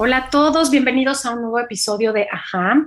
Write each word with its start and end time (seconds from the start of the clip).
Hola 0.00 0.18
a 0.18 0.30
todos, 0.30 0.70
bienvenidos 0.70 1.26
a 1.26 1.32
un 1.32 1.40
nuevo 1.40 1.58
episodio 1.58 2.12
de 2.12 2.28
Ajá. 2.30 2.86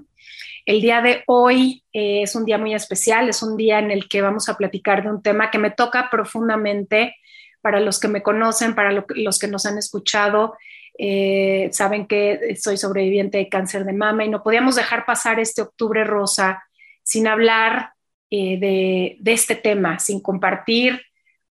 El 0.65 0.79
día 0.79 1.01
de 1.01 1.25
hoy 1.27 1.83
eh, 1.91 2.21
es 2.21 2.35
un 2.35 2.45
día 2.45 2.57
muy 2.57 2.73
especial, 2.73 3.27
es 3.27 3.43
un 3.43 3.57
día 3.57 3.79
en 3.79 3.91
el 3.91 4.07
que 4.07 4.21
vamos 4.21 4.47
a 4.47 4.55
platicar 4.55 5.03
de 5.03 5.09
un 5.09 5.21
tema 5.21 5.51
que 5.51 5.57
me 5.57 5.71
toca 5.71 6.09
profundamente 6.09 7.17
para 7.59 7.81
los 7.81 7.99
que 7.99 8.07
me 8.07 8.23
conocen, 8.23 8.75
para 8.75 8.93
los 8.93 9.39
que 9.39 9.49
nos 9.49 9.65
han 9.65 9.77
escuchado. 9.77 10.55
Eh, 10.97 11.67
saben 11.73 12.07
que 12.07 12.55
soy 12.57 12.77
sobreviviente 12.77 13.39
de 13.39 13.49
cáncer 13.49 13.83
de 13.83 13.91
mama 13.91 14.23
y 14.23 14.29
no 14.29 14.41
podíamos 14.41 14.75
dejar 14.77 15.05
pasar 15.05 15.37
este 15.41 15.63
octubre 15.63 16.05
rosa 16.05 16.63
sin 17.03 17.27
hablar 17.27 17.91
eh, 18.29 18.57
de, 18.57 19.17
de 19.19 19.33
este 19.33 19.55
tema, 19.55 19.99
sin 19.99 20.21
compartir 20.21 21.01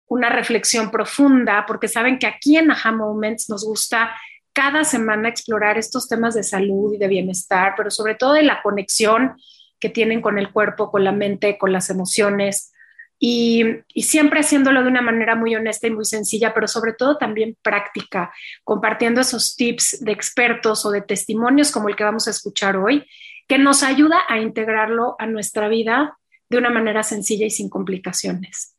una 0.06 0.28
reflexión 0.28 0.90
profunda, 0.90 1.64
porque 1.66 1.88
saben 1.88 2.18
que 2.18 2.26
aquí 2.26 2.58
en 2.58 2.72
Aha 2.72 2.92
Moments 2.92 3.48
nos 3.48 3.64
gusta 3.64 4.14
cada 4.56 4.84
semana 4.84 5.28
explorar 5.28 5.76
estos 5.76 6.08
temas 6.08 6.34
de 6.34 6.42
salud 6.42 6.94
y 6.94 6.96
de 6.96 7.08
bienestar, 7.08 7.74
pero 7.76 7.90
sobre 7.90 8.14
todo 8.14 8.32
de 8.32 8.42
la 8.42 8.62
conexión 8.62 9.36
que 9.78 9.90
tienen 9.90 10.22
con 10.22 10.38
el 10.38 10.50
cuerpo, 10.50 10.90
con 10.90 11.04
la 11.04 11.12
mente, 11.12 11.58
con 11.58 11.74
las 11.74 11.90
emociones. 11.90 12.72
Y, 13.18 13.66
siempre 13.96 14.40
haciéndolo 14.40 14.82
de 14.82 14.88
una 14.88 15.02
manera 15.02 15.34
muy 15.34 15.54
honesta 15.54 15.88
y 15.88 15.90
muy 15.90 16.06
sencilla, 16.06 16.54
pero 16.54 16.68
sobre 16.68 16.94
todo 16.94 17.18
también 17.18 17.58
práctica, 17.60 18.32
compartiendo 18.64 19.20
esos 19.20 19.56
tips 19.56 20.02
de 20.02 20.12
expertos 20.12 20.86
o 20.86 20.90
de 20.90 21.02
testimonios 21.02 21.70
como 21.70 21.90
el 21.90 21.96
que 21.96 22.04
vamos 22.04 22.26
a 22.26 22.30
escuchar 22.30 22.78
hoy, 22.78 23.04
que 23.48 23.58
nos 23.58 23.82
ayuda 23.82 24.20
a 24.26 24.38
integrarlo 24.38 25.16
a 25.18 25.26
nuestra 25.26 25.68
vida 25.68 26.16
de 26.48 26.56
una 26.56 26.70
manera 26.70 27.02
sencilla 27.02 27.44
y 27.44 27.50
sin 27.50 27.68
complicaciones. 27.68 28.74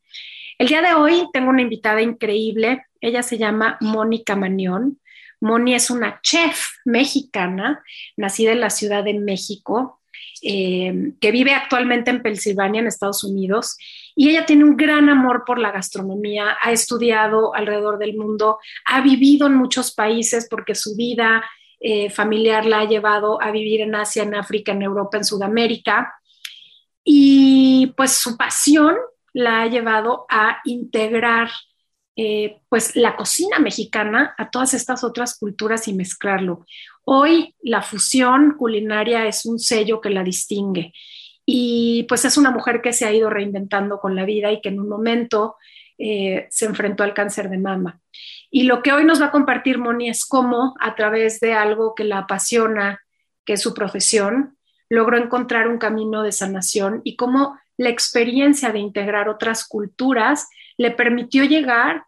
El 0.58 0.66
día 0.66 0.82
de 0.82 0.94
hoy 0.94 1.28
tengo 1.32 1.50
una 1.50 1.62
invitada 1.62 2.02
increíble, 2.02 2.82
ella 3.00 3.22
se 3.22 3.38
llama 3.38 3.78
Mónica 3.80 4.34
Manión. 4.34 4.98
Moni 5.40 5.74
es 5.74 5.90
una 5.90 6.20
chef 6.22 6.68
mexicana, 6.84 7.82
nacida 8.16 8.52
en 8.52 8.60
la 8.60 8.70
Ciudad 8.70 9.04
de 9.04 9.14
México, 9.14 10.00
eh, 10.42 11.12
que 11.20 11.30
vive 11.32 11.52
actualmente 11.52 12.10
en 12.10 12.22
Pensilvania, 12.22 12.80
en 12.80 12.86
Estados 12.86 13.24
Unidos, 13.24 13.76
y 14.14 14.30
ella 14.30 14.46
tiene 14.46 14.64
un 14.64 14.76
gran 14.76 15.08
amor 15.08 15.44
por 15.46 15.58
la 15.58 15.72
gastronomía, 15.72 16.56
ha 16.60 16.72
estudiado 16.72 17.54
alrededor 17.54 17.98
del 17.98 18.16
mundo, 18.16 18.58
ha 18.84 19.00
vivido 19.00 19.46
en 19.46 19.54
muchos 19.54 19.92
países 19.92 20.46
porque 20.48 20.74
su 20.74 20.96
vida 20.96 21.44
eh, 21.80 22.10
familiar 22.10 22.66
la 22.66 22.80
ha 22.80 22.84
llevado 22.84 23.40
a 23.40 23.50
vivir 23.52 23.80
en 23.80 23.94
Asia, 23.94 24.24
en 24.24 24.34
África, 24.34 24.72
en 24.72 24.82
Europa, 24.82 25.16
en 25.16 25.24
Sudamérica, 25.24 26.14
y 27.04 27.94
pues 27.96 28.12
su 28.12 28.36
pasión 28.36 28.96
la 29.32 29.62
ha 29.62 29.66
llevado 29.66 30.26
a 30.28 30.58
integrar 30.64 31.50
eh, 32.20 32.62
pues 32.68 32.96
la 32.96 33.14
cocina 33.14 33.60
mexicana 33.60 34.34
a 34.36 34.50
todas 34.50 34.74
estas 34.74 35.04
otras 35.04 35.38
culturas 35.38 35.86
y 35.86 35.92
mezclarlo. 35.92 36.66
Hoy 37.04 37.54
la 37.62 37.80
fusión 37.80 38.56
culinaria 38.58 39.26
es 39.26 39.46
un 39.46 39.60
sello 39.60 40.00
que 40.00 40.10
la 40.10 40.24
distingue 40.24 40.92
y 41.46 42.06
pues 42.08 42.24
es 42.24 42.36
una 42.36 42.50
mujer 42.50 42.82
que 42.82 42.92
se 42.92 43.04
ha 43.04 43.12
ido 43.12 43.30
reinventando 43.30 44.00
con 44.00 44.16
la 44.16 44.24
vida 44.24 44.50
y 44.50 44.60
que 44.60 44.68
en 44.68 44.80
un 44.80 44.88
momento 44.88 45.54
eh, 45.96 46.48
se 46.50 46.66
enfrentó 46.66 47.04
al 47.04 47.14
cáncer 47.14 47.50
de 47.50 47.58
mama. 47.58 48.00
Y 48.50 48.64
lo 48.64 48.82
que 48.82 48.92
hoy 48.92 49.04
nos 49.04 49.22
va 49.22 49.26
a 49.26 49.30
compartir 49.30 49.78
Moni 49.78 50.08
es 50.08 50.26
cómo 50.26 50.74
a 50.80 50.96
través 50.96 51.38
de 51.38 51.54
algo 51.54 51.94
que 51.94 52.02
la 52.02 52.18
apasiona, 52.18 53.00
que 53.44 53.52
es 53.52 53.62
su 53.62 53.74
profesión, 53.74 54.58
logró 54.88 55.18
encontrar 55.18 55.68
un 55.68 55.78
camino 55.78 56.24
de 56.24 56.32
sanación 56.32 57.00
y 57.04 57.14
cómo 57.14 57.60
la 57.76 57.90
experiencia 57.90 58.72
de 58.72 58.80
integrar 58.80 59.28
otras 59.28 59.68
culturas 59.68 60.48
le 60.78 60.90
permitió 60.90 61.44
llegar 61.44 62.07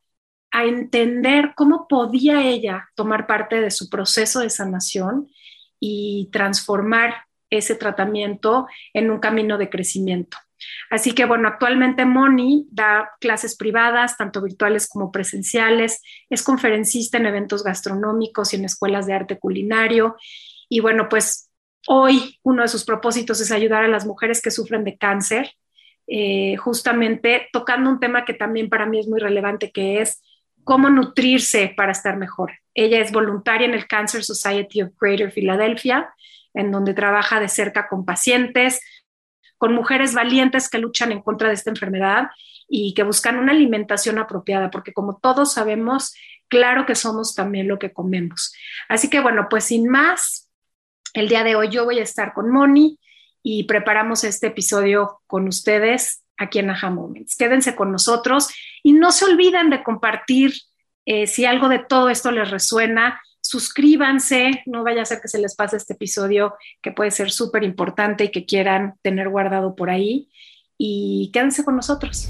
a 0.51 0.65
entender 0.65 1.53
cómo 1.55 1.87
podía 1.89 2.47
ella 2.47 2.89
tomar 2.95 3.27
parte 3.27 3.61
de 3.61 3.71
su 3.71 3.89
proceso 3.89 4.41
de 4.41 4.51
sanación 4.51 5.29
y 5.79 6.29
transformar 6.33 7.15
ese 7.51 7.75
tratamiento 7.75 8.67
en 8.93 9.11
un 9.11 9.19
camino 9.19 9.59
de 9.59 9.71
crecimiento. 9.71 10.37
Así 10.91 11.13
que 11.13 11.25
bueno, 11.25 11.49
actualmente 11.49 12.05
Moni 12.05 12.67
da 12.71 13.13
clases 13.21 13.57
privadas, 13.57 14.17
tanto 14.17 14.43
virtuales 14.43 14.89
como 14.89 15.11
presenciales, 15.11 16.03
es 16.29 16.43
conferencista 16.43 17.19
en 17.19 17.27
eventos 17.27 17.65
gastronómicos 17.65 18.53
y 18.53 18.57
en 18.57 18.67
escuelas 18.67 19.07
de 19.07 19.15
arte 19.15 19.39
culinario. 19.39 20.17
Y 20.69 20.81
bueno, 20.81 21.09
pues 21.09 21.51
hoy 21.87 22.39
uno 22.43 22.63
de 22.63 22.69
sus 22.69 22.85
propósitos 22.85 23.41
es 23.41 23.51
ayudar 23.51 23.85
a 23.85 23.89
las 23.89 24.07
mujeres 24.07 24.43
que 24.43 24.51
sufren 24.51 24.85
de 24.85 24.99
cáncer, 24.99 25.53
eh, 26.07 26.57
justamente 26.57 27.49
tocando 27.53 27.89
un 27.89 28.01
tema 28.01 28.25
que 28.25 28.35
también 28.35 28.69
para 28.69 28.87
mí 28.87 28.99
es 28.99 29.09
muy 29.09 29.21
relevante, 29.21 29.71
que 29.71 30.01
es 30.01 30.21
cómo 30.65 30.91
nutrirse 30.91 31.73
para 31.77 31.93
estar 31.93 32.17
mejor. 32.17 32.53
Ella 32.75 33.01
es 33.01 33.13
voluntaria 33.13 33.67
en 33.67 33.75
el 33.75 33.87
Cancer 33.87 34.25
Society 34.25 34.83
of 34.83 34.91
Greater 35.01 35.33
Philadelphia, 35.33 36.13
en 36.55 36.71
donde 36.71 36.95
trabaja 36.95 37.41
de 37.41 37.49
cerca 37.49 37.89
con 37.89 38.05
pacientes, 38.05 38.81
con 39.59 39.75
mujeres 39.75 40.15
valientes 40.15 40.69
que 40.69 40.79
luchan 40.79 41.13
en 41.13 41.23
contra 41.23 41.49
de 41.49 41.55
esta 41.55 41.71
enfermedad 41.71 42.29
y 42.69 42.95
que 42.95 43.03
buscan 43.03 43.39
una 43.39 43.53
alimentación 43.53 44.19
apropiada, 44.19 44.71
porque 44.71 44.93
como 44.93 45.19
todos 45.19 45.53
sabemos, 45.53 46.15
claro 46.49 46.87
que 46.87 46.95
somos 46.95 47.35
también 47.35 47.69
lo 47.69 47.79
que 47.79 47.93
comemos. 47.93 48.55
Así 48.89 49.11
que 49.11 49.21
bueno, 49.21 49.49
pues 49.51 49.65
sin 49.65 49.89
más, 49.89 50.51
el 51.15 51.29
día 51.29 51.45
de 51.45 51.57
hoy 51.57 51.69
yo 51.69 51.85
voy 51.85 51.99
a 51.99 52.05
estar 52.05 52.33
con 52.33 52.51
Moni 52.51 52.99
y 53.43 53.65
preparamos 53.65 54.25
este 54.25 54.49
episodio 54.49 55.21
con 55.27 55.49
ustedes 55.49 56.23
aquí 56.37 56.59
en 56.59 56.71
Aha 56.71 56.91
Moments. 56.91 57.37
Quédense 57.37 57.75
con 57.75 57.93
nosotros 57.93 58.49
y 58.83 58.93
no 58.93 59.13
se 59.13 59.25
olviden 59.25 59.71
de 59.71 59.83
compartir 59.83 60.53
eh, 61.07 61.27
si 61.27 61.45
algo 61.45 61.69
de 61.69 61.79
todo 61.79 62.09
esto 62.09 62.31
les 62.31 62.51
resuena. 62.51 63.21
Suscríbanse, 63.41 64.63
no 64.67 64.85
vaya 64.85 65.03
a 65.03 65.07
ser 65.07 65.21
que 65.21 65.29
se 65.29 65.39
les 65.39 65.57
pase 65.57 65.77
este 65.77 65.95
episodio 65.95 66.55
que 66.83 66.93
puede 66.93 67.11
ser 67.11 67.31
súper 67.31 67.65
importante 67.65 68.25
y 68.25 68.31
que 68.31 68.47
quieran 68.47 68.95
tener 69.03 69.29
guardado 69.29 69.75
por 69.75 69.91
ahí. 69.91 70.29
Y 70.79 71.31
quédense 71.33 71.65
con 71.65 71.77
nosotros. 71.77 72.29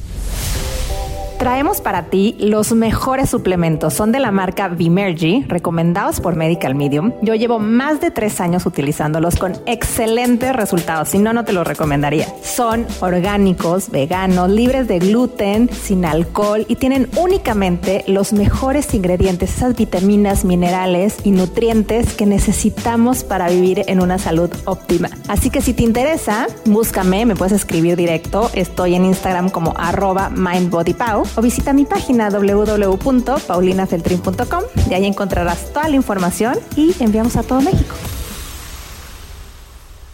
Traemos 1.40 1.80
para 1.80 2.10
ti 2.10 2.36
los 2.38 2.72
mejores 2.72 3.30
suplementos. 3.30 3.94
Son 3.94 4.12
de 4.12 4.20
la 4.20 4.30
marca 4.30 4.68
Vimergy, 4.68 5.46
recomendados 5.48 6.20
por 6.20 6.36
Medical 6.36 6.74
Medium. 6.74 7.14
Yo 7.22 7.34
llevo 7.34 7.58
más 7.58 7.98
de 8.02 8.10
tres 8.10 8.42
años 8.42 8.66
utilizándolos 8.66 9.36
con 9.36 9.54
excelentes 9.64 10.54
resultados. 10.54 11.08
Si 11.08 11.18
no, 11.18 11.32
no 11.32 11.46
te 11.46 11.54
los 11.54 11.66
recomendaría. 11.66 12.26
Son 12.42 12.86
orgánicos, 13.00 13.90
veganos, 13.90 14.50
libres 14.50 14.86
de 14.86 14.98
gluten, 14.98 15.70
sin 15.72 16.04
alcohol 16.04 16.66
y 16.68 16.76
tienen 16.76 17.08
únicamente 17.16 18.04
los 18.06 18.34
mejores 18.34 18.92
ingredientes, 18.92 19.56
esas 19.56 19.74
vitaminas, 19.74 20.44
minerales 20.44 21.16
y 21.24 21.30
nutrientes 21.30 22.12
que 22.12 22.26
necesitamos 22.26 23.24
para 23.24 23.48
vivir 23.48 23.84
en 23.86 24.02
una 24.02 24.18
salud 24.18 24.50
óptima. 24.66 25.08
Así 25.26 25.48
que 25.48 25.62
si 25.62 25.72
te 25.72 25.84
interesa, 25.84 26.48
búscame, 26.66 27.24
me 27.24 27.34
puedes 27.34 27.54
escribir 27.54 27.96
directo. 27.96 28.50
Estoy 28.52 28.94
en 28.94 29.06
Instagram 29.06 29.48
como 29.48 29.72
arroba 29.78 30.28
mindbodypow 30.28 31.29
o 31.36 31.42
visita 31.42 31.72
mi 31.72 31.84
página 31.84 32.30
www.paulinafeltrin.com. 32.30 34.62
De 34.88 34.94
ahí 34.94 35.06
encontrarás 35.06 35.72
toda 35.72 35.88
la 35.88 35.96
información 35.96 36.56
y 36.76 36.94
enviamos 37.02 37.36
a 37.36 37.42
todo 37.42 37.60
México. 37.60 37.96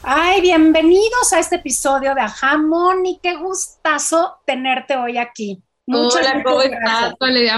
Ay, 0.02 0.40
bienvenidos 0.40 1.30
a 1.32 1.40
este 1.40 1.56
episodio 1.56 2.14
de 2.14 2.20
Ajá, 2.20 2.58
Moni, 2.58 3.18
qué 3.20 3.34
gustazo 3.36 4.36
tenerte 4.46 4.96
hoy 4.96 5.18
aquí. 5.18 5.60
Muchas 5.84 6.20
Hola, 6.20 6.44
¿cómo 6.44 6.62
estás, 6.62 7.14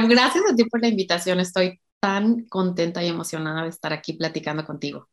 Gracias 0.09 0.45
a 0.51 0.57
ti 0.57 0.65
por 0.65 0.81
la 0.81 0.89
invitación, 0.89 1.41
estoy 1.41 1.79
tan 2.01 2.47
contenta 2.47 3.03
y 3.03 3.09
emocionada 3.09 3.65
de 3.65 3.69
estar 3.69 3.93
aquí 3.93 4.15
platicando 4.15 4.65
contigo. 4.65 5.11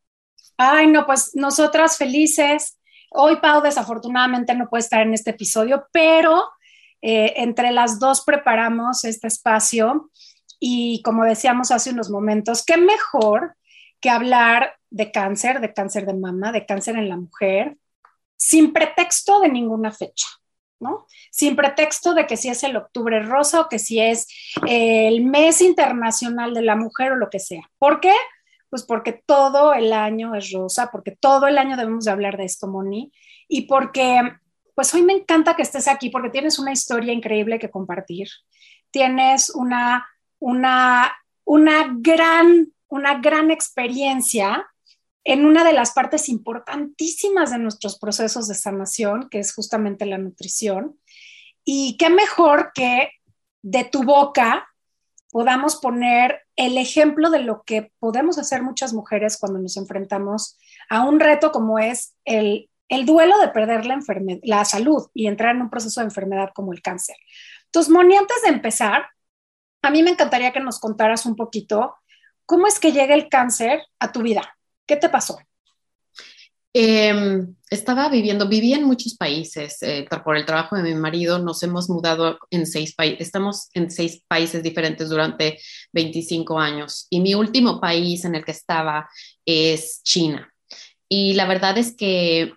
Ay, 0.56 0.86
no, 0.86 1.04
pues 1.04 1.32
nosotras 1.34 1.98
felices. 1.98 2.78
Hoy 3.10 3.36
Pau 3.36 3.60
desafortunadamente 3.60 4.54
no 4.54 4.68
puede 4.68 4.82
estar 4.82 5.02
en 5.02 5.12
este 5.14 5.30
episodio, 5.30 5.86
pero 5.92 6.48
eh, 7.02 7.34
entre 7.36 7.70
las 7.72 7.98
dos 7.98 8.22
preparamos 8.24 9.04
este 9.04 9.26
espacio 9.28 10.10
y 10.58 11.02
como 11.02 11.24
decíamos 11.24 11.70
hace 11.70 11.90
unos 11.90 12.10
momentos, 12.10 12.64
qué 12.64 12.76
mejor 12.76 13.56
que 14.00 14.10
hablar 14.10 14.74
de 14.90 15.12
cáncer, 15.12 15.60
de 15.60 15.72
cáncer 15.72 16.06
de 16.06 16.14
mama, 16.14 16.52
de 16.52 16.66
cáncer 16.66 16.96
en 16.96 17.08
la 17.08 17.16
mujer, 17.16 17.76
sin 18.36 18.72
pretexto 18.72 19.40
de 19.40 19.48
ninguna 19.48 19.92
fecha, 19.92 20.26
¿no? 20.80 21.06
Sin 21.30 21.56
pretexto 21.56 22.14
de 22.14 22.26
que 22.26 22.36
si 22.36 22.48
es 22.48 22.62
el 22.62 22.76
octubre 22.76 23.20
rosa 23.22 23.62
o 23.62 23.68
que 23.68 23.78
si 23.78 24.00
es 24.00 24.26
el 24.66 25.24
mes 25.24 25.60
internacional 25.60 26.54
de 26.54 26.62
la 26.62 26.76
mujer 26.76 27.12
o 27.12 27.16
lo 27.16 27.30
que 27.30 27.40
sea. 27.40 27.62
¿Por 27.78 28.00
qué? 28.00 28.14
Pues 28.70 28.84
porque 28.84 29.12
todo 29.12 29.74
el 29.74 29.92
año 29.92 30.34
es 30.34 30.52
rosa, 30.52 30.90
porque 30.90 31.12
todo 31.12 31.46
el 31.46 31.58
año 31.58 31.76
debemos 31.76 32.04
de 32.04 32.10
hablar 32.10 32.36
de 32.36 32.44
esto, 32.44 32.66
Moni, 32.66 33.12
y 33.48 33.62
porque 33.62 34.20
pues 34.76 34.92
hoy 34.92 35.02
me 35.02 35.14
encanta 35.14 35.56
que 35.56 35.62
estés 35.62 35.88
aquí 35.88 36.10
porque 36.10 36.28
tienes 36.28 36.58
una 36.58 36.70
historia 36.70 37.14
increíble 37.14 37.58
que 37.58 37.70
compartir. 37.70 38.28
Tienes 38.90 39.48
una, 39.48 40.06
una, 40.38 41.16
una, 41.44 41.94
gran, 41.96 42.74
una 42.88 43.18
gran 43.18 43.50
experiencia 43.50 44.68
en 45.24 45.46
una 45.46 45.64
de 45.64 45.72
las 45.72 45.92
partes 45.92 46.28
importantísimas 46.28 47.50
de 47.50 47.58
nuestros 47.58 47.98
procesos 47.98 48.48
de 48.48 48.54
sanación, 48.54 49.30
que 49.30 49.38
es 49.38 49.54
justamente 49.54 50.04
la 50.04 50.18
nutrición. 50.18 51.00
Y 51.64 51.96
qué 51.96 52.10
mejor 52.10 52.72
que 52.74 53.12
de 53.62 53.84
tu 53.84 54.02
boca 54.02 54.68
podamos 55.30 55.76
poner 55.76 56.42
el 56.54 56.76
ejemplo 56.76 57.30
de 57.30 57.38
lo 57.38 57.62
que 57.62 57.92
podemos 57.98 58.36
hacer 58.36 58.62
muchas 58.62 58.92
mujeres 58.92 59.38
cuando 59.38 59.58
nos 59.58 59.78
enfrentamos 59.78 60.58
a 60.90 61.02
un 61.04 61.18
reto 61.18 61.50
como 61.50 61.78
es 61.78 62.14
el 62.26 62.68
el 62.88 63.06
duelo 63.06 63.38
de 63.38 63.48
perder 63.48 63.84
la, 64.42 64.64
salud 64.64 65.08
y 65.14 65.26
entrar 65.26 65.54
en 65.54 65.62
un 65.62 65.70
proceso 65.70 66.00
de 66.00 66.06
enfermedad 66.06 66.50
como 66.54 66.72
el 66.72 66.82
cáncer. 66.82 67.16
Entonces, 67.66 67.92
Moni, 67.92 68.16
antes 68.16 68.42
de 68.42 68.48
empezar, 68.48 69.06
a 69.82 69.90
mí 69.90 70.02
me 70.02 70.10
encantaría 70.10 70.52
que 70.52 70.60
nos 70.60 70.78
contaras 70.78 71.26
un 71.26 71.36
poquito 71.36 71.96
cómo 72.44 72.66
es 72.66 72.78
que 72.78 72.92
llega 72.92 73.14
el 73.14 73.28
cáncer 73.28 73.82
a 73.98 74.12
tu 74.12 74.22
vida. 74.22 74.56
¿Qué 74.86 74.96
te 74.96 75.08
pasó? 75.08 75.38
Em, 76.78 77.56
estaba 77.70 78.10
viviendo, 78.10 78.48
viví 78.48 78.74
en 78.74 78.84
muchos 78.84 79.16
países 79.16 79.82
eh, 79.82 80.06
por 80.22 80.36
el 80.36 80.44
trabajo 80.44 80.76
de 80.76 80.82
mi 80.82 80.94
marido. 80.94 81.38
Nos 81.38 81.62
hemos 81.62 81.88
mudado 81.88 82.38
en 82.50 82.66
seis 82.66 82.94
países, 82.94 83.20
estamos 83.22 83.70
en 83.72 83.90
seis 83.90 84.22
países 84.28 84.62
diferentes 84.62 85.08
durante 85.08 85.58
25 85.92 86.58
años. 86.58 87.06
Y 87.08 87.20
mi 87.20 87.34
último 87.34 87.80
país 87.80 88.26
en 88.26 88.34
el 88.34 88.44
que 88.44 88.52
estaba 88.52 89.08
es 89.46 90.02
China. 90.02 90.52
Y 91.08 91.32
la 91.32 91.46
verdad 91.46 91.78
es 91.78 91.96
que 91.96 92.52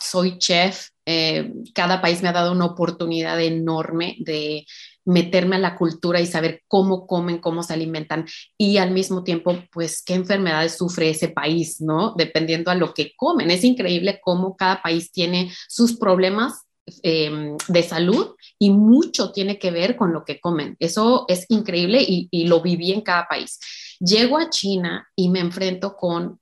soy 0.00 0.38
chef, 0.38 0.88
eh, 1.06 1.52
cada 1.74 2.00
país 2.00 2.22
me 2.22 2.28
ha 2.28 2.32
dado 2.32 2.52
una 2.52 2.66
oportunidad 2.66 3.40
enorme 3.40 4.16
de 4.20 4.66
meterme 5.04 5.56
a 5.56 5.58
la 5.58 5.76
cultura 5.76 6.20
y 6.20 6.26
saber 6.26 6.62
cómo 6.66 7.06
comen, 7.06 7.38
cómo 7.38 7.62
se 7.62 7.74
alimentan 7.74 8.26
y 8.56 8.78
al 8.78 8.90
mismo 8.90 9.22
tiempo, 9.22 9.54
pues, 9.70 10.02
qué 10.02 10.14
enfermedades 10.14 10.78
sufre 10.78 11.10
ese 11.10 11.28
país, 11.28 11.80
¿no? 11.80 12.14
Dependiendo 12.16 12.70
a 12.70 12.74
lo 12.74 12.94
que 12.94 13.12
comen. 13.16 13.50
Es 13.50 13.64
increíble 13.64 14.20
cómo 14.22 14.56
cada 14.56 14.82
país 14.82 15.12
tiene 15.12 15.52
sus 15.68 15.98
problemas 15.98 16.62
em, 17.02 17.56
de 17.68 17.82
salud 17.82 18.34
y 18.58 18.70
mucho 18.70 19.32
tiene 19.32 19.58
que 19.58 19.70
ver 19.70 19.96
con 19.96 20.12
lo 20.12 20.24
que 20.24 20.40
comen. 20.40 20.76
Eso 20.78 21.24
es 21.28 21.46
increíble 21.48 22.02
y, 22.02 22.28
y 22.30 22.46
lo 22.46 22.62
viví 22.62 22.92
en 22.92 23.02
cada 23.02 23.26
país. 23.26 23.58
Llego 24.00 24.38
a 24.38 24.50
China 24.50 25.06
y 25.16 25.28
me 25.28 25.40
enfrento 25.40 25.96
con 25.96 26.40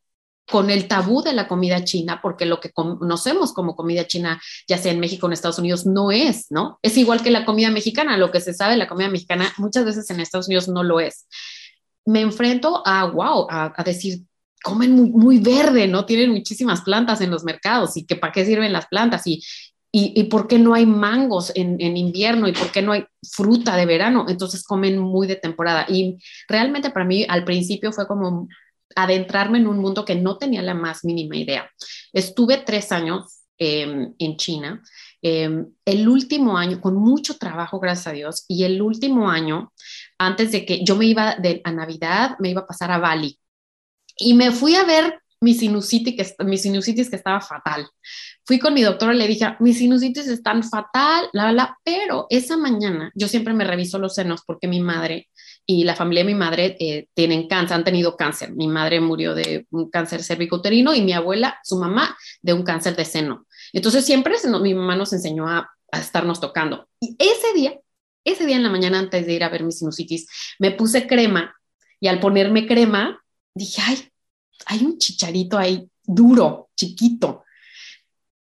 con 0.53 0.69
el 0.69 0.87
tabú 0.87 1.23
de 1.23 1.33
la 1.33 1.49
comida 1.49 1.83
china, 1.83 2.21
porque 2.21 2.45
lo 2.45 2.61
que 2.61 2.73
conocemos 2.73 3.55
como 3.55 3.75
comida 3.75 4.07
china, 4.07 4.39
ya 4.69 4.77
sea 4.77 4.93
en 4.93 5.01
México 5.01 5.27
o 5.27 5.31
en 5.31 5.33
Estados 5.33 5.59
Unidos, 5.59 5.87
no 5.87 6.13
es, 6.13 6.49
¿no? 6.51 6.79
Es 6.83 6.99
igual 6.99 7.23
que 7.23 7.31
la 7.31 7.47
comida 7.47 7.71
mexicana, 7.71 8.19
lo 8.19 8.31
que 8.31 8.39
se 8.39 8.53
sabe 8.53 8.77
la 8.77 8.87
comida 8.87 9.09
mexicana 9.09 9.51
muchas 9.57 9.87
veces 9.87 10.11
en 10.11 10.21
Estados 10.21 10.49
Unidos 10.49 10.69
no 10.69 10.83
lo 10.83 11.01
es. 11.01 11.27
Me 12.05 12.21
enfrento 12.21 12.83
a, 12.85 13.07
wow, 13.07 13.47
a, 13.49 13.83
decir, 13.83 14.25
comen 14.63 14.93
muy, 14.93 15.11
muy, 15.11 15.39
verde, 15.39 15.89
¿no? 15.89 16.05
Tienen 16.05 16.31
muchísimas 16.31 16.83
plantas 16.83 17.23
en 17.23 17.31
los 17.31 17.45
mercados 17.45 17.97
y 17.97 18.05
que 18.05 18.17
para 18.17 18.35
qué 18.35 18.45
sirven 18.45 18.75
las 18.75 18.89
plantas 18.89 19.27
y, 19.27 19.43
y, 19.91 20.13
y 20.15 20.25
por 20.25 20.49
qué 20.49 20.59
no 20.59 20.75
hay 20.75 20.85
mangos 20.85 21.51
en, 21.55 21.81
en, 21.81 21.97
invierno 21.97 22.47
y 22.47 22.53
por 22.53 22.71
qué 22.71 22.83
no 22.83 22.93
hay 22.93 23.07
fruta 23.23 23.75
de 23.75 23.87
verano. 23.87 24.27
Entonces 24.29 24.65
comen 24.65 24.99
muy 24.99 25.27
de 25.27 25.37
temporada. 25.37 25.87
Y 25.89 26.19
realmente 26.47 26.91
para 26.91 27.07
mí 27.07 27.25
al 27.27 27.47
principio 27.47 27.91
fue 27.91 28.07
como 28.07 28.49
adentrarme 28.97 29.59
en 29.59 29.67
un 29.67 29.79
mundo 29.79 30.05
que 30.05 30.15
no 30.15 30.39
tenía 30.39 30.63
la 30.63 30.75
más 30.75 31.05
mínima 31.05 31.37
idea. 31.37 31.71
Estuve 32.13 32.59
tres 32.59 32.93
años 32.93 33.43
em, 33.59 34.15
en 34.19 34.37
China. 34.37 34.83
Em, 35.23 35.67
el 35.85 36.09
último 36.09 36.57
año, 36.59 36.81
con 36.81 36.97
mucho 36.97 37.39
trabajo, 37.39 37.79
gracias 37.79 38.09
a 38.09 38.13
Dios, 38.13 38.45
y 38.49 38.65
el 38.65 38.83
último 38.83 39.31
año, 39.31 39.73
antes 40.19 40.51
de 40.53 40.67
que 40.67 40.85
yo 40.85 40.97
me 40.97 41.07
iba 41.07 41.37
de, 41.37 41.61
a 41.65 41.73
Navidad, 41.73 42.37
me 42.41 42.51
iba 42.51 42.63
a 42.63 42.67
pasar 42.67 42.91
a 42.91 42.99
Bali. 42.99 43.39
Y 44.17 44.35
me 44.35 44.51
fui 44.51 44.75
a 44.75 44.85
ver 44.85 45.23
mi 45.41 45.55
sinusitis, 45.55 46.15
que, 46.17 46.57
sinusitis 46.57 47.11
que 47.11 47.17
estaba 47.17 47.41
fatal. 47.41 47.89
Fui 48.45 48.59
con 48.59 48.75
mi 48.75 48.83
doctora 48.83 49.15
y 49.15 49.19
le 49.19 49.27
dije, 49.27 49.57
mis 49.61 49.79
sinusitis 49.79 50.29
están 50.29 50.63
fatal, 50.63 51.29
la, 51.33 51.53
la, 51.53 51.77
pero 51.85 52.27
esa 52.31 52.57
mañana 52.57 53.11
yo 53.15 53.27
siempre 53.29 53.53
me 53.53 53.65
reviso 53.65 53.99
los 53.99 54.15
senos 54.15 54.43
porque 54.47 54.69
mi 54.69 54.81
madre 54.81 55.29
y 55.67 55.85
la 55.85 55.95
familia 55.95 56.25
de 56.25 56.33
mi 56.33 56.39
madre 56.39 56.77
eh, 56.81 57.09
tienen 57.15 57.49
cáncer, 57.49 57.77
han 57.77 57.85
tenido 57.85 58.17
cáncer. 58.17 58.53
Mi 58.53 58.69
madre 58.69 59.01
murió 59.01 59.35
de 59.35 59.67
un 59.71 59.91
cáncer 59.91 60.23
cervicouterino 60.23 60.95
y 60.95 61.03
mi 61.03 61.13
abuela, 61.13 61.59
su 61.63 61.79
mamá, 61.79 62.17
de 62.41 62.53
un 62.53 62.63
cáncer 62.63 62.97
de 62.97 63.05
seno. 63.05 63.47
Entonces 63.73 64.05
siempre 64.05 64.35
mi 64.61 64.75
mamá 64.75 64.97
nos 64.97 65.13
enseñó 65.13 65.49
a, 65.49 65.71
a 65.91 66.01
estarnos 66.01 66.41
tocando. 66.41 66.89
Y 67.01 67.17
ese 67.19 67.53
día, 67.55 67.79
ese 68.25 68.47
día 68.47 68.57
en 68.57 68.65
la 68.65 68.71
mañana 68.71 68.99
antes 68.99 69.27
de 69.27 69.33
ir 69.33 69.45
a 69.45 69.49
ver 69.49 69.63
mi 69.63 69.73
sinusitis, 69.73 70.27
me 70.59 70.73
puse 70.73 71.07
crema 71.07 71.55
y 72.01 72.09
al 72.09 72.21
ponerme 72.21 72.67
crema 72.67 73.23
dije, 73.55 73.83
ay, 73.85 74.09
hay 74.67 74.85
un 74.85 74.99
chicharito 74.99 75.59
ahí 75.59 75.89
duro, 76.05 76.71
chiquito 76.77 77.45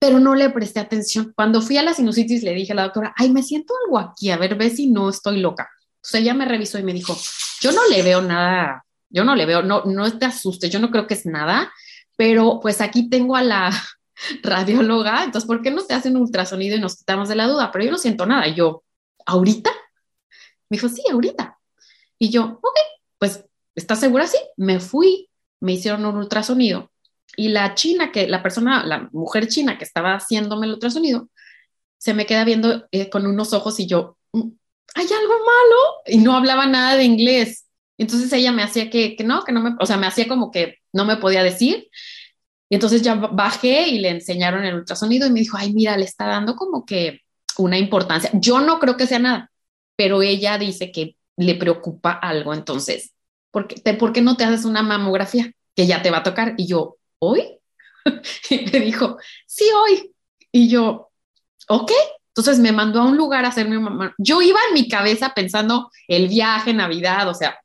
pero 0.00 0.19
no 0.19 0.34
le 0.34 0.49
presté 0.49 0.81
atención. 0.81 1.32
Cuando 1.37 1.61
fui 1.61 1.76
a 1.76 1.82
la 1.82 1.93
sinusitis 1.93 2.43
le 2.43 2.55
dije 2.55 2.72
a 2.72 2.75
la 2.75 2.84
doctora, 2.84 3.12
ay, 3.17 3.31
me 3.31 3.43
siento 3.43 3.75
algo 3.84 3.99
aquí, 3.99 4.31
a 4.31 4.38
ver, 4.38 4.56
ve 4.56 4.70
si 4.70 4.88
no 4.88 5.11
estoy 5.11 5.40
loca. 5.40 5.69
Entonces 6.00 6.20
ella 6.23 6.35
me 6.35 6.44
revisó 6.44 6.79
y 6.79 6.82
me 6.82 6.93
dijo, 6.93 7.17
yo 7.61 7.73
no 7.73 7.87
le 7.88 8.02
veo 8.02 8.23
nada, 8.23 8.85
yo 9.08 9.25
no 9.25 9.35
le 9.37 9.47
veo, 9.47 9.62
no, 9.62 9.85
no 9.85 10.19
te 10.19 10.26
asustes, 10.26 10.70
yo 10.70 10.79
no 10.79 10.91
creo 10.91 11.06
que 11.06 11.14
es 11.14 11.26
nada, 11.26 11.73
pero 12.17 12.58
pues 12.61 12.81
aquí 12.81 13.08
tengo 13.08 13.37
a 13.37 13.43
la 13.43 13.70
radióloga, 14.43 15.25
entonces, 15.25 15.47
¿por 15.47 15.62
qué 15.62 15.70
no 15.70 15.85
te 15.85 15.94
hacen 15.94 16.17
ultrasonido 16.17 16.76
y 16.76 16.81
nos 16.81 16.97
quitamos 16.97 17.29
de 17.29 17.37
la 17.37 17.47
duda? 17.47 17.70
Pero 17.73 17.85
yo 17.85 17.91
no 17.91 17.99
siento 17.99 18.26
nada. 18.26 18.49
Y 18.49 18.55
yo, 18.55 18.85
¿ahorita? 19.26 19.70
Me 20.69 20.76
dijo, 20.76 20.88
sí, 20.88 21.02
ahorita. 21.11 21.58
Y 22.19 22.31
yo, 22.31 22.44
ok, 22.62 22.79
pues, 23.19 23.44
¿estás 23.75 24.00
segura? 24.00 24.26
Sí, 24.26 24.38
me 24.56 24.81
fui, 24.81 25.29
me 25.61 25.73
hicieron 25.73 26.05
un 26.06 26.17
ultrasonido 26.17 26.91
y 27.37 27.49
la 27.49 27.75
china, 27.75 28.12
que 28.12 28.29
la 28.29 28.43
persona, 28.43 28.85
la 28.85 29.08
mujer 29.12 29.49
china 29.49 29.79
que 29.79 29.85
estaba 29.85 30.14
haciéndome 30.14 30.67
el 30.67 30.75
ultrasonido, 30.75 31.29
se 31.99 32.14
me 32.14 32.26
queda 32.26 32.44
viendo 32.44 32.87
eh, 32.91 33.11
con 33.11 33.26
unos 33.26 33.53
ojos 33.53 33.79
y 33.81 33.87
yo, 33.87 34.17
mm, 34.32 34.50
hay 34.95 35.05
algo 35.07 35.35
malo 35.35 36.03
y 36.07 36.19
no 36.19 36.37
hablaba 36.37 36.67
nada 36.67 36.97
de 36.97 37.05
inglés. 37.05 37.67
Entonces 37.99 38.33
ella 38.33 38.53
me 38.53 38.63
hacía 38.63 38.91
que, 38.91 39.17
que 39.17 39.25
no, 39.25 39.45
que 39.45 39.53
no 39.53 39.61
me, 39.61 39.77
o 39.79 39.87
sea, 39.87 39.97
me 39.97 40.07
hacía 40.07 40.27
como 40.27 40.51
que 40.51 40.77
no 40.93 41.05
me 41.05 41.17
podía 41.17 41.43
decir. 41.43 41.89
Y 42.69 42.77
entonces 42.77 43.03
ya 43.03 43.15
bajé 43.15 43.89
y 43.89 43.99
le 43.99 44.11
enseñaron 44.11 44.65
el 44.65 44.77
ultrasonido 44.77 45.27
y 45.27 45.31
me 45.31 45.41
dijo, 45.41 45.56
ay, 45.56 45.73
mira, 45.73 45.97
le 45.97 46.05
está 46.05 46.27
dando 46.27 46.56
como 46.56 46.87
que 46.87 47.20
una 47.59 47.79
importancia. 47.79 48.31
Yo 48.35 48.61
no 48.61 48.79
creo 48.79 48.97
que 48.97 49.06
sea 49.06 49.19
nada, 49.19 49.51
pero 49.97 50.23
ella 50.23 50.56
dice 50.56 50.93
que 50.93 51.17
le 51.37 51.56
preocupa 51.56 52.13
algo. 52.13 52.55
Entonces, 52.55 53.13
¿por 53.51 53.67
qué, 53.67 53.94
¿por 53.94 54.13
qué 54.13 54.23
no 54.23 54.37
te 54.37 54.44
haces 54.44 54.65
una 54.65 54.82
mamografía? 54.82 55.53
Que 55.75 55.87
ya 55.87 56.03
te 56.03 56.11
va 56.11 56.19
a 56.19 56.23
tocar. 56.23 56.55
Y 56.56 56.67
yo, 56.67 56.97
¿hoy? 57.19 57.59
y 58.51 58.59
me 58.73 58.81
dijo, 58.81 59.19
sí, 59.47 59.65
hoy. 59.75 60.15
Y 60.53 60.69
yo, 60.69 61.11
ok. 61.69 61.93
Entonces 62.41 62.63
me 62.63 62.73
mandó 62.73 63.01
a 63.01 63.05
un 63.05 63.17
lugar 63.17 63.44
a 63.44 63.49
hacerme 63.49 63.79
mamá. 63.79 64.15
Yo 64.19 64.41
iba 64.41 64.59
en 64.69 64.75
mi 64.75 64.89
cabeza 64.89 65.32
pensando 65.35 65.91
el 66.09 66.29
viaje, 66.29 66.73
Navidad, 66.73 67.29
o 67.29 67.35
sea, 67.35 67.59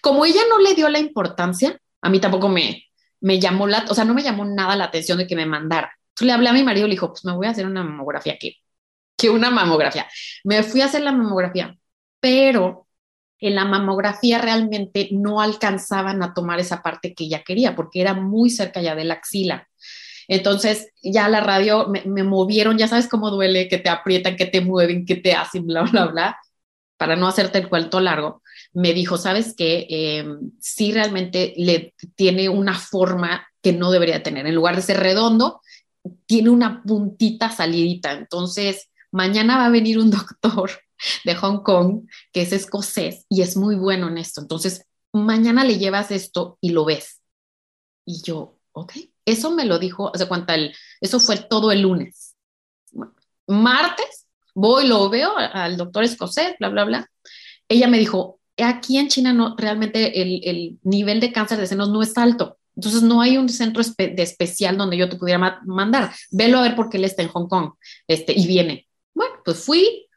como 0.00 0.24
ella 0.24 0.40
no 0.48 0.58
le 0.58 0.74
dio 0.74 0.88
la 0.88 0.98
importancia, 0.98 1.78
a 2.00 2.08
mí 2.08 2.18
tampoco 2.18 2.48
me, 2.48 2.84
me 3.20 3.38
llamó 3.38 3.66
la, 3.66 3.84
o 3.88 3.94
sea, 3.94 4.04
no 4.04 4.14
me 4.14 4.22
llamó 4.22 4.44
nada 4.44 4.74
la 4.76 4.84
atención 4.84 5.18
de 5.18 5.26
que 5.26 5.36
me 5.36 5.46
mandara. 5.46 5.92
Entonces 6.08 6.26
le 6.26 6.32
hablé 6.32 6.48
a 6.48 6.52
mi 6.52 6.62
marido 6.62 6.86
y 6.86 6.88
le 6.90 6.94
dijo, 6.94 7.08
pues 7.10 7.24
me 7.24 7.32
voy 7.32 7.46
a 7.46 7.50
hacer 7.50 7.66
una 7.66 7.82
mamografía 7.82 8.34
aquí. 8.34 8.56
Que 9.16 9.30
una 9.30 9.50
mamografía. 9.50 10.06
Me 10.44 10.62
fui 10.62 10.80
a 10.80 10.86
hacer 10.86 11.02
la 11.02 11.12
mamografía, 11.12 11.76
pero 12.20 12.86
en 13.38 13.54
la 13.54 13.64
mamografía 13.64 14.38
realmente 14.38 15.10
no 15.12 15.40
alcanzaban 15.40 16.22
a 16.22 16.32
tomar 16.32 16.58
esa 16.58 16.82
parte 16.82 17.14
que 17.14 17.24
ella 17.24 17.42
quería 17.42 17.76
porque 17.76 18.00
era 18.00 18.14
muy 18.14 18.50
cerca 18.50 18.80
ya 18.80 18.94
de 18.94 19.04
la 19.04 19.14
axila. 19.14 19.68
Entonces 20.28 20.88
ya 21.02 21.28
la 21.28 21.40
radio 21.40 21.88
me, 21.88 22.22
movieron, 22.22 22.78
ya 22.78 22.88
sabes 22.88 23.08
cómo 23.08 23.30
duele, 23.30 23.68
que 23.68 23.78
te 23.78 23.88
aprietan, 23.88 24.36
que 24.36 24.46
te 24.46 24.60
mueven, 24.60 25.06
que 25.06 25.16
te 25.16 25.34
hacen, 25.34 25.66
bla, 25.66 25.82
bla, 25.82 26.06
bla, 26.06 26.38
para 26.96 27.16
no 27.16 27.28
hacerte 27.28 27.58
el 27.58 27.68
cuento 27.68 28.00
largo. 28.00 28.42
Me 28.72 28.92
dijo, 28.92 29.18
¿sabes 29.18 29.54
qué? 29.56 29.86
Eh, 29.88 30.24
sí 30.60 30.92
realmente 30.92 31.54
le 31.56 31.94
tiene 32.14 32.48
una 32.48 32.74
forma 32.74 33.46
que 33.62 33.72
no 33.72 33.90
debería 33.90 34.22
tener. 34.22 34.46
En 34.46 34.54
lugar 34.54 34.76
de 34.76 34.82
ser 34.82 35.00
redondo, 35.00 35.60
tiene 36.26 36.50
una 36.50 36.82
puntita 36.82 37.50
salidita. 37.50 38.12
Entonces, 38.12 38.90
mañana 39.10 39.58
va 39.58 39.66
a 39.66 39.70
venir 39.70 39.98
un 39.98 40.10
doctor 40.10 40.70
de 41.24 41.34
Hong 41.34 41.62
Kong 41.62 42.08
que 42.32 42.42
es 42.42 42.52
escocés 42.52 43.26
y 43.28 43.42
es 43.42 43.56
muy 43.56 43.76
bueno 43.76 44.08
en 44.08 44.18
esto. 44.18 44.40
Entonces, 44.40 44.86
mañana 45.12 45.64
le 45.64 45.78
llevas 45.78 46.10
esto 46.10 46.58
y 46.60 46.70
lo 46.70 46.84
ves. 46.84 47.20
Y 48.04 48.22
yo, 48.22 48.58
ok, 48.72 48.92
eso 49.24 49.50
me 49.50 49.64
lo 49.64 49.78
dijo, 49.78 50.10
o 50.12 50.16
sea, 50.16 50.28
cuenta 50.28 50.54
el, 50.54 50.74
eso 51.00 51.20
fue 51.20 51.36
todo 51.36 51.72
el 51.72 51.82
lunes. 51.82 52.34
Martes, 53.46 54.26
voy, 54.54 54.86
lo 54.86 55.08
veo 55.08 55.36
al 55.36 55.76
doctor 55.76 56.04
escocés, 56.04 56.54
bla, 56.58 56.68
bla, 56.68 56.84
bla. 56.84 57.10
Ella 57.68 57.88
me 57.88 57.98
dijo, 57.98 58.40
aquí 58.58 58.98
en 58.98 59.08
China 59.08 59.32
no, 59.32 59.54
realmente 59.56 60.20
el, 60.20 60.40
el 60.44 60.78
nivel 60.82 61.20
de 61.20 61.32
cáncer 61.32 61.58
de 61.58 61.66
senos 61.66 61.88
no 61.90 62.02
es 62.02 62.16
alto. 62.16 62.58
Entonces 62.76 63.02
no 63.02 63.20
hay 63.20 63.36
un 63.36 63.48
centro 63.48 63.82
de 63.96 64.22
especial 64.22 64.76
donde 64.76 64.96
yo 64.96 65.08
te 65.08 65.16
pudiera 65.16 65.60
mandar. 65.64 66.12
Velo 66.30 66.58
a 66.58 66.62
ver 66.62 66.74
porque 66.74 66.96
él 66.96 67.04
está 67.04 67.22
en 67.22 67.28
Hong 67.28 67.48
Kong 67.48 67.72
este, 68.08 68.32
y 68.36 68.46
viene. 68.46 68.88
Bueno, 69.14 69.36
pues 69.44 69.64
fui, 69.64 70.08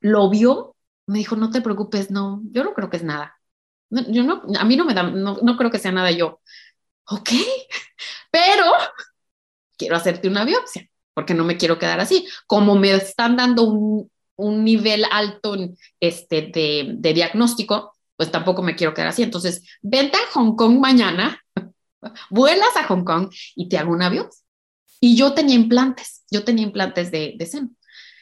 lo 0.00 0.28
vio, 0.28 0.74
me 1.06 1.18
dijo, 1.18 1.36
no 1.36 1.50
te 1.50 1.60
preocupes, 1.60 2.10
no, 2.10 2.42
yo 2.50 2.64
no 2.64 2.74
creo 2.74 2.90
que 2.90 2.96
es 2.96 3.04
nada. 3.04 3.36
Yo 3.90 4.22
no, 4.22 4.42
a 4.58 4.64
mí 4.64 4.76
no 4.76 4.84
me 4.84 4.94
da, 4.94 5.04
no, 5.04 5.38
no 5.42 5.56
creo 5.56 5.70
que 5.70 5.78
sea 5.78 5.92
nada 5.92 6.10
yo. 6.10 6.40
Ok, 7.06 7.30
pero 8.30 8.64
quiero 9.76 9.96
hacerte 9.96 10.28
una 10.28 10.44
biopsia 10.44 10.88
porque 11.14 11.34
no 11.34 11.44
me 11.44 11.56
quiero 11.56 11.78
quedar 11.78 12.00
así. 12.00 12.26
Como 12.46 12.76
me 12.76 12.92
están 12.92 13.36
dando 13.36 13.64
un, 13.64 14.10
un 14.36 14.64
nivel 14.64 15.04
alto 15.10 15.56
este, 16.00 16.50
de, 16.52 16.94
de 16.94 17.12
diagnóstico, 17.12 17.92
pues 18.16 18.30
tampoco 18.30 18.62
me 18.62 18.76
quiero 18.76 18.94
quedar 18.94 19.08
así. 19.08 19.22
Entonces, 19.22 19.62
vente 19.82 20.16
a 20.16 20.32
Hong 20.32 20.56
Kong 20.56 20.78
mañana 20.78 21.42
vuelas 22.30 22.76
a 22.76 22.84
Hong 22.84 23.04
Kong 23.04 23.30
y 23.54 23.68
te 23.68 23.78
hago 23.78 23.92
una 23.92 24.08
biopsia. 24.08 24.42
Y 25.00 25.16
yo 25.16 25.32
tenía 25.32 25.54
implantes, 25.54 26.24
yo 26.30 26.44
tenía 26.44 26.64
implantes 26.64 27.10
de, 27.10 27.34
de 27.38 27.46
seno. 27.46 27.70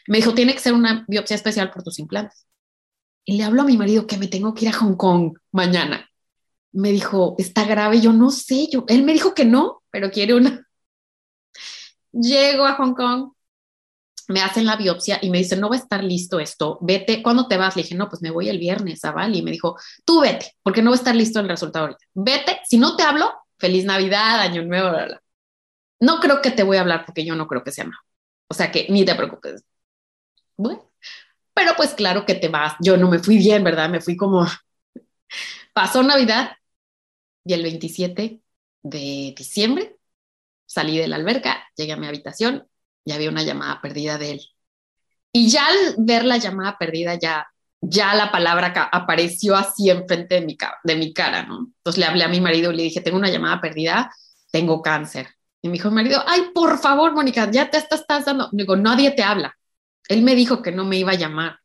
Me 0.06 0.18
dijo, 0.18 0.34
tiene 0.34 0.54
que 0.54 0.60
ser 0.60 0.72
una 0.72 1.04
biopsia 1.08 1.34
especial 1.34 1.70
por 1.70 1.82
tus 1.82 1.98
implantes. 1.98 2.46
Y 3.24 3.36
le 3.36 3.44
hablo 3.44 3.62
a 3.62 3.64
mi 3.64 3.76
marido 3.76 4.06
que 4.06 4.16
me 4.16 4.28
tengo 4.28 4.54
que 4.54 4.64
ir 4.64 4.70
a 4.70 4.78
Hong 4.78 4.94
Kong 4.94 5.36
mañana. 5.52 6.08
Me 6.72 6.90
dijo, 6.90 7.34
está 7.38 7.64
grave, 7.64 8.00
yo 8.00 8.12
no 8.12 8.30
sé, 8.30 8.68
yo, 8.70 8.84
él 8.88 9.02
me 9.02 9.12
dijo 9.12 9.34
que 9.34 9.44
no, 9.44 9.82
pero 9.90 10.10
quiere 10.10 10.34
una. 10.34 10.66
Llego 12.12 12.64
a 12.66 12.74
Hong 12.74 12.94
Kong, 12.94 13.32
me 14.28 14.42
hacen 14.42 14.66
la 14.66 14.76
biopsia 14.76 15.18
y 15.22 15.30
me 15.30 15.38
dicen, 15.38 15.60
no 15.60 15.70
va 15.70 15.76
a 15.76 15.78
estar 15.78 16.04
listo 16.04 16.38
esto, 16.38 16.78
vete, 16.82 17.22
¿cuándo 17.22 17.48
te 17.48 17.56
vas? 17.56 17.76
Le 17.76 17.82
dije, 17.82 17.94
no, 17.94 18.08
pues 18.08 18.22
me 18.22 18.30
voy 18.30 18.48
el 18.48 18.58
viernes 18.58 19.04
a. 19.04 19.28
Y 19.28 19.42
me 19.42 19.50
dijo, 19.50 19.76
tú 20.04 20.20
vete, 20.20 20.54
porque 20.62 20.82
no 20.82 20.90
va 20.90 20.96
a 20.96 20.98
estar 20.98 21.16
listo 21.16 21.40
el 21.40 21.48
resultado 21.48 21.86
ahorita. 21.86 22.04
Vete, 22.14 22.60
si 22.68 22.78
no 22.78 22.94
te 22.94 23.02
hablo, 23.02 23.32
feliz 23.58 23.84
Navidad, 23.84 24.40
Año 24.40 24.64
Nuevo, 24.64 24.90
bla, 24.90 25.22
No 26.00 26.20
creo 26.20 26.42
que 26.42 26.50
te 26.50 26.62
voy 26.62 26.76
a 26.76 26.82
hablar 26.82 27.06
porque 27.06 27.24
yo 27.24 27.34
no 27.34 27.46
creo 27.48 27.64
que 27.64 27.72
sea 27.72 27.84
malo. 27.84 27.98
O 28.48 28.54
sea 28.54 28.70
que 28.70 28.86
ni 28.90 29.04
te 29.04 29.14
preocupes. 29.14 29.64
Bueno, 30.56 30.90
pero 31.54 31.72
pues 31.76 31.94
claro 31.94 32.26
que 32.26 32.34
te 32.34 32.48
vas. 32.48 32.74
Yo 32.80 32.96
no 32.96 33.08
me 33.10 33.18
fui 33.18 33.38
bien, 33.38 33.64
¿verdad? 33.64 33.88
Me 33.88 34.00
fui 34.00 34.16
como... 34.16 34.46
Pasó 35.72 36.02
Navidad 36.02 36.57
y 37.44 37.52
el 37.54 37.62
27 37.62 38.40
de 38.82 39.34
diciembre 39.36 39.96
salí 40.66 40.98
de 40.98 41.08
la 41.08 41.16
alberca, 41.16 41.64
llegué 41.76 41.92
a 41.92 41.96
mi 41.96 42.06
habitación 42.06 42.66
y 43.04 43.12
había 43.12 43.30
una 43.30 43.42
llamada 43.42 43.80
perdida 43.80 44.18
de 44.18 44.32
él. 44.32 44.40
Y 45.32 45.48
ya 45.48 45.66
al 45.66 45.96
ver 45.98 46.24
la 46.24 46.36
llamada 46.38 46.76
perdida, 46.78 47.14
ya 47.14 47.46
ya 47.80 48.14
la 48.14 48.30
palabra 48.32 48.72
apareció 48.92 49.56
así 49.56 49.90
enfrente 49.90 50.36
de 50.36 50.40
mi, 50.42 50.56
de 50.84 50.96
mi 50.96 51.12
cara, 51.12 51.44
¿no? 51.44 51.70
Entonces 51.78 51.98
le 51.98 52.06
hablé 52.06 52.24
a 52.24 52.28
mi 52.28 52.40
marido 52.40 52.72
y 52.72 52.76
le 52.76 52.82
dije, 52.84 53.00
tengo 53.00 53.18
una 53.18 53.30
llamada 53.30 53.60
perdida, 53.60 54.12
tengo 54.50 54.82
cáncer. 54.82 55.28
Y 55.62 55.68
me 55.68 55.74
dijo 55.74 55.88
mi 55.90 55.96
marido, 55.96 56.22
ay, 56.26 56.50
por 56.54 56.78
favor, 56.78 57.12
Mónica, 57.14 57.50
ya 57.50 57.70
te 57.70 57.78
estás, 57.78 58.00
estás 58.00 58.24
dando. 58.24 58.48
Digo, 58.52 58.76
nadie 58.76 59.10
te 59.12 59.22
habla. 59.22 59.56
Él 60.08 60.22
me 60.22 60.34
dijo 60.34 60.62
que 60.62 60.72
no 60.72 60.84
me 60.84 60.96
iba 60.96 61.12
a 61.12 61.16
llamar. 61.16 61.58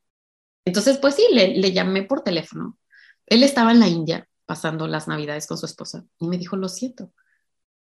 Entonces, 0.66 0.98
pues 0.98 1.16
sí, 1.16 1.28
le, 1.32 1.58
le 1.58 1.72
llamé 1.72 2.04
por 2.04 2.24
teléfono. 2.24 2.78
Él 3.26 3.44
estaba 3.44 3.72
en 3.72 3.80
la 3.80 3.88
India 3.88 4.28
pasando 4.54 4.88
las 4.88 5.08
navidades 5.08 5.48
con 5.48 5.58
su 5.58 5.66
esposa 5.66 6.06
y 6.20 6.28
me 6.28 6.38
dijo, 6.38 6.56
lo 6.56 6.70
siento, 6.70 7.12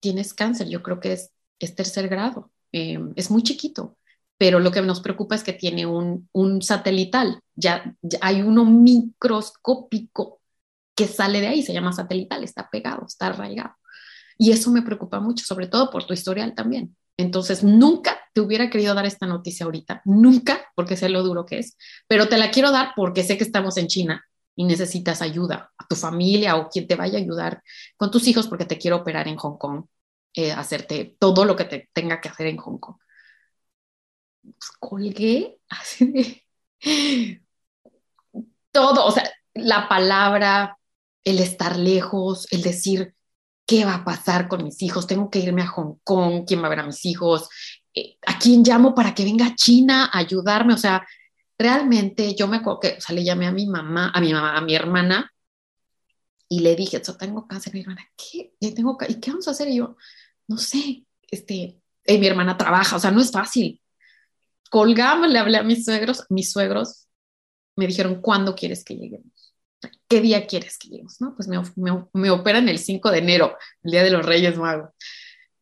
tienes 0.00 0.34
cáncer, 0.34 0.68
yo 0.68 0.82
creo 0.82 1.00
que 1.00 1.12
es, 1.12 1.32
es 1.58 1.74
tercer 1.74 2.08
grado, 2.08 2.52
eh, 2.72 2.98
es 3.16 3.30
muy 3.30 3.42
chiquito 3.42 3.96
pero 4.38 4.60
lo 4.60 4.70
que 4.72 4.82
nos 4.82 5.00
preocupa 5.00 5.34
es 5.34 5.44
que 5.44 5.52
tiene 5.52 5.86
un, 5.86 6.28
un 6.32 6.60
satelital, 6.62 7.40
ya, 7.54 7.94
hay 8.20 8.42
uno 8.42 8.64
microscópico 8.64 10.40
que 10.94 11.06
sale 11.06 11.40
de 11.40 11.48
ahí, 11.48 11.62
se 11.62 11.72
llama 11.72 11.92
satelital, 11.92 12.42
está 12.42 12.68
pegado, 12.70 13.06
está 13.06 13.28
arraigado. 13.28 13.74
Y 14.36 14.50
eso 14.50 14.70
me 14.70 14.82
preocupa 14.82 15.20
mucho, 15.20 15.44
sobre 15.44 15.68
todo 15.68 15.90
por 15.90 16.04
tu 16.04 16.14
historial 16.14 16.54
también. 16.54 16.96
Entonces, 17.16 17.62
nunca 17.62 18.18
te 18.32 18.40
hubiera 18.40 18.70
querido 18.70 18.94
dar 18.94 19.06
esta 19.06 19.26
noticia 19.26 19.66
ahorita, 19.66 20.02
nunca, 20.04 20.66
porque 20.74 20.96
sé 20.96 21.08
lo 21.08 21.22
duro 21.22 21.46
que 21.46 21.60
es, 21.60 21.76
pero 22.08 22.28
te 22.28 22.36
la 22.36 22.50
quiero 22.50 22.72
dar 22.72 22.92
porque 22.96 23.22
sé 23.22 23.38
que 23.38 23.44
estamos 23.44 23.76
en 23.76 23.86
China 23.86 24.24
y 24.56 24.64
necesitas 24.64 25.22
ayuda 25.22 25.72
a 25.76 25.86
tu 25.86 25.96
familia 25.96 26.56
o 26.56 26.68
quien 26.68 26.86
te 26.86 26.96
vaya 26.96 27.18
a 27.18 27.22
ayudar 27.22 27.62
con 27.96 28.10
tus 28.10 28.26
hijos 28.28 28.48
porque 28.48 28.64
te 28.66 28.78
quiero 28.78 28.98
operar 28.98 29.28
en 29.28 29.36
Hong 29.36 29.58
Kong, 29.58 29.84
eh, 30.34 30.52
hacerte 30.52 31.16
todo 31.18 31.44
lo 31.44 31.56
que 31.56 31.64
te 31.64 31.90
tenga 31.92 32.20
que 32.20 32.28
hacer 32.28 32.46
en 32.46 32.56
Hong 32.58 32.78
Kong 32.78 32.96
colgué 34.80 35.58
así 35.68 36.12
de 36.12 37.42
todo, 38.72 39.06
o 39.06 39.10
sea, 39.12 39.30
la 39.54 39.88
palabra, 39.88 40.78
el 41.22 41.38
estar 41.38 41.78
lejos, 41.78 42.48
el 42.50 42.62
decir, 42.62 43.14
¿qué 43.66 43.84
va 43.84 43.94
a 43.94 44.04
pasar 44.04 44.48
con 44.48 44.64
mis 44.64 44.82
hijos? 44.82 45.06
Tengo 45.06 45.30
que 45.30 45.38
irme 45.38 45.62
a 45.62 45.68
Hong 45.68 45.98
Kong, 46.02 46.44
¿quién 46.44 46.60
va 46.60 46.66
a 46.66 46.70
ver 46.70 46.80
a 46.80 46.86
mis 46.86 47.04
hijos? 47.04 47.48
Eh, 47.94 48.18
¿A 48.26 48.36
quién 48.36 48.64
llamo 48.64 48.94
para 48.94 49.14
que 49.14 49.24
venga 49.24 49.46
a 49.46 49.54
China 49.54 50.10
a 50.12 50.18
ayudarme? 50.18 50.74
O 50.74 50.76
sea, 50.76 51.06
realmente 51.58 52.34
yo 52.34 52.48
me 52.48 52.58
acuerdo 52.58 52.80
que, 52.80 52.96
o 52.98 53.00
sea, 53.00 53.14
le 53.14 53.24
llamé 53.24 53.46
a 53.46 53.52
mi 53.52 53.66
mamá, 53.66 54.10
a 54.14 54.20
mi 54.20 54.32
mamá, 54.32 54.56
a 54.56 54.60
mi 54.60 54.74
hermana, 54.74 55.32
y 56.48 56.60
le 56.60 56.76
dije, 56.76 57.00
yo 57.04 57.16
tengo 57.16 57.46
cáncer, 57.46 57.74
mi 57.74 57.80
hermana, 57.80 58.06
¿qué? 58.16 58.54
Tengo 58.74 58.98
¿Y 59.08 59.14
qué 59.20 59.30
vamos 59.30 59.48
a 59.48 59.52
hacer? 59.52 59.68
Y 59.68 59.76
yo, 59.76 59.96
no 60.46 60.58
sé, 60.58 61.04
este, 61.30 61.80
y 62.06 62.18
mi 62.18 62.26
hermana 62.26 62.56
trabaja, 62.56 62.96
o 62.96 63.00
sea, 63.00 63.10
no 63.10 63.20
es 63.20 63.30
fácil 63.30 63.80
colgamos, 64.74 65.28
le 65.28 65.38
hablé 65.38 65.58
a 65.58 65.62
mis 65.62 65.84
suegros, 65.84 66.24
mis 66.30 66.50
suegros 66.50 67.06
me 67.76 67.86
dijeron, 67.86 68.20
¿cuándo 68.20 68.56
quieres 68.56 68.82
que 68.82 68.96
lleguemos? 68.96 69.54
¿Qué 70.08 70.20
día 70.20 70.48
quieres 70.48 70.78
que 70.78 70.88
lleguemos? 70.88 71.20
No, 71.20 71.32
pues 71.36 71.46
me, 71.46 71.62
me, 72.12 72.30
operan 72.30 72.68
el 72.68 72.80
5 72.80 73.12
de 73.12 73.18
enero, 73.18 73.56
el 73.84 73.92
Día 73.92 74.02
de 74.02 74.10
los 74.10 74.26
Reyes 74.26 74.58
Magos. 74.58 74.90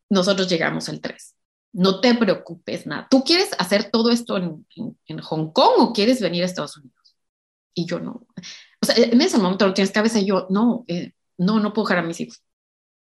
Nosotros 0.09 0.49
llegamos 0.49 0.89
el 0.89 1.03
3. 1.03 1.32
No 1.73 2.01
te 2.01 2.15
preocupes 2.15 2.87
nada. 2.87 3.09
¿Tú 3.11 3.25
quieres 3.25 3.51
hacer 3.59 3.91
todo 3.91 4.11
esto 4.11 4.37
en, 4.37 4.67
en, 5.07 5.19
Hong 5.21 5.53
Kong 5.53 5.75
o 5.79 5.93
quieres 5.93 6.21
venir 6.21 6.43
a 6.43 6.47
Estados 6.47 6.77
Unidos? 6.77 7.17
Y 7.75 7.87
yo 7.87 7.99
no. 7.99 8.27
O 8.83 8.87
sea, 8.87 8.95
en 8.97 9.21
ese 9.21 9.39
momento 9.39 9.67
lo 9.67 9.75
tienes 9.75 9.93
cabeza 9.93 10.19
y 10.19 10.27
yo, 10.27 10.47
no, 10.51 10.85
eh, 10.89 11.13
no, 11.39 11.61
no 11.61 11.73
puedo 11.73 11.89
dejar 11.89 12.05
a 12.05 12.07
mis 12.07 12.21
hijos. 12.21 12.43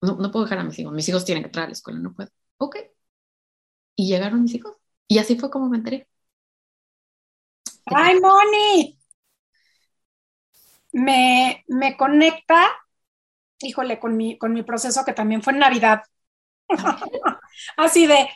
No, 0.03 0.17
no 0.17 0.31
puedo 0.31 0.45
dejar 0.45 0.59
a 0.59 0.65
mis 0.65 0.79
hijos. 0.79 0.93
Mis 0.93 1.09
hijos 1.09 1.25
tienen 1.25 1.43
que 1.45 1.49
entrar 1.49 1.65
a 1.65 1.69
la 1.69 1.73
escuela, 1.73 1.99
no 1.99 2.13
puedo. 2.13 2.31
Ok. 2.59 2.77
Y 3.97 4.09
llegaron 4.09 4.43
mis 4.43 4.55
hijos 4.55 4.77
y 5.09 5.19
así 5.19 5.37
fue 5.37 5.51
como 5.51 5.69
me 5.69 5.79
enteré. 5.79 6.07
¡Ay, 7.87 8.21
Moni! 8.21 8.99
Me, 10.93 11.65
me 11.69 11.97
conecta, 11.97 12.69
híjole, 13.61 13.99
con 13.99 14.17
mi, 14.17 14.39
con 14.39 14.53
mi 14.53 14.63
proceso 14.63 15.05
que 15.05 15.15
también 15.15 15.43
fue 15.43 15.55
en 15.55 15.61
Navidad. 15.61 16.03
así 17.77 18.07
de, 18.07 18.29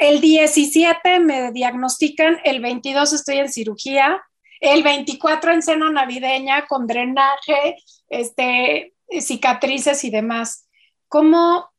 el 0.00 0.20
17 0.20 1.20
me 1.20 1.52
diagnostican, 1.52 2.38
el 2.44 2.60
22 2.60 3.12
estoy 3.12 3.38
en 3.38 3.52
cirugía, 3.52 4.20
el 4.60 4.82
24 4.82 5.52
en 5.52 5.62
cena 5.62 5.90
navideña 5.90 6.66
con 6.66 6.86
drenaje, 6.86 7.76
este, 8.08 8.94
cicatrices 9.20 10.02
y 10.04 10.10
demás. 10.10 10.68
¿Cómo, 11.06 11.70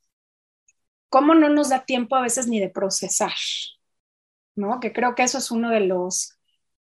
¿Cómo 1.10 1.36
no 1.36 1.50
nos 1.50 1.70
da 1.70 1.84
tiempo 1.84 2.16
a 2.16 2.22
veces 2.22 2.48
ni 2.48 2.60
de 2.60 2.70
procesar? 2.70 3.34
¿no? 4.56 4.80
Que 4.80 4.94
creo 4.94 5.16
que 5.16 5.24
eso 5.24 5.38
es 5.38 5.52
uno 5.52 5.70
de 5.70 5.82
los, 5.82 6.38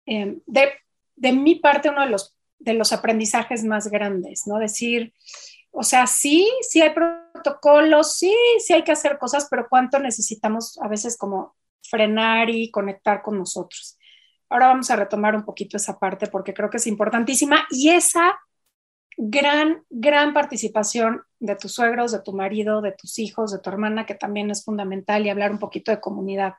em, 0.06 0.40
de, 0.46 0.72
de, 1.16 1.32
mi 1.32 1.56
parte, 1.56 1.90
uno 1.90 2.02
de 2.02 2.10
los, 2.10 2.36
de 2.58 2.74
los 2.74 2.92
aprendizajes 2.92 3.64
más 3.64 3.88
grandes, 3.88 4.46
¿no? 4.46 4.58
Decir, 4.58 5.12
o 5.70 5.82
sea, 5.82 6.06
sí, 6.06 6.48
sí 6.62 6.80
hay 6.80 6.90
protocolos, 7.46 8.16
sí, 8.16 8.34
sí 8.58 8.72
hay 8.72 8.82
que 8.82 8.92
hacer 8.92 9.18
cosas, 9.18 9.46
pero 9.50 9.66
cuánto 9.68 9.98
necesitamos 9.98 10.78
a 10.80 10.88
veces 10.88 11.16
como 11.16 11.54
frenar 11.82 12.50
y 12.50 12.70
conectar 12.70 13.22
con 13.22 13.38
nosotros. 13.38 13.98
Ahora 14.48 14.68
vamos 14.68 14.90
a 14.90 14.96
retomar 14.96 15.34
un 15.34 15.44
poquito 15.44 15.76
esa 15.76 15.98
parte 15.98 16.26
porque 16.26 16.54
creo 16.54 16.70
que 16.70 16.76
es 16.78 16.86
importantísima 16.86 17.66
y 17.70 17.90
esa 17.90 18.38
gran, 19.16 19.84
gran 19.90 20.34
participación 20.34 21.22
de 21.38 21.56
tus 21.56 21.74
suegros, 21.74 22.12
de 22.12 22.22
tu 22.22 22.32
marido, 22.32 22.80
de 22.80 22.92
tus 22.92 23.18
hijos, 23.18 23.52
de 23.52 23.58
tu 23.60 23.70
hermana, 23.70 24.06
que 24.06 24.14
también 24.14 24.50
es 24.50 24.64
fundamental 24.64 25.24
y 25.26 25.30
hablar 25.30 25.50
un 25.52 25.58
poquito 25.58 25.90
de 25.90 26.00
comunidad. 26.00 26.54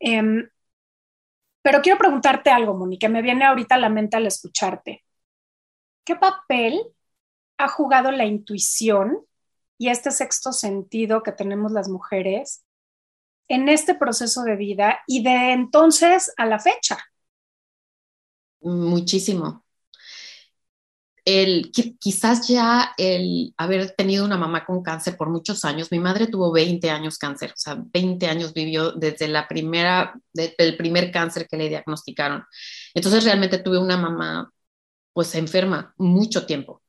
Em, 0.00 0.48
pero 1.62 1.80
quiero 1.82 1.98
preguntarte 1.98 2.50
algo, 2.50 2.74
Mónica, 2.74 3.08
me 3.08 3.22
viene 3.22 3.44
ahorita 3.44 3.76
a 3.76 3.78
la 3.78 3.88
mente 3.88 4.16
al 4.16 4.26
escucharte. 4.26 5.04
¿Qué 6.04 6.16
papel 6.16 6.80
ha 7.58 7.68
jugado 7.68 8.10
la 8.10 8.24
intuición 8.24 9.24
y 9.78 9.88
este 9.88 10.10
sexto 10.10 10.52
sentido 10.52 11.22
que 11.22 11.32
tenemos 11.32 11.72
las 11.72 11.88
mujeres 11.88 12.64
en 13.48 13.68
este 13.68 13.94
proceso 13.94 14.42
de 14.42 14.56
vida 14.56 15.00
y 15.06 15.22
de 15.22 15.52
entonces 15.52 16.32
a 16.36 16.46
la 16.46 16.58
fecha? 16.58 16.98
Muchísimo 18.60 19.64
el, 21.24 21.72
quizás 21.98 22.46
ya 22.48 22.92
el 22.98 23.54
haber 23.56 23.92
tenido 23.92 24.24
una 24.26 24.36
mamá 24.36 24.64
con 24.66 24.82
cáncer 24.82 25.16
por 25.16 25.30
muchos 25.30 25.64
años, 25.64 25.90
mi 25.90 25.98
madre 25.98 26.26
tuvo 26.26 26.52
20 26.52 26.90
años 26.90 27.18
cáncer, 27.18 27.52
o 27.52 27.56
sea, 27.56 27.76
20 27.78 28.26
años 28.26 28.52
vivió 28.52 28.92
desde 28.92 29.28
la 29.28 29.48
primera, 29.48 30.14
desde 30.32 30.54
el 30.58 30.76
primer 30.76 31.10
cáncer 31.10 31.48
que 31.48 31.56
le 31.56 31.68
diagnosticaron. 31.70 32.44
Entonces 32.92 33.24
realmente 33.24 33.58
tuve 33.58 33.78
una 33.78 33.96
mamá 33.96 34.50
pues 35.14 35.34
enferma 35.34 35.94
mucho 35.96 36.44
tiempo, 36.44 36.82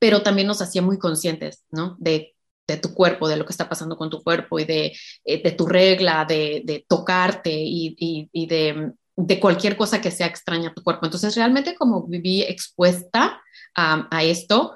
pero 0.00 0.22
también 0.22 0.48
nos 0.48 0.60
hacía 0.62 0.82
muy 0.82 0.98
conscientes, 0.98 1.64
¿no? 1.70 1.96
De, 2.00 2.34
tu 2.80 2.94
cuerpo, 2.94 3.28
de 3.28 3.36
lo 3.36 3.44
que 3.44 3.50
está 3.50 3.68
pasando 3.68 3.96
con 3.96 4.10
tu 4.10 4.22
cuerpo 4.22 4.60
y 4.60 4.64
de, 4.64 4.92
eh, 5.24 5.50
tu 5.56 5.66
regla, 5.66 6.24
de, 6.24 6.84
tocarte 6.88 7.50
y, 7.52 8.28
de, 8.46 8.92
cualquier 9.40 9.76
cosa 9.76 10.00
que 10.00 10.12
sea 10.12 10.28
extraña 10.28 10.68
a 10.70 10.74
tu 10.74 10.82
cuerpo. 10.84 11.04
Entonces, 11.04 11.34
realmente 11.34 11.74
como 11.74 12.06
viví 12.06 12.42
expuesta 12.42 13.42
a 13.74 14.22
esto, 14.22 14.74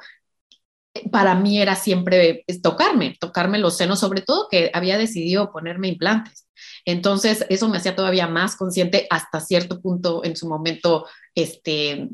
para 1.10 1.34
mí 1.34 1.60
era 1.60 1.74
siempre 1.74 2.44
tocarme, 2.62 3.16
tocarme 3.18 3.58
los 3.58 3.76
senos, 3.76 4.00
sobre 4.00 4.22
todo 4.22 4.48
que 4.50 4.70
había 4.74 4.98
decidido 4.98 5.52
ponerme 5.52 5.88
implantes. 5.88 6.46
Entonces, 6.84 7.44
eso 7.48 7.68
me 7.68 7.78
hacía 7.78 7.96
todavía 7.96 8.28
más 8.28 8.56
consciente 8.56 9.06
hasta 9.10 9.40
cierto 9.40 9.80
punto 9.80 10.24
en 10.24 10.36
su 10.36 10.48
momento, 10.48 11.06
este, 11.34 12.08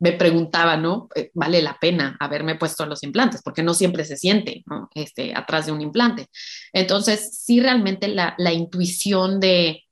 me 0.00 0.12
preguntaba, 0.12 0.76
¿no? 0.76 1.08
Eh, 1.14 1.30
¿Vale 1.34 1.62
la 1.62 1.78
pena 1.80 2.16
haberme 2.20 2.54
puesto 2.54 2.86
los 2.86 3.02
implantes? 3.02 3.42
Porque 3.42 3.62
no 3.62 3.74
siempre 3.74 4.04
se 4.04 4.16
siente, 4.16 4.62
¿no? 4.66 4.88
Este, 4.94 5.34
atrás 5.34 5.66
de 5.66 5.72
un 5.72 5.80
implante. 5.80 6.28
Entonces, 6.72 7.38
sí, 7.42 7.60
realmente 7.60 8.08
la, 8.08 8.34
la 8.38 8.52
intuición 8.52 9.40
de, 9.40 9.84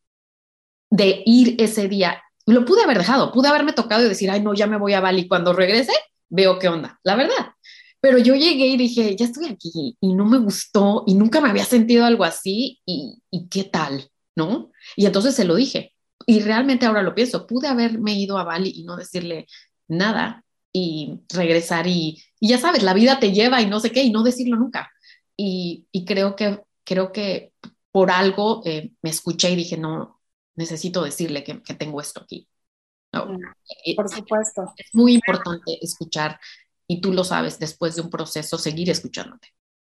de 0.91 1.23
ir 1.27 1.57
ese 1.59 1.89
día, 1.89 2.23
lo 2.47 2.65
pude 2.65 2.83
haber 2.85 2.99
dejado, 2.99 3.33
pude 3.33 3.49
haberme 3.49 3.73
tocado 3.73 4.05
y 4.05 4.09
decir, 4.09 4.31
ay, 4.31 4.41
no, 4.41 4.55
ya 4.55 4.67
me 4.67 4.79
voy 4.79 4.93
a 4.93 5.01
Bali. 5.01 5.27
Cuando 5.27 5.53
regrese, 5.53 5.93
veo 6.29 6.59
qué 6.59 6.69
onda, 6.69 7.01
la 7.03 7.17
verdad. 7.17 7.53
Pero 8.01 8.19
yo 8.19 8.35
llegué 8.35 8.67
y 8.67 8.77
dije, 8.77 9.17
ya 9.17 9.25
estoy 9.25 9.47
aquí 9.47 9.97
y 10.01 10.15
no 10.15 10.25
me 10.27 10.39
gustó 10.39 11.03
y 11.07 11.15
nunca 11.15 11.41
me 11.41 11.51
había 11.51 11.65
sentido 11.65 12.05
algo 12.05 12.23
así 12.25 12.81
y, 12.87 13.21
y 13.31 13.49
qué 13.49 13.65
tal, 13.65 14.09
¿no? 14.37 14.71
Y 14.95 15.07
entonces 15.07 15.35
se 15.35 15.45
lo 15.45 15.57
dije. 15.57 15.93
Y 16.25 16.41
realmente 16.41 16.87
ahora 16.87 17.03
lo 17.03 17.15
pienso, 17.15 17.47
pude 17.47 17.69
haberme 17.69 18.15
ido 18.15 18.39
a 18.39 18.45
Bali 18.45 18.73
y 18.77 18.85
no 18.85 18.97
decirle, 18.97 19.47
nada 19.89 20.45
y 20.73 21.21
regresar 21.33 21.87
y, 21.87 22.23
y, 22.39 22.49
ya 22.49 22.59
sabes, 22.59 22.83
la 22.83 22.95
vida 22.95 23.19
te 23.19 23.33
lleva 23.33 23.63
y 23.63 23.67
no 23.67 23.81
sé 23.81 23.93
qué 23.93 24.03
y 24.03 24.11
no 24.11 24.23
decirlo 24.23 24.57
nunca. 24.57 24.91
Y, 25.37 25.87
y 25.93 26.05
creo, 26.05 26.37
que, 26.37 26.61
creo 26.85 27.13
que 27.13 27.53
por 27.91 28.11
algo 28.11 28.63
eh, 28.65 28.93
me 29.03 29.11
escuché 29.11 29.51
y 29.51 29.57
dije, 29.57 29.77
no, 29.77 30.21
necesito 30.55 31.03
decirle 31.03 31.45
que, 31.45 31.63
que 31.63 31.75
tengo 31.75 32.01
esto 32.01 32.23
aquí. 32.23 32.49
No. 33.13 33.27
Mm, 33.27 33.95
por 33.97 34.09
supuesto. 34.09 34.75
Es 34.77 34.95
muy 34.95 35.15
importante 35.15 35.79
escuchar 35.81 36.39
y 36.87 37.01
tú 37.01 37.13
lo 37.13 37.25
sabes, 37.25 37.59
después 37.59 37.97
de 37.97 38.03
un 38.03 38.11
proceso, 38.11 38.59
seguir 38.59 38.91
escuchándote. 38.91 39.49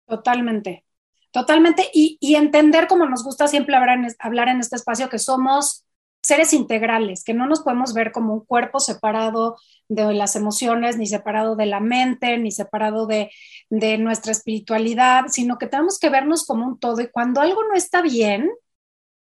Totalmente, 0.08 0.86
totalmente. 1.32 1.90
Y, 1.94 2.18
y 2.20 2.36
entender, 2.36 2.88
como 2.88 3.06
nos 3.06 3.24
gusta 3.24 3.48
siempre 3.48 3.76
hablar 3.76 4.00
en, 4.00 4.08
hablar 4.20 4.48
en 4.50 4.60
este 4.60 4.76
espacio, 4.76 5.10
que 5.10 5.20
somos 5.20 5.86
seres 6.22 6.54
integrales, 6.54 7.24
que 7.24 7.34
no 7.34 7.48
nos 7.48 7.62
podemos 7.62 7.94
ver 7.94 8.12
como 8.12 8.34
un 8.34 8.46
cuerpo 8.46 8.80
separado 8.80 9.58
de 9.88 10.14
las 10.14 10.36
emociones, 10.36 10.98
ni 10.98 11.08
separado 11.08 11.56
de 11.56 11.66
la 11.66 11.80
mente, 11.80 12.38
ni 12.38 12.52
separado 12.52 13.08
de, 13.08 13.32
nuestra 13.70 14.32
espiritualidad, 14.32 15.26
sino 15.30 15.58
que 15.58 15.68
tenemos 15.68 16.00
que 16.00 16.10
vernos 16.10 16.46
como 16.46 16.66
un 16.66 16.80
todo. 16.80 17.02
Y 17.02 17.08
cuando 17.08 17.42
algo 17.42 17.64
no 17.64 17.76
está 17.76 18.02
bien, 18.02 18.50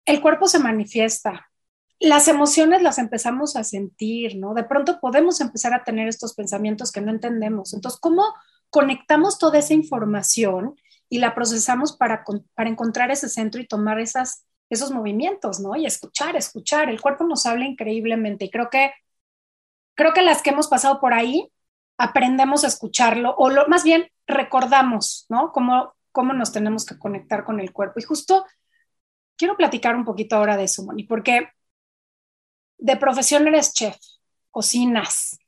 el 0.04 0.20
cuerpo 0.20 0.46
se 0.48 0.58
manifiesta. 0.58 1.48
Las 2.00 2.28
emociones 2.28 2.82
las 2.82 2.98
empezamos 2.98 3.56
a 3.56 3.64
sentir, 3.64 4.36
¿no? 4.36 4.52
De 4.52 4.64
pronto 4.64 5.00
podemos 5.00 5.40
empezar 5.40 5.72
a 5.72 5.84
tener 5.84 6.08
estos 6.08 6.34
pensamientos 6.34 6.92
que 6.92 7.00
no 7.00 7.10
entendemos. 7.10 7.72
Entonces, 7.72 8.00
¿cómo 8.00 8.22
conectamos 8.68 9.38
toda 9.38 9.58
esa 9.58 9.72
información 9.72 10.74
y 11.08 11.18
la 11.18 11.34
procesamos 11.34 11.96
para, 11.96 12.24
para 12.54 12.68
encontrar 12.68 13.10
ese 13.10 13.28
centro 13.28 13.60
y 13.60 13.66
tomar 13.66 14.00
esas 14.00 14.44
esos 14.70 14.90
movimientos, 14.90 15.60
¿no? 15.60 15.76
Y 15.76 15.86
escuchar, 15.86 16.36
escuchar. 16.36 16.88
El 16.88 17.00
cuerpo 17.00 17.24
nos 17.24 17.46
habla 17.46 17.66
increíblemente 17.66 18.46
y 18.46 18.50
creo 18.50 18.70
que, 18.70 18.92
creo 19.94 20.12
que 20.12 20.22
las 20.22 20.42
que 20.42 20.50
hemos 20.50 20.68
pasado 20.68 21.00
por 21.00 21.14
ahí 21.14 21.50
aprendemos 21.98 22.64
a 22.64 22.68
escucharlo 22.68 23.34
o 23.36 23.50
lo, 23.50 23.68
más 23.68 23.84
bien 23.84 24.08
recordamos, 24.26 25.26
¿no? 25.28 25.52
Cómo, 25.52 25.94
cómo 26.12 26.32
nos 26.32 26.52
tenemos 26.52 26.84
que 26.84 26.98
conectar 26.98 27.44
con 27.44 27.60
el 27.60 27.72
cuerpo. 27.72 28.00
Y 28.00 28.02
justo 28.02 28.44
quiero 29.36 29.56
platicar 29.56 29.96
un 29.96 30.04
poquito 30.04 30.36
ahora 30.36 30.56
de 30.56 30.64
eso, 30.64 30.84
Moni, 30.84 31.04
porque 31.04 31.48
de 32.78 32.96
profesión 32.96 33.46
eres 33.46 33.72
chef, 33.72 33.96
cocinas 34.50 35.38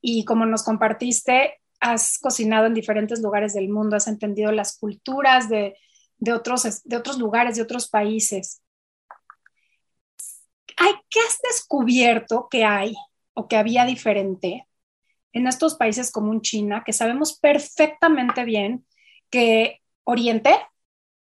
y 0.00 0.24
como 0.24 0.46
nos 0.46 0.62
compartiste, 0.62 1.60
has 1.80 2.18
cocinado 2.18 2.66
en 2.66 2.74
diferentes 2.74 3.20
lugares 3.20 3.54
del 3.54 3.68
mundo, 3.68 3.96
has 3.96 4.08
entendido 4.08 4.52
las 4.52 4.78
culturas 4.78 5.48
de, 5.48 5.76
de 6.18 6.32
otros, 6.32 6.82
de 6.84 6.96
otros 6.96 7.18
lugares, 7.18 7.56
de 7.56 7.62
otros 7.62 7.88
países. 7.88 8.62
¿Hay, 10.76 10.92
¿Qué 11.10 11.20
has 11.20 11.38
descubierto 11.42 12.48
que 12.50 12.64
hay 12.64 12.94
o 13.34 13.48
que 13.48 13.56
había 13.56 13.84
diferente 13.84 14.66
en 15.32 15.46
estos 15.46 15.76
países 15.76 16.10
como 16.10 16.32
en 16.32 16.40
China, 16.40 16.82
que 16.84 16.92
sabemos 16.92 17.38
perfectamente 17.38 18.44
bien 18.44 18.86
que 19.30 19.80
Oriente, 20.04 20.58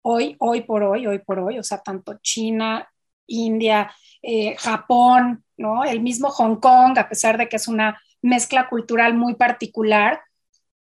hoy, 0.02 0.36
hoy 0.40 0.62
por 0.62 0.82
hoy, 0.82 1.06
hoy 1.06 1.20
por 1.20 1.38
hoy, 1.38 1.58
o 1.58 1.62
sea, 1.62 1.78
tanto 1.78 2.18
China, 2.22 2.88
India, 3.26 3.94
eh, 4.20 4.56
Japón, 4.56 5.44
¿no? 5.56 5.84
El 5.84 6.00
mismo 6.00 6.28
Hong 6.30 6.56
Kong, 6.56 6.98
a 6.98 7.08
pesar 7.08 7.38
de 7.38 7.48
que 7.48 7.56
es 7.56 7.68
una 7.68 8.00
mezcla 8.20 8.68
cultural 8.68 9.14
muy 9.14 9.34
particular, 9.36 10.22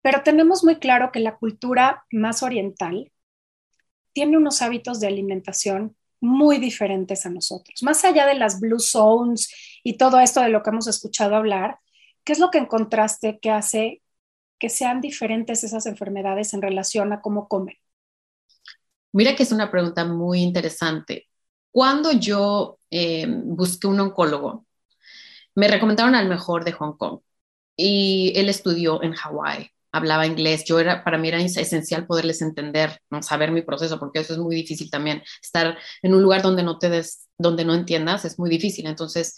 pero 0.00 0.22
tenemos 0.22 0.64
muy 0.64 0.76
claro 0.76 1.12
que 1.12 1.20
la 1.20 1.36
cultura 1.36 2.04
más 2.10 2.42
oriental 2.42 3.12
tiene 4.16 4.38
unos 4.38 4.62
hábitos 4.62 4.98
de 4.98 5.08
alimentación 5.08 5.94
muy 6.22 6.56
diferentes 6.56 7.26
a 7.26 7.28
nosotros. 7.28 7.82
Más 7.82 8.02
allá 8.02 8.26
de 8.26 8.32
las 8.32 8.60
blue 8.60 8.80
zones 8.80 9.50
y 9.84 9.98
todo 9.98 10.18
esto 10.20 10.40
de 10.40 10.48
lo 10.48 10.62
que 10.62 10.70
hemos 10.70 10.86
escuchado 10.86 11.36
hablar, 11.36 11.80
¿qué 12.24 12.32
es 12.32 12.38
lo 12.38 12.50
que 12.50 12.56
encontraste 12.56 13.38
que 13.40 13.50
hace 13.50 14.00
que 14.58 14.70
sean 14.70 15.02
diferentes 15.02 15.64
esas 15.64 15.84
enfermedades 15.84 16.54
en 16.54 16.62
relación 16.62 17.12
a 17.12 17.20
cómo 17.20 17.46
comen? 17.46 17.76
Mira 19.12 19.36
que 19.36 19.42
es 19.42 19.52
una 19.52 19.70
pregunta 19.70 20.06
muy 20.06 20.40
interesante. 20.40 21.28
Cuando 21.70 22.10
yo 22.12 22.78
eh, 22.90 23.26
busqué 23.28 23.86
un 23.86 24.00
oncólogo, 24.00 24.64
me 25.54 25.68
recomendaron 25.68 26.14
al 26.14 26.26
mejor 26.26 26.64
de 26.64 26.72
Hong 26.72 26.96
Kong 26.96 27.20
y 27.76 28.32
él 28.34 28.48
estudió 28.48 29.02
en 29.02 29.12
Hawái 29.12 29.72
hablaba 29.96 30.26
inglés, 30.26 30.64
yo 30.64 30.78
era, 30.78 31.04
para 31.04 31.18
mí 31.18 31.28
era 31.28 31.40
esencial 31.40 32.06
poderles 32.06 32.42
entender, 32.42 33.00
saber 33.20 33.50
mi 33.50 33.62
proceso, 33.62 33.98
porque 33.98 34.20
eso 34.20 34.34
es 34.34 34.38
muy 34.38 34.54
difícil 34.54 34.90
también, 34.90 35.22
estar 35.42 35.76
en 36.02 36.14
un 36.14 36.22
lugar 36.22 36.42
donde 36.42 36.62
no 36.62 36.78
te 36.78 36.88
des, 36.88 37.28
donde 37.38 37.64
no 37.64 37.74
entiendas, 37.74 38.24
es 38.24 38.38
muy 38.38 38.50
difícil, 38.50 38.86
entonces 38.86 39.36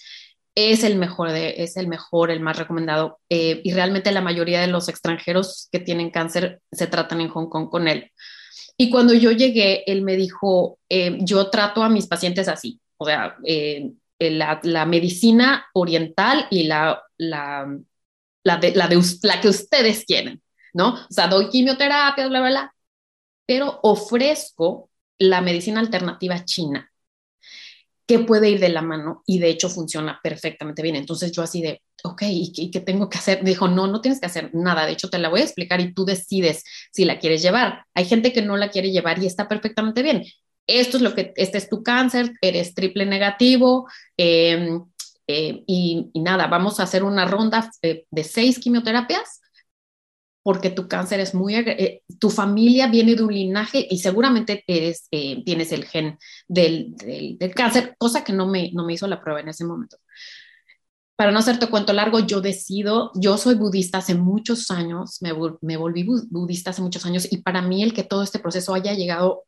es 0.55 0.83
el 0.83 0.97
mejor, 0.97 1.31
de, 1.31 1.55
es 1.59 1.77
el 1.77 1.87
mejor, 1.87 2.31
el 2.31 2.41
más 2.41 2.59
recomendado, 2.59 3.21
eh, 3.29 3.61
y 3.63 3.73
realmente 3.73 4.11
la 4.11 4.21
mayoría 4.21 4.61
de 4.61 4.67
los 4.67 4.89
extranjeros 4.89 5.69
que 5.71 5.79
tienen 5.79 6.11
cáncer 6.11 6.61
se 6.73 6.89
tratan 6.89 7.21
en 7.21 7.29
Hong 7.29 7.49
Kong 7.49 7.69
con 7.71 7.87
él. 7.87 8.11
Y 8.77 8.91
cuando 8.91 9.15
yo 9.15 9.31
llegué, 9.31 9.85
él 9.87 10.03
me 10.03 10.17
dijo, 10.17 10.79
eh, 10.89 11.19
yo 11.21 11.49
trato 11.51 11.83
a 11.83 11.89
mis 11.89 12.07
pacientes 12.09 12.49
así, 12.49 12.81
o 12.97 13.05
sea, 13.05 13.37
eh, 13.45 13.93
la, 14.19 14.59
la, 14.65 14.85
medicina 14.85 15.67
oriental 15.75 16.47
y 16.51 16.65
la, 16.65 17.03
la, 17.19 17.79
la, 18.43 18.57
de, 18.57 18.75
la, 18.75 18.89
de, 18.89 19.01
la 19.23 19.41
que 19.41 19.49
ustedes 19.49 20.05
quieren. 20.05 20.43
¿No? 20.79 20.95
O 20.95 21.11
sea, 21.11 21.27
doy 21.27 21.49
quimioterapia, 21.49 22.29
bla, 22.29 22.41
bla, 22.41 22.51
bla, 22.51 22.75
pero 23.45 23.81
ofrezco 23.83 24.91
la 25.19 25.41
medicina 25.41 25.81
alternativa 25.81 26.45
china, 26.45 26.89
que 28.07 28.21
puede 28.21 28.49
ir 28.49 28.61
de 28.61 28.69
la 28.69 28.81
mano 28.81 29.25
y 29.27 29.41
de 29.41 29.51
hecho 29.51 29.69
funciona 29.69 30.21
perfectamente 30.23 30.81
bien. 30.81 30.95
Entonces 30.95 31.33
yo 31.33 31.43
así 31.43 31.61
de, 31.61 31.83
ok, 32.05 32.23
¿y 32.29 32.71
qué, 32.71 32.81
tengo 32.81 33.11
que 33.11 33.19
hacer? 33.19 33.43
Dijo, 33.43 33.67
no, 33.67 33.89
no 33.89 34.01
tienes 34.01 34.21
que 34.21 34.27
hacer 34.27 34.51
nada, 34.55 34.87
de 34.87 34.93
hecho 34.93 35.11
te 35.11 35.19
la 35.19 35.29
voy 35.29 35.41
a 35.41 35.45
explicar 35.45 35.81
y 35.81 35.93
tú 35.93 36.05
decides 36.05 36.63
si 36.93 37.05
la 37.05 37.19
quieres 37.19 37.43
llevar. 37.43 37.85
Hay 37.95 38.05
gente 38.05 38.33
que 38.33 38.43
no 38.43 38.57
la 38.57 38.71
quiere 38.71 38.93
llevar 38.93 39.21
y 39.21 39.27
está 39.27 39.49
perfectamente 39.49 40.03
bien. 40.03 40.25
Esto 40.69 40.99
es 40.99 41.03
lo 41.03 41.15
que, 41.15 41.33
este 41.35 41.59
es 41.59 41.69
tu 41.69 41.83
cáncer, 41.83 42.35
eres 42.41 42.75
triple 42.75 43.05
negativo, 43.05 43.89
eh, 44.17 44.79
eh, 45.27 45.65
y, 45.67 46.11
nada, 46.15 46.47
vamos 46.47 46.79
a 46.79 46.85
hacer 46.85 47.03
una 47.03 47.27
ronda 47.27 47.69
de, 47.83 48.07
de 48.11 48.25
seis 48.25 48.61
quimioterapias 48.61 49.41
porque 50.49 50.71
tu 50.71 50.89
cáncer 50.89 51.21
es 51.21 51.35
muy, 51.35 51.57
eh, 51.57 52.03
tu 52.19 52.31
familia 52.31 52.87
viene 52.87 53.15
de 53.15 53.23
un 53.23 53.35
linaje 53.35 53.87
y 53.91 53.99
seguramente 53.99 54.65
eres, 54.67 55.07
eh, 55.11 55.45
tienes 55.45 55.73
el 55.73 55.85
gen 55.85 56.19
del, 56.49 56.97
del, 56.97 57.37
del, 57.37 57.55
cáncer, 57.55 57.95
cosa 57.99 58.25
que 58.25 58.33
no 58.33 58.47
me, 58.47 58.73
no 58.73 58.87
me 58.87 58.95
hizo 58.95 59.07
la 59.07 59.21
prueba 59.21 59.41
en 59.41 59.51
ese 59.51 59.67
momento. 59.67 59.99
Para 61.17 61.33
no 61.33 61.41
hacerte 61.41 61.67
cuento 61.67 61.93
largo, 61.93 62.21
yo 62.21 62.41
decido, 62.41 63.13
yo 63.15 63.37
soy 63.37 63.57
budista 63.57 63.99
hace 63.99 64.15
muchos 64.15 64.71
años, 64.71 65.21
me, 65.21 65.35
me 65.61 65.77
volví 65.77 66.07
budista 66.31 66.71
hace 66.71 66.81
muchos 66.81 67.05
años 67.05 67.31
y 67.31 67.43
para 67.43 67.61
mí 67.61 67.83
el 67.83 67.93
que 67.93 68.05
todo 68.05 68.23
este 68.23 68.39
proceso 68.39 68.73
haya 68.73 68.95
llegado 68.95 69.45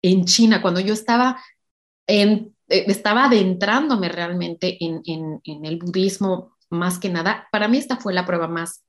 en 0.00 0.24
China, 0.24 0.62
cuando 0.62 0.80
yo 0.80 0.94
estaba 0.94 1.42
en, 2.06 2.56
eh, 2.68 2.84
estaba 2.86 3.26
adentrándome 3.26 4.08
realmente 4.08 4.82
en, 4.82 5.02
en, 5.04 5.42
en, 5.44 5.66
el 5.66 5.76
budismo 5.76 6.56
más 6.70 6.98
que 6.98 7.10
nada, 7.10 7.48
para 7.52 7.68
mí 7.68 7.76
esta 7.76 7.98
fue 7.98 8.14
la 8.14 8.24
prueba 8.24 8.48
más 8.48 8.82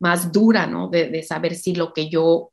más 0.00 0.32
dura, 0.32 0.66
¿no? 0.66 0.88
De, 0.88 1.22
saber 1.22 1.54
si 1.54 1.74
lo 1.74 1.92
que 1.92 2.08
yo 2.08 2.52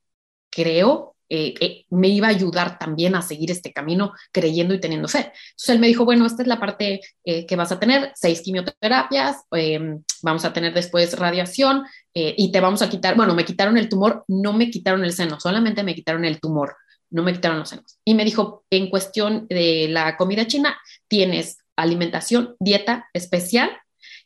creo 0.49 1.13
eh, 1.36 1.56
eh, 1.62 1.86
me 1.89 2.10
iba 2.10 2.27
a 2.27 2.29
ayudar 2.29 2.77
también 2.77 3.15
a 3.15 3.23
seguir 3.23 3.49
este 3.49 3.73
camino 3.73 4.13
creyendo 4.32 4.75
y 4.75 4.79
teniendo 4.79 5.08
fe. 5.08 5.32
Entonces 5.51 5.69
él 5.69 5.79
me 5.79 5.88
dijo, 5.88 6.06
bueno, 6.06 6.27
esta 6.27 6.43
es 6.43 6.47
la 6.47 6.60
parte 6.60 7.01
eh, 7.25 7.47
que 7.47 7.56
vas 7.56 7.71
a 7.71 7.79
tener, 7.79 8.12
seis 8.13 8.41
quimioterapias, 8.41 9.38
em, 9.51 10.03
vamos 10.21 10.45
a 10.45 10.53
tener 10.53 10.75
después 10.75 11.17
radiación 11.17 11.86
y 12.13 12.51
te 12.51 12.60
vamos 12.60 12.84
a 12.84 12.89
quitar, 12.89 13.15
bueno, 13.15 13.34
me 13.34 13.43
quitaron 13.43 13.75
el 13.79 13.89
tumor, 13.89 14.23
no 14.27 14.53
me 14.53 14.69
quitaron 14.69 15.03
el 15.03 15.13
seno, 15.13 15.39
solamente 15.39 15.82
me 15.82 15.95
quitaron 15.95 16.25
el 16.25 16.39
tumor, 16.39 16.75
no 17.10 17.23
me 17.23 17.34
quitaron 17.34 17.58
los 17.58 17.69
senos. 17.69 17.97
Y 18.06 18.13
me 18.13 18.23
dijo, 18.23 18.63
en 18.69 18.91
cuestión 18.91 19.47
de 19.49 19.88
la 19.89 20.15
comida 20.15 20.45
china, 20.45 20.77
tienes 21.08 21.58
alimentación, 21.75 22.56
dieta 22.60 23.10
especial 23.13 23.71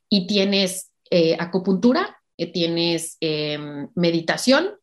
y 0.09 0.27
tienes 0.27 0.91
acupuntura, 1.39 2.16
tienes 2.45 3.17
em, 3.19 3.87
meditación 3.95 4.77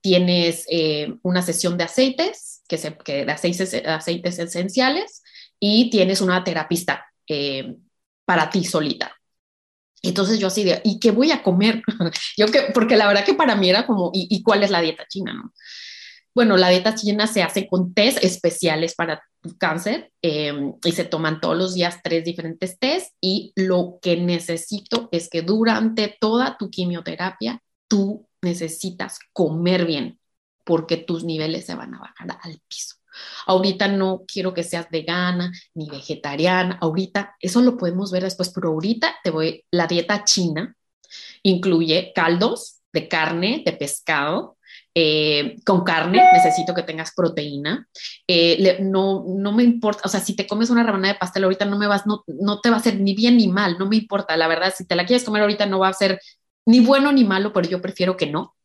tienes 0.00 0.66
eh, 0.70 1.14
una 1.22 1.42
sesión 1.42 1.76
de 1.76 1.84
aceites, 1.84 2.62
que, 2.68 2.78
se, 2.78 2.96
que 2.96 3.24
de 3.24 3.32
aceites, 3.32 3.74
aceites, 3.86 4.38
esenciales, 4.38 5.22
y 5.58 5.90
tienes 5.90 6.20
una 6.20 6.42
terapista 6.42 7.06
eh, 7.26 7.76
para 8.24 8.48
ti 8.50 8.64
solita. 8.64 9.14
Entonces 10.02 10.38
yo 10.38 10.46
así 10.46 10.64
de, 10.64 10.80
¿y 10.84 10.98
qué 10.98 11.10
voy 11.10 11.30
a 11.30 11.42
comer? 11.42 11.82
yo 12.36 12.46
que, 12.46 12.68
porque 12.72 12.96
la 12.96 13.06
verdad 13.06 13.24
que 13.24 13.34
para 13.34 13.54
mí 13.56 13.68
era 13.68 13.86
como, 13.86 14.10
¿y, 14.14 14.42
cuál 14.42 14.62
es 14.62 14.70
la 14.70 14.80
dieta 14.80 15.04
china? 15.06 15.34
No? 15.34 15.52
Bueno, 16.34 16.56
la 16.56 16.68
dieta 16.68 16.94
china 16.94 17.26
se 17.26 17.42
hace 17.42 17.66
con 17.66 17.92
test 17.92 18.22
especiales 18.22 18.94
para 18.94 19.22
cáncer 19.58 20.12
em, 20.22 20.74
y 20.84 20.92
se 20.92 21.04
toman 21.04 21.40
todos 21.40 21.56
los 21.56 21.74
días 21.74 22.00
tres 22.02 22.24
diferentes 22.24 22.78
test 22.78 23.14
y 23.20 23.52
lo 23.56 23.98
que 24.00 24.16
necesito 24.16 25.08
es 25.12 25.28
que 25.28 25.42
durante 25.42 26.16
toda 26.20 26.56
tu 26.58 26.70
quimioterapia 26.70 27.60
tú 27.88 28.28
necesitas 28.42 29.18
comer 29.32 29.86
bien 29.86 30.18
porque 30.64 30.96
tus 30.96 31.24
niveles 31.24 31.66
se 31.66 31.74
van 31.74 31.94
a 31.94 32.00
bajar 32.00 32.38
al 32.42 32.60
piso. 32.68 32.96
Ahorita 33.46 33.88
no 33.88 34.22
quiero 34.26 34.54
que 34.54 34.62
seas 34.62 34.88
vegana 34.88 35.52
ni 35.74 35.88
vegetariana, 35.90 36.78
ahorita 36.80 37.36
eso 37.40 37.60
lo 37.60 37.76
podemos 37.76 38.12
ver 38.12 38.22
después, 38.22 38.50
pero 38.54 38.68
ahorita 38.68 39.16
te 39.24 39.30
voy, 39.30 39.64
la 39.72 39.88
dieta 39.88 40.24
china 40.24 40.76
incluye 41.42 42.12
caldos 42.14 42.80
de 42.92 43.08
carne, 43.08 43.62
de 43.64 43.72
pescado, 43.72 44.58
eh, 44.94 45.56
con 45.64 45.84
carne, 45.84 46.22
necesito 46.32 46.74
que 46.74 46.82
tengas 46.82 47.12
proteína. 47.14 47.88
Eh, 48.26 48.78
no, 48.80 49.24
no 49.26 49.52
me 49.52 49.62
importa, 49.62 50.02
o 50.04 50.08
sea, 50.08 50.20
si 50.20 50.34
te 50.34 50.46
comes 50.46 50.70
una 50.70 50.82
rebanada 50.82 51.14
de 51.14 51.18
pastel 51.18 51.44
ahorita 51.44 51.64
no 51.64 51.78
me 51.78 51.86
vas, 51.86 52.06
no, 52.06 52.24
no 52.26 52.60
te 52.60 52.70
va 52.70 52.76
a 52.76 52.80
hacer 52.80 52.98
ni 53.00 53.14
bien 53.14 53.36
ni 53.36 53.48
mal, 53.48 53.78
no 53.78 53.86
me 53.86 53.96
importa, 53.96 54.36
la 54.36 54.48
verdad, 54.48 54.74
si 54.76 54.86
te 54.86 54.96
la 54.96 55.06
quieres 55.06 55.24
comer 55.24 55.42
ahorita 55.42 55.66
no 55.66 55.78
va 55.78 55.88
a 55.88 55.92
ser 55.92 56.20
ni 56.66 56.80
bueno 56.80 57.12
ni 57.12 57.24
malo, 57.24 57.52
pero 57.52 57.68
yo 57.68 57.80
prefiero 57.80 58.16
que 58.16 58.26
no. 58.26 58.56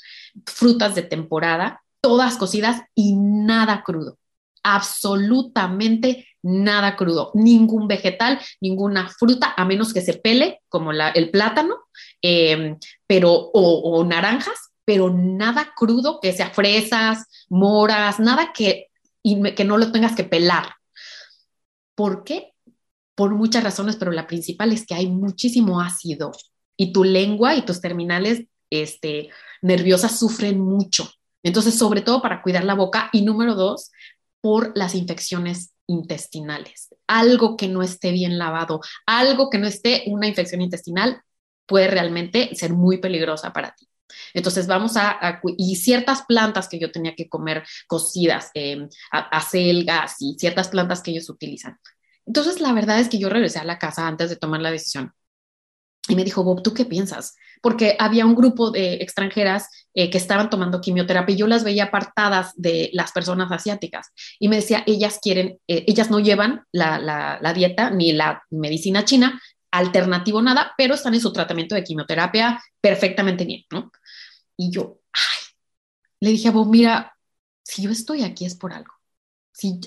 Frutas 0.45 0.95
de 0.95 1.01
temporada, 1.01 1.81
todas 2.01 2.37
cocidas 2.37 2.81
y 2.93 3.15
nada 3.15 3.83
crudo. 3.83 4.17
Absolutamente 4.63 6.27
nada 6.45 6.95
crudo. 6.95 7.31
Ningún 7.33 7.87
vegetal, 7.87 8.39
ninguna 8.61 9.09
fruta, 9.09 9.53
a 9.57 9.65
menos 9.65 9.93
que 9.93 10.01
se 10.01 10.13
pele, 10.13 10.61
como 10.69 10.91
el 10.91 11.31
plátano, 11.31 11.75
em, 12.21 12.77
pero, 13.07 13.31
o, 13.33 14.03
naranjas, 14.03 14.71
pero 14.85 15.09
nada 15.09 15.73
crudo, 15.75 16.19
que 16.21 16.31
sea 16.31 16.51
fresas, 16.51 17.25
moras, 17.49 18.19
nada 18.19 18.53
que, 18.53 18.87
que 19.23 19.65
no 19.65 19.77
lo 19.77 19.91
tengas 19.91 20.15
que 20.15 20.23
pelar. 20.23 20.75
¿Por 21.95 22.23
qué? 22.23 22.53
Por 23.15 23.33
muchas 23.33 23.63
razones, 23.63 23.95
pero 23.95 24.11
la 24.11 24.27
principal 24.27 24.71
es 24.71 24.85
que 24.85 24.93
hay 24.93 25.07
muchísimo 25.07 25.81
ácido 25.81 26.31
y 26.77 26.93
tu 26.93 27.03
lengua 27.03 27.55
y 27.55 27.63
tus 27.63 27.81
terminales 27.81 28.43
este, 28.69 29.29
nerviosas 29.61 30.19
sufren 30.19 30.59
mucho. 30.59 31.09
Entonces, 31.43 31.77
sobre 31.77 32.01
todo 32.01 32.21
para 32.21 32.41
cuidar 32.41 32.63
la 32.63 32.73
boca. 32.73 33.09
Y 33.13 33.21
número 33.21 33.55
dos, 33.55 33.91
por 34.41 34.75
las 34.75 34.95
infecciones 34.95 35.73
intestinales. 35.87 36.89
Algo 37.07 37.55
que 37.57 37.67
no 37.67 37.83
esté 37.83 38.11
bien 38.11 38.37
lavado, 38.37 38.81
algo 39.05 39.49
que 39.49 39.59
no 39.59 39.67
esté 39.67 40.03
una 40.07 40.27
infección 40.27 40.61
intestinal 40.61 41.21
puede 41.65 41.87
realmente 41.87 42.53
ser 42.55 42.73
muy 42.73 42.97
peligrosa 42.97 43.53
para 43.53 43.71
ti. 43.75 43.87
Entonces 44.33 44.67
vamos 44.67 44.97
a, 44.97 45.41
y 45.57 45.75
ciertas 45.75 46.23
plantas 46.27 46.67
que 46.67 46.79
yo 46.79 46.91
tenía 46.91 47.15
que 47.15 47.29
comer 47.29 47.63
cocidas, 47.87 48.51
eh, 48.53 48.87
acelgas 49.11 50.15
y 50.19 50.35
ciertas 50.39 50.69
plantas 50.69 51.01
que 51.01 51.11
ellos 51.11 51.29
utilizan. 51.29 51.77
Entonces 52.25 52.59
la 52.61 52.73
verdad 52.73 52.99
es 52.99 53.09
que 53.09 53.19
yo 53.19 53.29
regresé 53.29 53.59
a 53.59 53.65
la 53.65 53.79
casa 53.79 54.07
antes 54.07 54.29
de 54.29 54.35
tomar 54.35 54.61
la 54.61 54.71
decisión 54.71 55.13
y 56.07 56.15
me 56.15 56.23
dijo, 56.23 56.43
Bob, 56.43 56.61
¿tú 56.61 56.73
qué 56.73 56.85
piensas? 56.85 57.35
Porque 57.61 57.95
había 57.99 58.25
un 58.25 58.35
grupo 58.35 58.69
de 58.69 58.95
extranjeras 58.95 59.69
eh, 59.93 60.09
que 60.09 60.19
estaban 60.19 60.49
tomando 60.49 60.81
quimioterapia 60.81 61.33
y 61.33 61.37
yo 61.37 61.47
las 61.47 61.63
veía 61.63 61.85
apartadas 61.85 62.51
de 62.55 62.91
las 62.93 63.11
personas 63.11 63.51
asiáticas. 63.51 64.11
Y 64.39 64.47
me 64.47 64.57
decía, 64.57 64.83
ellas 64.85 65.19
quieren, 65.21 65.57
eh, 65.67 65.83
ellas 65.87 66.11
no 66.11 66.19
llevan 66.19 66.63
la, 66.71 66.99
la, 66.99 67.53
dieta 67.53 67.89
ni 67.89 68.11
la 68.11 68.43
medicina 68.51 69.03
china, 69.03 69.41
alternativo 69.77 70.41
nada, 70.41 70.73
pero 70.77 70.95
están 70.95 71.13
en 71.13 71.21
su 71.21 71.31
tratamiento 71.33 71.75
de 71.75 71.83
quimioterapia 71.83 72.61
perfectamente 72.81 73.45
bien, 73.45 73.63
¿no? 73.71 73.91
Y 74.57 74.71
yo, 74.71 74.99
ay, 75.11 75.43
le 76.21 76.29
dije 76.29 76.47
a 76.47 76.51
Bob, 76.51 76.67
mira, 76.67 77.15
si 77.63 77.81
yo 77.83 77.91
estoy 77.91 78.23
aquí 78.23 78.45
es 78.45 78.55
por 78.55 78.73
algo. 78.73 78.93
Si 79.51 79.79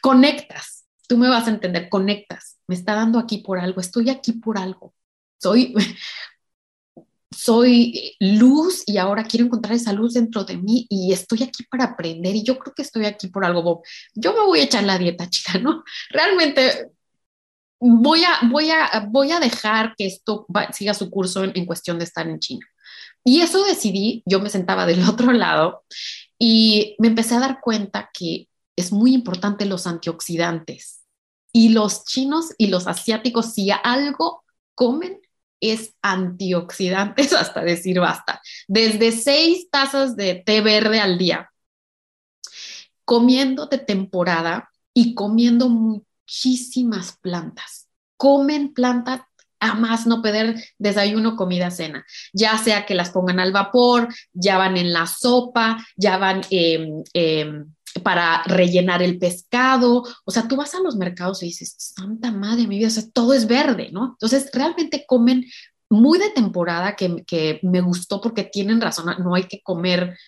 conectas, 0.00 0.84
tú 1.08 1.18
me 1.18 1.28
vas 1.28 1.46
a 1.46 1.50
entender, 1.50 1.88
conectas, 1.88 2.58
me 2.66 2.74
está 2.74 2.94
dando 2.94 3.18
aquí 3.18 3.38
por 3.38 3.58
algo, 3.58 3.80
estoy 3.80 4.10
aquí 4.10 4.32
por 4.32 4.58
algo, 4.58 4.94
soy, 5.38 5.74
soy 7.30 8.16
luz 8.20 8.82
y 8.86 8.98
ahora 8.98 9.24
quiero 9.24 9.46
encontrar 9.46 9.74
esa 9.74 9.92
luz 9.92 10.14
dentro 10.14 10.44
de 10.44 10.56
mí 10.56 10.86
y 10.88 11.12
estoy 11.12 11.42
aquí 11.42 11.64
para 11.64 11.84
aprender 11.84 12.34
y 12.34 12.42
yo 12.42 12.58
creo 12.58 12.74
que 12.74 12.82
estoy 12.82 13.06
aquí 13.06 13.28
por 13.28 13.44
algo, 13.44 13.62
Bob. 13.62 13.82
Yo 14.14 14.32
me 14.32 14.40
voy 14.40 14.60
a 14.60 14.64
echar 14.64 14.84
la 14.84 14.98
dieta, 14.98 15.28
chica, 15.28 15.58
¿no? 15.58 15.84
Realmente 16.10 16.92
voy 17.86 18.24
a, 18.24 18.40
voy 18.50 18.70
a, 18.70 19.06
voy 19.10 19.32
a 19.32 19.40
dejar 19.40 19.94
que 19.96 20.06
esto 20.06 20.46
siga 20.72 20.94
su 20.94 21.10
curso 21.10 21.44
en, 21.44 21.66
cuestión 21.66 21.98
de 21.98 22.04
estar 22.04 22.26
en 22.26 22.38
China. 22.38 22.66
Y 23.22 23.40
eso 23.40 23.64
decidí, 23.64 24.22
yo 24.26 24.40
me 24.40 24.48
sentaba 24.48 24.86
del 24.86 25.02
otro 25.08 25.32
lado 25.32 25.84
y 26.38 26.96
me 26.98 27.08
empecé 27.08 27.34
a 27.34 27.40
dar 27.40 27.60
cuenta 27.60 28.10
que 28.12 28.48
es 28.76 28.90
muy 28.90 29.12
importante 29.14 29.66
los 29.66 29.86
antioxidantes. 29.86 31.02
Y 31.52 31.68
los 31.68 32.04
chinos 32.04 32.52
y 32.58 32.66
los 32.66 32.88
asiáticos, 32.88 33.52
si 33.52 33.70
algo 33.70 34.42
comen, 34.74 35.20
es 35.60 35.94
antioxidantes 36.02 37.32
hasta 37.34 37.62
decir 37.62 38.00
basta. 38.00 38.40
Desde 38.66 39.12
seis 39.12 39.68
tazas 39.70 40.16
de 40.16 40.42
té 40.44 40.62
verde 40.62 41.00
al 41.00 41.18
día, 41.18 41.50
comiendo 43.04 43.66
de 43.66 43.78
temporada 43.78 44.70
y 44.94 45.14
comiendo 45.14 45.68
muchísimas 46.24 47.18
plantas. 47.20 47.88
Comen 48.16 48.72
plantas 48.72 49.22
a 49.60 49.74
más 49.74 50.06
no 50.06 50.20
poder 50.20 50.62
desayuno, 50.78 51.36
comida, 51.36 51.70
cena, 51.70 52.04
ya 52.34 52.58
sea 52.58 52.84
que 52.84 52.94
las 52.94 53.10
pongan 53.10 53.40
al 53.40 53.52
vapor, 53.52 54.08
ya 54.32 54.58
van 54.58 54.76
en 54.76 54.92
la 54.92 55.06
sopa, 55.06 55.82
ya 55.96 56.18
van 56.18 56.42
eh, 56.50 57.02
para 58.02 58.42
rellenar 58.42 59.02
el 59.02 59.18
pescado. 59.18 60.02
O 60.24 60.30
sea, 60.30 60.46
tú 60.48 60.56
vas 60.56 60.74
a 60.74 60.80
los 60.80 60.96
mercados 60.96 61.42
y 61.42 61.46
dices, 61.46 61.76
santa 61.78 62.30
madre, 62.30 62.66
mi 62.66 62.76
vida, 62.76 62.88
o 62.88 62.90
sea, 62.90 63.04
todo 63.10 63.32
es 63.32 63.46
verde, 63.46 63.88
¿no? 63.90 64.16
Entonces, 64.20 64.50
realmente 64.52 65.04
comen 65.06 65.46
muy 65.88 66.18
de 66.18 66.30
temporada 66.30 66.96
que 66.96 67.60
me 67.62 67.80
gustó 67.80 68.20
porque 68.20 68.44
tienen 68.44 68.80
razón, 68.80 69.14
no 69.22 69.34
hay 69.34 69.44
que 69.44 69.62
comer 69.62 70.18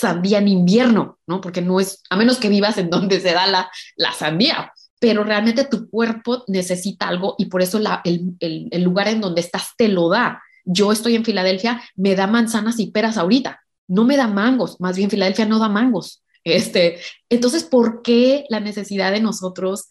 sandía 0.00 0.38
en 0.38 0.48
invierno, 0.48 1.18
¿no? 1.26 1.40
Porque 1.40 1.62
no 1.62 1.78
es, 1.78 2.02
a 2.10 2.16
menos 2.16 2.38
que 2.38 2.48
vivas 2.48 2.78
en 2.78 2.90
donde 2.90 3.20
se 3.20 3.32
da 3.32 3.46
la, 3.46 3.70
la 3.96 4.12
sandía, 4.12 4.72
pero 4.98 5.24
realmente 5.24 5.64
tu 5.64 5.88
cuerpo 5.88 6.44
necesita 6.48 7.08
algo 7.08 7.34
y 7.38 7.46
por 7.46 7.62
eso 7.62 7.78
la, 7.78 8.00
el, 8.04 8.36
el, 8.40 8.82
lugar 8.82 9.08
en 9.08 9.20
donde 9.20 9.40
estás 9.40 9.70
te 9.76 9.88
lo 9.88 10.08
da. 10.08 10.42
Yo 10.64 10.92
estoy 10.92 11.14
en 11.14 11.24
Filadelfia, 11.24 11.82
me 11.96 12.14
da 12.14 12.26
manzanas 12.26 12.78
y 12.78 12.90
peras 12.90 13.16
ahorita, 13.16 13.60
no 13.88 14.04
me 14.04 14.16
da 14.16 14.26
mangos, 14.26 14.80
más 14.80 14.96
bien 14.96 15.10
Filadelfia 15.10 15.46
no 15.46 15.58
da 15.58 15.68
mangos. 15.68 16.22
Este, 16.44 16.98
entonces, 17.28 17.64
¿por 17.64 18.02
qué 18.02 18.46
la 18.48 18.60
necesidad 18.60 19.12
de 19.12 19.20
nosotros 19.20 19.88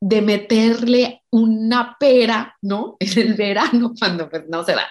de 0.00 0.22
meterle 0.22 1.22
una 1.30 1.96
pera, 1.98 2.56
¿no? 2.62 2.96
En 3.00 3.18
el 3.18 3.34
verano 3.34 3.92
cuando 3.98 4.28
pues, 4.28 4.44
no 4.48 4.64
se 4.64 4.72
da. 4.72 4.88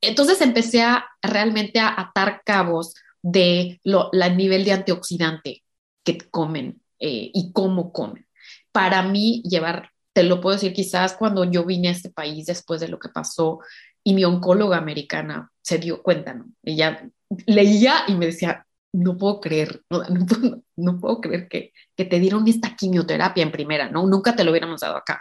Entonces 0.00 0.40
empecé 0.40 0.82
a 0.82 1.06
realmente 1.22 1.80
a 1.80 1.94
atar 2.00 2.42
cabos 2.44 2.94
de 3.28 3.80
la 3.82 4.28
nivel 4.28 4.64
de 4.64 4.70
antioxidante 4.70 5.64
que 6.04 6.18
comen 6.30 6.80
eh, 7.00 7.30
y 7.34 7.52
cómo 7.52 7.92
comen. 7.92 8.28
Para 8.70 9.02
mí, 9.02 9.42
llevar, 9.44 9.90
te 10.12 10.22
lo 10.22 10.40
puedo 10.40 10.54
decir, 10.54 10.72
quizás 10.72 11.14
cuando 11.14 11.42
yo 11.44 11.64
vine 11.64 11.88
a 11.88 11.90
este 11.90 12.10
país 12.10 12.46
después 12.46 12.80
de 12.80 12.86
lo 12.86 13.00
que 13.00 13.08
pasó 13.08 13.58
y 14.04 14.14
mi 14.14 14.24
oncóloga 14.24 14.76
americana 14.76 15.50
se 15.60 15.78
dio 15.78 16.04
cuenta, 16.04 16.34
¿no? 16.34 16.46
Ella 16.62 17.10
leía 17.46 18.04
y 18.06 18.14
me 18.14 18.26
decía, 18.26 18.64
no 18.92 19.16
puedo 19.16 19.40
creer, 19.40 19.82
no, 20.76 21.00
puedo, 21.00 21.20
creer 21.20 21.48
que, 21.48 21.72
te 21.96 22.20
dieron 22.20 22.46
esta 22.46 22.76
quimioterapia 22.76 23.42
en 23.42 23.50
primera, 23.50 23.90
¿no? 23.90 24.06
Nunca 24.06 24.36
te 24.36 24.44
lo 24.44 24.52
hubiéramos 24.52 24.82
dado 24.82 24.96
acá. 24.96 25.20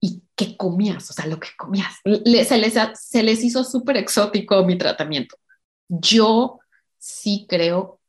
¿Y 0.00 0.22
qué 0.36 0.54
comías? 0.58 1.08
O 1.08 1.14
sea, 1.14 1.26
lo 1.26 1.40
que 1.40 1.48
comías. 1.56 1.94
se, 2.04 2.58
les, 2.58 2.74
se 3.00 3.22
les 3.22 3.42
hizo 3.42 3.64
súper 3.64 3.96
exótico 3.96 4.62
mi 4.66 4.76
tratamiento. 4.76 5.36
Yo 5.88 6.60
sí 7.04 7.44
creo 7.46 8.00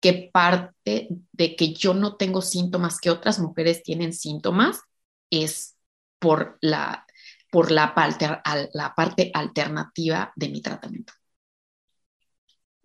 que 0.00 0.28
parte 0.30 1.08
de 1.32 1.56
que 1.56 1.72
yo 1.72 1.94
no 1.94 2.16
tengo 2.16 2.42
síntomas 2.42 3.00
que 3.00 3.08
otras 3.08 3.38
mujeres 3.38 3.82
tienen 3.82 4.12
síntomas 4.12 4.82
es 5.30 5.78
por 6.18 6.58
la, 6.60 7.06
por 7.50 7.70
la, 7.70 7.94
parte, 7.94 8.28
la 8.74 8.94
parte 8.94 9.30
alternativa 9.32 10.30
de 10.36 10.48
mi 10.50 10.60
tratamiento. 10.60 11.14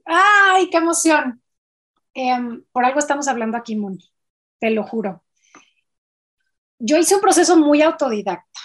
¡Ay, 0.06 0.70
qué 0.70 0.78
emoción! 0.78 1.42
Em, 2.14 2.64
por 2.72 2.86
algo 2.86 3.00
estamos 3.00 3.28
hablando 3.28 3.58
aquí, 3.58 3.76
Moni, 3.76 4.10
te 4.60 4.72
lo 4.72 4.84
juro. 4.84 5.26
Yo 6.80 6.98
hice 6.98 7.16
un 7.16 7.22
proceso 7.22 7.58
muy 7.58 7.82
autodidacta. 7.82 8.60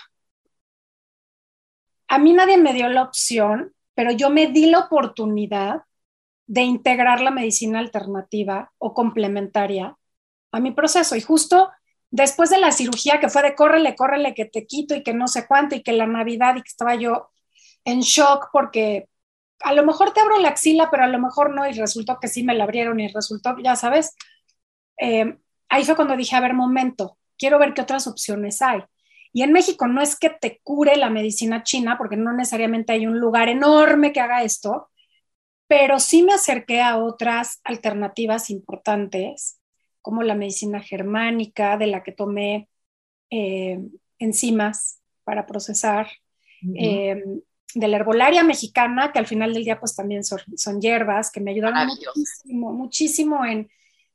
A 2.06 2.18
mí 2.18 2.32
nadie 2.34 2.56
me 2.56 2.72
dio 2.72 2.88
la 2.88 3.02
opción, 3.02 3.74
pero 3.94 4.12
yo 4.12 4.30
me 4.30 4.46
di 4.46 4.70
la 4.70 4.78
oportunidad 4.78 5.82
de 6.48 6.62
integrar 6.62 7.20
la 7.20 7.30
medicina 7.30 7.78
alternativa 7.78 8.72
o 8.78 8.94
complementaria 8.94 9.96
a 10.50 10.60
mi 10.60 10.72
proceso. 10.72 11.14
Y 11.14 11.20
justo 11.20 11.70
después 12.10 12.50
de 12.50 12.58
la 12.58 12.72
cirugía 12.72 13.20
que 13.20 13.28
fue 13.28 13.42
de 13.42 13.54
córrele, 13.54 13.94
córrele, 13.94 14.34
que 14.34 14.46
te 14.46 14.66
quito 14.66 14.94
y 14.96 15.02
que 15.02 15.12
no 15.12 15.28
sé 15.28 15.46
cuánto 15.46 15.76
y 15.76 15.82
que 15.82 15.92
la 15.92 16.06
Navidad 16.06 16.56
y 16.56 16.62
que 16.62 16.68
estaba 16.68 16.94
yo 16.94 17.28
en 17.84 18.00
shock 18.00 18.48
porque 18.50 19.08
a 19.60 19.74
lo 19.74 19.84
mejor 19.84 20.12
te 20.12 20.20
abro 20.20 20.38
la 20.40 20.48
axila, 20.48 20.90
pero 20.90 21.04
a 21.04 21.08
lo 21.08 21.18
mejor 21.18 21.54
no 21.54 21.68
y 21.68 21.72
resultó 21.72 22.18
que 22.18 22.28
sí 22.28 22.42
me 22.42 22.54
la 22.54 22.64
abrieron 22.64 22.98
y 22.98 23.08
resultó, 23.08 23.56
ya 23.62 23.76
sabes, 23.76 24.14
eh, 24.98 25.36
ahí 25.68 25.84
fue 25.84 25.96
cuando 25.96 26.16
dije, 26.16 26.34
a 26.34 26.40
ver, 26.40 26.54
momento, 26.54 27.18
quiero 27.36 27.58
ver 27.58 27.74
qué 27.74 27.82
otras 27.82 28.06
opciones 28.06 28.62
hay. 28.62 28.82
Y 29.32 29.42
en 29.42 29.52
México 29.52 29.86
no 29.86 30.00
es 30.00 30.18
que 30.18 30.30
te 30.30 30.60
cure 30.62 30.96
la 30.96 31.10
medicina 31.10 31.62
china, 31.62 31.98
porque 31.98 32.16
no 32.16 32.32
necesariamente 32.32 32.92
hay 32.92 33.06
un 33.06 33.18
lugar 33.20 33.48
enorme 33.48 34.12
que 34.12 34.20
haga 34.20 34.42
esto, 34.42 34.88
pero 35.68 36.00
sí 36.00 36.22
me 36.22 36.32
acerqué 36.32 36.80
a 36.80 36.96
otras 36.96 37.60
alternativas 37.62 38.50
importantes, 38.50 39.60
como 40.00 40.22
la 40.22 40.34
medicina 40.34 40.80
germánica, 40.80 41.76
de 41.76 41.86
la 41.86 42.02
que 42.02 42.12
tomé 42.12 42.68
eh, 43.30 43.78
enzimas 44.18 45.00
para 45.24 45.46
procesar, 45.46 46.08
eh, 46.74 47.22
de 47.74 47.88
la 47.88 47.98
herbolaria 47.98 48.42
mexicana, 48.42 49.12
que 49.12 49.18
al 49.18 49.26
final 49.26 49.52
del 49.52 49.64
día 49.64 49.78
pues 49.78 49.94
también 49.94 50.24
son, 50.24 50.80
hierbas, 50.80 51.30
que 51.30 51.40
me 51.40 51.50
ayudaron 51.50 51.86
muchísimo, 51.86 52.72
muchísimo 52.72 53.44
en, 53.44 53.70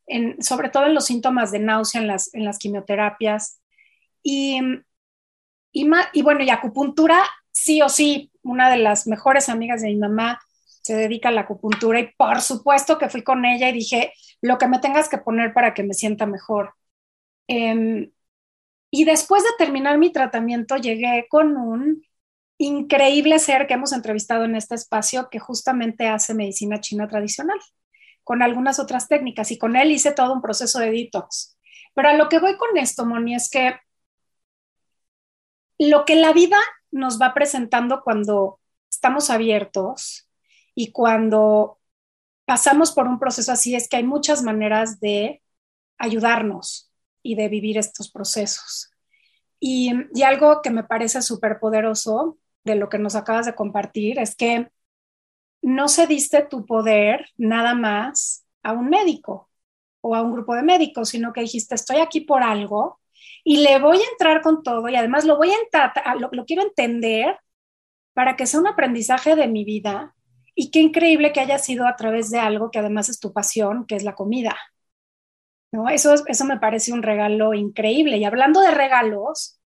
en, 0.07 0.41
sobre 0.41 0.69
todo 0.69 0.87
en 0.87 0.95
los 0.95 1.05
síntomas 1.05 1.51
de 1.51 1.59
náusea 1.59 2.01
en 2.01 2.07
las, 2.07 2.33
en 2.33 2.45
las 2.45 2.57
quimioterapias. 2.57 3.61
Y, 4.23 4.59
y, 5.71 5.87
y 6.13 6.21
bueno, 6.23 6.43
y 6.43 6.49
acupuntura, 6.49 7.23
sí 7.51 7.83
o 7.83 7.89
sí, 7.89 8.31
una 8.41 8.71
de 8.71 8.77
las 8.77 9.05
mejores 9.05 9.49
amigas 9.49 9.83
de 9.83 9.89
mi 9.89 9.97
mamá 9.97 10.41
se 10.83 10.95
dedica 10.95 11.29
a 11.29 11.31
la 11.31 11.41
acupuntura 11.41 11.99
y 11.99 12.13
por 12.17 12.41
supuesto 12.41 12.97
que 12.97 13.09
fui 13.09 13.23
con 13.23 13.45
ella 13.45 13.69
y 13.69 13.73
dije, 13.73 14.13
lo 14.41 14.57
que 14.57 14.67
me 14.67 14.79
tengas 14.79 15.09
que 15.09 15.17
poner 15.17 15.53
para 15.53 15.73
que 15.73 15.83
me 15.83 15.93
sienta 15.93 16.25
mejor. 16.25 16.75
Em, 17.47 18.11
y 18.91 19.05
después 19.05 19.43
de 19.43 19.49
terminar 19.57 19.97
mi 19.97 20.11
tratamiento, 20.11 20.77
llegué 20.77 21.25
con 21.29 21.57
un 21.57 22.03
increíble 22.57 23.39
ser 23.39 23.65
que 23.67 23.73
hemos 23.75 23.93
entrevistado 23.93 24.45
en 24.45 24.55
este 24.55 24.75
espacio 24.75 25.29
que 25.29 25.39
justamente 25.39 26.07
hace 26.07 26.33
medicina 26.33 26.79
china 26.81 27.07
tradicional, 27.07 27.59
con 28.23 28.41
algunas 28.41 28.79
otras 28.79 29.07
técnicas, 29.07 29.51
y 29.51 29.57
con 29.57 29.75
él 29.75 29.91
hice 29.91 30.11
todo 30.11 30.33
un 30.33 30.41
proceso 30.41 30.79
de 30.79 30.91
detox. 30.91 31.57
Pero 31.95 32.09
a 32.09 32.13
lo 32.13 32.29
que 32.29 32.39
voy 32.39 32.57
con 32.57 32.77
esto, 32.77 33.05
Moni, 33.05 33.35
es 33.35 33.49
que 33.49 33.75
lo 35.79 36.05
que 36.05 36.15
la 36.15 36.33
vida 36.33 36.59
nos 36.91 37.21
va 37.21 37.33
presentando 37.33 38.01
cuando 38.03 38.59
estamos 38.89 39.29
abiertos 39.29 40.29
y 40.75 40.91
cuando 40.91 41.79
pasamos 42.45 42.91
por 42.91 43.07
un 43.07 43.19
proceso 43.19 43.51
así 43.51 43.75
es 43.75 43.87
que 43.87 43.97
hay 43.97 44.03
muchas 44.03 44.43
maneras 44.43 44.99
de 44.99 45.41
ayudarnos 45.97 46.91
y 47.21 47.35
de 47.35 47.47
vivir 47.47 47.77
estos 47.77 48.11
procesos. 48.11 48.91
Y, 49.59 49.91
algo 50.23 50.61
que 50.61 50.71
me 50.71 50.83
parece 50.83 51.21
súper 51.21 51.59
poderoso 51.59 52.37
de 52.65 52.75
lo 52.75 52.89
que 52.89 52.99
nos 52.99 53.15
acabas 53.15 53.45
de 53.45 53.55
compartir 53.55 54.19
es 54.19 54.35
que 54.35 54.69
no 55.61 55.87
cediste 55.87 56.43
tu 56.43 56.65
poder 56.65 57.29
nada 57.37 57.73
más 57.73 58.45
a 58.61 58.73
un 58.73 58.89
médico 58.89 59.49
o 60.01 60.15
a 60.15 60.21
un 60.21 60.33
grupo 60.33 60.55
de 60.55 60.63
médicos, 60.63 61.09
sino 61.09 61.31
que 61.31 61.41
dijiste, 61.41 61.75
estoy 61.75 61.97
aquí 61.97 62.21
por 62.21 62.43
algo 62.43 62.99
y 63.45 63.57
le 63.57 63.79
voy 63.79 63.97
a 63.97 64.11
entrar 64.11 64.41
con 64.41 64.63
todo 64.63 64.89
y 64.89 64.95
además 64.97 65.23
lo 65.23 65.37
voy 65.37 65.51
a 65.51 66.15
lo, 66.15 66.29
lo 66.31 66.45
quiero 66.45 66.63
entender 66.63 67.37
para 68.13 68.35
que 68.35 68.45
sea 68.45 68.59
un 68.59 68.67
aprendizaje 68.67 69.37
de 69.37 69.47
mi 69.47 69.63
vida 69.63 70.13
y 70.55 70.71
qué 70.71 70.79
increíble 70.79 71.31
que 71.33 71.39
haya 71.39 71.57
sido 71.57 71.87
a 71.87 71.95
través 71.95 72.29
de 72.29 72.39
algo 72.39 72.71
que 72.71 72.79
además 72.79 73.09
es 73.09 73.19
tu 73.19 73.33
pasión, 73.33 73.85
que 73.85 73.95
es 73.95 74.03
la 74.03 74.15
comida. 74.15 74.55
¿No? 75.71 75.89
Eso, 75.89 76.13
eso 76.27 76.45
me 76.45 76.59
parece 76.59 76.93
un 76.93 77.01
regalo 77.01 77.53
increíble. 77.53 78.17
Y 78.17 78.25
hablando 78.25 78.61
de 78.61 78.71
regalos, 78.71 79.59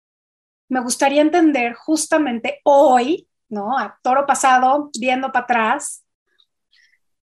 me 0.68 0.80
gustaría 0.80 1.22
entender 1.22 1.74
justamente 1.74 2.60
hoy, 2.64 3.28
¿no? 3.48 3.76
A 3.76 3.98
toro 4.02 4.26
pasado, 4.26 4.90
viendo 4.98 5.32
para 5.32 5.44
atrás, 5.44 6.04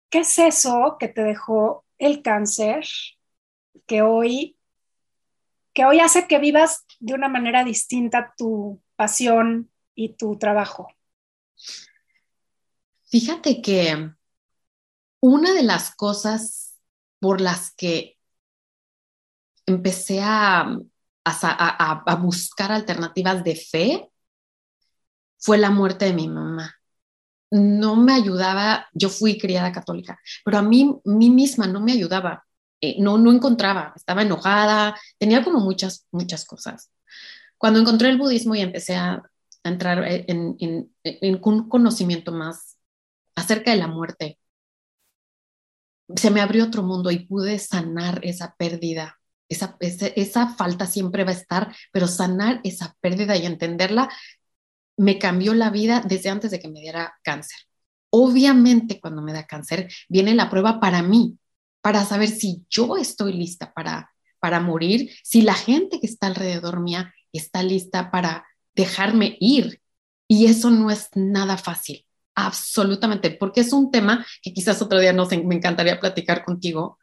¿qué 0.10 0.20
es 0.20 0.38
eso 0.38 0.98
que 1.00 1.08
te 1.08 1.24
dejó 1.24 1.86
el 1.98 2.22
cáncer 2.22 2.86
que 3.88 4.04
hoy, 4.04 4.58
que 5.74 5.86
hoy 5.86 6.00
hace 6.00 6.28
que 6.28 6.38
vivas 6.38 6.86
de 7.00 7.14
una 7.14 7.30
manera 7.30 7.64
distinta 7.64 8.34
tu 8.38 8.82
pasión 8.96 9.72
y 9.96 10.16
tu 10.16 10.38
trabajo? 10.38 10.88
Fíjate 13.10 13.62
que 13.62 14.12
una 15.22 15.54
de 15.54 15.64
las 15.64 15.96
cosas 15.96 16.76
por 17.20 17.42
las 17.42 17.74
que 17.74 18.18
empecé 19.66 20.22
a, 20.22 20.78
a, 21.24 22.16
buscar 22.16 22.72
alternativas 22.72 23.44
de 23.44 23.56
fe 23.56 24.10
fue 25.38 25.58
la 25.58 25.70
muerte 25.70 26.06
de 26.06 26.14
mi 26.14 26.28
mamá. 26.28 26.76
No 27.52 27.96
me 27.96 28.14
ayudaba, 28.14 28.88
yo 28.94 29.10
fui 29.10 29.38
criada 29.38 29.72
católica, 29.72 30.20
pero 30.44 30.58
a 30.58 30.62
mí, 30.62 31.00
misma 31.06 31.68
no 31.68 31.80
me 31.80 31.94
ayudaba, 31.94 32.46
eh, 32.82 32.98
no, 33.00 33.18
no 33.18 33.32
encontraba, 33.32 33.94
estaba 33.96 34.24
enojada, 34.24 34.96
tenía 35.18 35.44
como 35.44 35.60
muchas, 35.60 36.06
muchas 36.12 36.46
cosas. 36.46 36.92
Cuando 37.58 37.80
encontré 37.80 38.10
el 38.10 38.18
budismo 38.18 38.56
y 38.56 38.62
empecé 38.62 38.96
a, 38.96 39.22
entrar 39.64 40.02
en, 40.08 40.56
en, 40.60 40.96
en, 41.04 41.42
un 41.44 41.68
conocimiento 41.68 42.32
más 42.32 42.77
acerca 43.38 43.72
de 43.72 43.78
la 43.78 43.88
muerte, 43.88 44.40
se 46.16 46.32
me 46.32 46.42
abrió 46.42 46.66
otro 46.66 46.84
mundo 46.84 47.12
y 47.12 47.20
pude 47.20 47.60
sanar 47.60 48.20
esa 48.24 48.56
pérdida. 48.56 49.20
Esa, 49.48 49.78
esa, 49.80 50.50
falta 50.56 50.88
siempre 50.88 51.24
va 51.24 51.30
a 51.30 51.36
estar, 51.36 51.74
pero 51.94 52.08
sanar 52.08 52.60
esa 52.64 52.98
pérdida 53.00 53.38
y 53.38 53.46
entenderla 53.46 54.10
me 54.98 55.20
cambió 55.20 55.54
la 55.54 55.70
vida 55.70 56.04
desde 56.06 56.30
antes 56.30 56.52
de 56.52 56.60
que 56.60 56.68
me 56.68 56.82
diera 56.82 57.16
cáncer. 57.24 57.60
Obviamente 58.10 59.00
cuando 59.00 59.22
me 59.22 59.32
da 59.32 59.46
cáncer 59.46 59.88
viene 60.10 60.34
la 60.34 60.50
prueba 60.50 60.80
para 60.80 61.04
mí, 61.04 61.38
para 61.82 62.04
saber 62.04 62.30
si 62.30 62.66
yo 62.70 62.98
estoy 62.98 63.34
lista 63.34 63.72
para, 63.74 64.12
para 64.40 64.60
morir, 64.60 65.12
si 65.24 65.44
la 65.44 65.54
gente 65.54 66.00
que 66.00 66.08
está 66.08 66.28
alrededor 66.28 66.80
mía 66.82 67.14
está 67.32 67.62
lista 67.62 68.10
para 68.10 68.48
dejarme 68.76 69.38
ir. 69.40 69.80
Y 70.28 70.48
eso 70.48 70.72
no 70.72 70.90
es 70.90 71.10
nada 71.14 71.58
fácil. 71.58 72.07
Absolutamente, 72.40 73.32
porque 73.32 73.62
es 73.62 73.74
un 73.74 73.90
tema 73.90 74.24
que 74.44 74.54
quizás 74.54 74.80
otro 74.84 75.00
día 75.00 75.12
nos, 75.12 75.30
me 75.32 75.56
encantaría 75.56 76.00
platicar 76.00 76.46
contigo, 76.46 77.00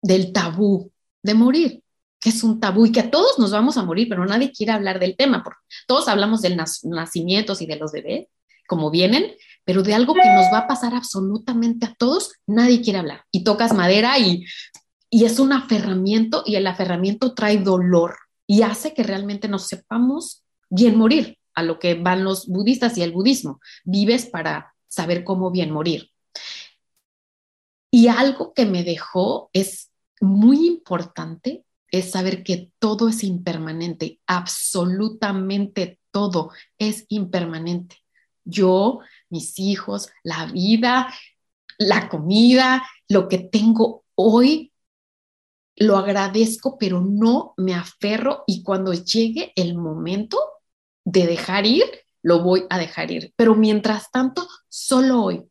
del 0.00 0.32
tabú 0.32 0.90
de 1.22 1.34
morir, 1.34 1.82
que 2.18 2.30
es 2.30 2.42
un 2.42 2.58
tabú 2.58 2.86
y 2.86 2.92
que 2.92 3.00
a 3.00 3.10
todos 3.10 3.38
nos 3.38 3.50
vamos 3.50 3.76
a 3.76 3.82
morir, 3.82 4.08
pero 4.08 4.24
nadie 4.24 4.50
quiere 4.50 4.72
hablar 4.72 4.98
del 4.98 5.14
tema, 5.14 5.44
porque 5.44 5.60
todos 5.86 6.08
hablamos 6.08 6.40
de 6.40 6.56
nacimientos 6.84 7.60
y 7.60 7.66
de 7.66 7.76
los 7.76 7.92
bebés, 7.92 8.28
como 8.66 8.90
vienen, 8.90 9.30
pero 9.66 9.82
de 9.82 9.92
algo 9.92 10.14
que 10.14 10.20
nos 10.20 10.46
va 10.50 10.60
a 10.60 10.68
pasar 10.68 10.94
absolutamente 10.94 11.84
a 11.84 11.94
todos, 11.94 12.32
nadie 12.46 12.80
quiere 12.80 13.00
hablar. 13.00 13.24
Y 13.30 13.44
tocas 13.44 13.74
madera 13.74 14.18
y, 14.18 14.46
y 15.10 15.26
es 15.26 15.38
un 15.38 15.52
aferramiento 15.52 16.44
y 16.46 16.56
el 16.56 16.66
aferramiento 16.66 17.34
trae 17.34 17.58
dolor 17.58 18.16
y 18.46 18.62
hace 18.62 18.94
que 18.94 19.02
realmente 19.02 19.48
nos 19.48 19.68
sepamos 19.68 20.44
bien 20.70 20.96
morir 20.96 21.36
a 21.54 21.62
lo 21.62 21.78
que 21.78 21.94
van 21.94 22.24
los 22.24 22.46
budistas 22.46 22.96
y 22.98 23.02
el 23.02 23.12
budismo. 23.12 23.60
Vives 23.84 24.26
para 24.26 24.74
saber 24.88 25.24
cómo 25.24 25.50
bien 25.50 25.70
morir. 25.70 26.10
Y 27.90 28.08
algo 28.08 28.52
que 28.54 28.66
me 28.66 28.82
dejó 28.82 29.50
es 29.52 29.90
muy 30.20 30.66
importante, 30.66 31.64
es 31.90 32.10
saber 32.10 32.42
que 32.42 32.72
todo 32.78 33.08
es 33.08 33.22
impermanente, 33.22 34.20
absolutamente 34.26 36.00
todo 36.10 36.50
es 36.78 37.06
impermanente. 37.08 37.96
Yo, 38.44 39.00
mis 39.30 39.58
hijos, 39.58 40.08
la 40.22 40.46
vida, 40.46 41.12
la 41.78 42.08
comida, 42.08 42.84
lo 43.08 43.28
que 43.28 43.38
tengo 43.38 44.04
hoy, 44.14 44.72
lo 45.76 45.96
agradezco, 45.96 46.78
pero 46.78 47.00
no 47.00 47.54
me 47.56 47.74
aferro 47.74 48.44
y 48.46 48.62
cuando 48.62 48.92
llegue 48.92 49.52
el 49.56 49.76
momento, 49.76 50.38
de 51.04 51.26
dejar 51.26 51.66
ir, 51.66 51.84
lo 52.22 52.42
voy 52.42 52.64
a 52.70 52.78
dejar 52.78 53.10
ir. 53.10 53.32
Pero 53.36 53.54
mientras 53.54 54.10
tanto, 54.10 54.48
solo 54.68 55.22
hoy, 55.22 55.44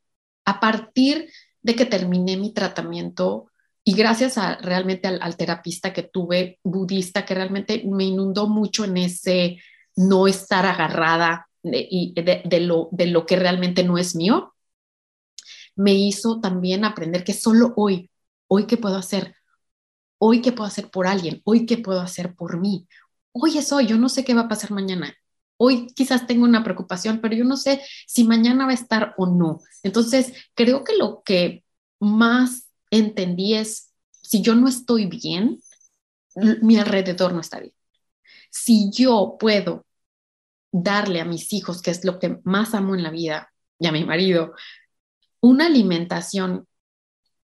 a 0.46 0.60
partir 0.60 1.30
de 1.62 1.76
que 1.76 1.86
terminé 1.86 2.38
mi 2.38 2.54
tratamiento 2.54 3.50
y 3.84 3.94
gracias 3.96 4.38
a 4.38 4.56
realmente 4.56 5.08
al, 5.08 5.38
terapista 5.38 5.94
que 5.94 6.04
tuve, 6.04 6.60
budista, 6.64 7.26
que 7.26 7.36
realmente 7.36 7.84
me 7.86 8.06
inundó 8.06 8.48
mucho 8.48 8.86
en 8.86 8.98
ese 8.98 9.60
no 9.96 10.28
estar 10.28 10.66
agarrada 10.66 11.48
de, 11.62 12.42
de, 12.46 12.60
lo, 12.60 12.90
de 12.92 13.08
lo 13.08 13.26
que 13.26 13.36
realmente 13.36 13.84
no 13.84 13.98
es 13.98 14.16
mío, 14.16 14.54
me 15.76 15.94
hizo 15.94 16.40
también 16.40 16.86
aprender 16.86 17.24
que 17.24 17.34
solo 17.34 17.74
hoy, 17.76 18.10
hoy 18.48 18.68
qué 18.68 18.78
puedo 18.78 18.98
hacer, 18.98 19.36
hoy 20.18 20.42
qué 20.42 20.52
puedo 20.52 20.68
hacer 20.68 20.90
por 20.90 21.08
alguien, 21.08 21.42
hoy 21.46 21.66
qué 21.66 21.78
puedo 21.78 22.02
hacer 22.02 22.36
por 22.36 22.60
mí, 22.60 22.88
hoy 23.32 23.58
es 23.58 23.72
hoy, 23.72 23.88
yo 23.88 23.98
no 23.98 24.10
sé 24.10 24.24
qué 24.24 24.34
va 24.34 24.42
a 24.42 24.50
pasar 24.50 24.72
mañana. 24.72 25.16
Hoy 25.58 25.88
quizás 25.96 26.28
tengo 26.28 26.44
una 26.44 26.64
preocupación, 26.64 27.20
pero 27.22 27.36
yo 27.36 27.46
no 27.46 27.58
sé 27.58 27.82
si 28.08 28.24
mañana 28.24 28.66
va 28.66 28.72
a 28.72 28.76
estar 28.76 29.14
o 29.18 29.28
no. 29.28 29.62
Entonces, 29.84 30.34
creo 30.56 30.84
que 30.84 30.96
lo 30.98 31.24
que 31.24 31.64
más 32.00 32.70
entendí 32.92 33.56
es, 33.56 33.92
si 34.12 34.42
yo 34.42 34.56
no 34.56 34.68
estoy 34.68 35.06
bien, 35.06 35.60
mi 36.62 36.78
alrededor 36.78 37.34
no 37.34 37.42
está 37.42 37.60
bien. 37.60 37.74
Si 38.50 38.92
yo 38.92 39.38
puedo 39.40 39.86
darle 40.72 41.22
a 41.22 41.26
mis 41.26 41.54
hijos, 41.54 41.82
que 41.82 41.92
es 41.92 42.04
lo 42.04 42.20
que 42.20 42.40
más 42.44 42.74
amo 42.74 42.96
en 42.96 43.04
la 43.04 43.12
vida, 43.12 43.52
y 43.80 43.88
a 43.88 43.92
mi 43.92 44.04
marido, 44.04 44.54
una 45.40 45.68
alimentación 45.68 46.68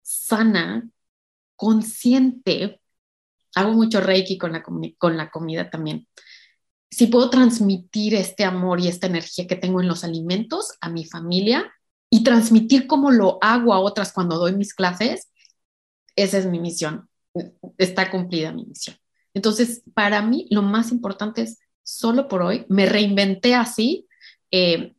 sana, 0.03 0.89
consciente, 1.57 2.81
hago 3.55 3.73
mucho 3.73 4.01
reiki 4.01 4.39
con 4.39 4.53
la, 4.53 4.63
con 4.63 5.17
la 5.17 5.31
comida 5.31 5.69
también. 5.69 6.07
Si 6.91 7.07
puedo 7.07 7.31
transmitir 7.31 8.15
este 8.15 8.45
amor 8.45 8.81
y 8.81 8.89
esta 8.89 9.07
energía 9.07 9.47
que 9.47 9.57
tengo 9.57 9.81
en 9.81 9.89
los 9.89 10.05
alimentos 10.05 10.73
a 10.81 10.89
mi 10.89 11.05
familia 11.05 11.73
y 12.11 12.25
transmitir 12.25 12.87
cómo 12.87 13.11
lo 13.11 13.39
hago 13.43 13.75
a 13.75 13.81
otras 13.81 14.13
cuando 14.13 14.39
doy 14.39 14.55
mis 14.55 14.75
clases, 14.75 15.29
esa 16.17 16.39
es 16.39 16.47
mi 16.47 16.59
misión. 16.59 17.09
Está 17.77 18.11
cumplida 18.11 18.53
mi 18.53 18.65
misión. 18.65 18.97
Entonces, 19.35 19.83
para 19.95 20.23
mí 20.23 20.47
lo 20.51 20.63
más 20.63 20.91
importante 20.91 21.43
es, 21.43 21.59
solo 21.83 22.29
por 22.29 22.43
hoy, 22.43 22.67
me 22.69 22.87
reinventé 22.87 23.55
así, 23.55 24.09
eh, 24.51 24.95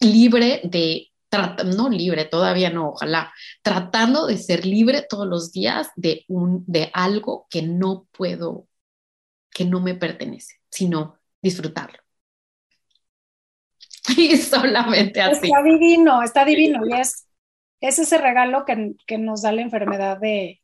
libre 0.00 0.60
de, 0.64 1.10
no 1.76 1.88
libre, 1.88 2.24
todavía 2.24 2.70
no, 2.70 2.90
ojalá, 2.90 3.32
tratando 3.62 4.26
de 4.26 4.38
ser 4.38 4.64
libre 4.64 5.04
todos 5.08 5.26
los 5.26 5.52
días 5.52 5.88
de, 5.96 6.24
un, 6.28 6.64
de 6.66 6.90
algo 6.92 7.46
que 7.50 7.62
no 7.62 8.06
puedo, 8.12 8.66
que 9.54 9.64
no 9.64 9.80
me 9.80 9.94
pertenece, 9.94 10.56
sino 10.68 11.18
disfrutarlo. 11.40 11.98
Y 14.18 14.36
solamente 14.36 15.22
así. 15.22 15.46
Está 15.46 15.62
divino, 15.62 16.22
está 16.22 16.44
divino. 16.44 16.86
Y 16.86 16.92
es, 16.92 17.26
es 17.80 17.98
ese 17.98 18.18
regalo 18.18 18.66
que, 18.66 18.92
que 19.06 19.16
nos 19.16 19.40
da 19.40 19.52
la 19.52 19.62
enfermedad 19.62 20.18
de, 20.18 20.60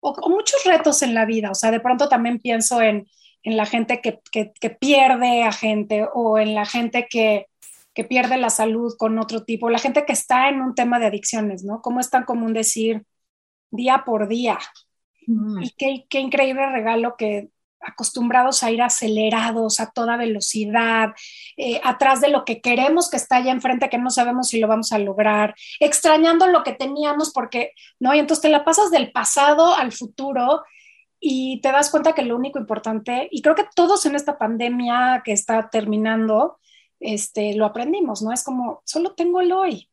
o, 0.00 0.28
muchos 0.28 0.62
retos 0.64 1.00
en 1.02 1.14
la 1.14 1.24
vida. 1.24 1.50
O 1.50 1.54
sea, 1.54 1.70
de 1.70 1.80
pronto 1.80 2.10
también 2.10 2.40
pienso 2.40 2.82
en, 2.82 3.06
en 3.42 3.56
la 3.56 3.64
gente 3.64 4.02
que, 4.02 4.20
que, 4.30 4.52
que, 4.60 4.70
pierde 4.70 5.44
a 5.44 5.52
gente 5.52 6.06
o 6.12 6.38
en 6.38 6.54
la 6.54 6.66
gente 6.66 7.06
que, 7.08 7.46
que 7.94 8.04
pierde 8.04 8.36
la 8.36 8.50
salud 8.50 8.94
con 8.98 9.18
otro 9.18 9.44
tipo, 9.44 9.70
la 9.70 9.78
gente 9.78 10.04
que 10.04 10.12
está 10.12 10.48
en 10.48 10.60
un 10.60 10.74
tema 10.74 10.98
de 10.98 11.06
adicciones, 11.06 11.64
¿no? 11.64 11.80
¿Cómo 11.80 12.00
es 12.00 12.10
tan 12.10 12.24
común 12.24 12.52
decir 12.52 13.04
día 13.70 14.02
por 14.04 14.28
día? 14.28 14.58
Y 15.26 15.70
qué, 15.76 16.06
qué, 16.08 16.20
increíble 16.20 16.70
regalo 16.70 17.16
que 17.16 17.50
acostumbrados 17.80 18.62
a 18.62 18.70
ir 18.70 18.82
acelerados 18.82 19.80
a 19.80 19.90
toda 19.90 20.16
velocidad, 20.16 21.10
eh, 21.56 21.80
atrás 21.84 22.20
de 22.20 22.28
lo 22.28 22.44
que 22.44 22.60
queremos 22.60 23.10
que 23.10 23.16
está 23.16 23.36
allá 23.36 23.52
enfrente, 23.52 23.88
que 23.88 23.98
no 23.98 24.10
sabemos 24.10 24.48
si 24.48 24.58
lo 24.58 24.68
vamos 24.68 24.92
a 24.92 24.98
lograr, 24.98 25.54
extrañando 25.80 26.46
lo 26.46 26.62
que 26.62 26.72
teníamos 26.72 27.32
porque, 27.32 27.72
¿no? 27.98 28.14
Y 28.14 28.18
entonces 28.18 28.42
te 28.42 28.48
la 28.48 28.64
pasas 28.64 28.90
del 28.90 29.12
pasado 29.12 29.74
al 29.74 29.92
futuro 29.92 30.62
y 31.20 31.60
te 31.60 31.72
das 31.72 31.90
cuenta 31.90 32.12
que 32.12 32.22
lo 32.22 32.36
único 32.36 32.58
importante, 32.58 33.28
y 33.30 33.42
creo 33.42 33.54
que 33.54 33.66
todos 33.74 34.06
en 34.06 34.14
esta 34.14 34.38
pandemia 34.38 35.22
que 35.24 35.32
está 35.32 35.68
terminando, 35.70 36.58
este, 37.00 37.54
lo 37.54 37.66
aprendimos, 37.66 38.22
¿no? 38.22 38.32
Es 38.32 38.44
como, 38.44 38.82
solo 38.84 39.14
tengo 39.14 39.40
el 39.40 39.52
hoy. 39.52 39.88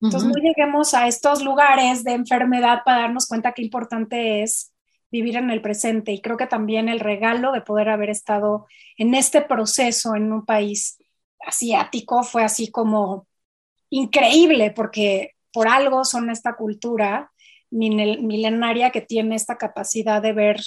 Entonces 0.00 0.28
no 0.28 0.34
lleguemos 0.34 0.92
a 0.92 1.08
estos 1.08 1.42
lugares 1.42 2.04
de 2.04 2.12
enfermedad 2.12 2.80
para 2.84 3.02
darnos 3.02 3.26
cuenta 3.26 3.52
qué 3.52 3.62
importante 3.62 4.42
es 4.42 4.73
vivir 5.14 5.36
en 5.36 5.50
el 5.50 5.62
presente. 5.62 6.10
Y 6.10 6.20
creo 6.20 6.36
que 6.36 6.48
también 6.48 6.88
el 6.88 6.98
regalo 6.98 7.52
de 7.52 7.60
poder 7.60 7.88
haber 7.88 8.10
estado 8.10 8.66
en 8.96 9.14
este 9.14 9.42
proceso 9.42 10.16
en 10.16 10.32
un 10.32 10.44
país 10.44 10.98
asiático 11.46 12.24
fue 12.24 12.42
así 12.42 12.72
como 12.72 13.28
increíble, 13.90 14.72
porque 14.74 15.34
por 15.52 15.68
algo 15.68 16.04
son 16.04 16.30
esta 16.30 16.56
cultura 16.56 17.30
milenaria 17.70 18.90
que 18.90 19.02
tiene 19.02 19.36
esta 19.36 19.56
capacidad 19.56 20.20
de 20.20 20.32
ver 20.32 20.60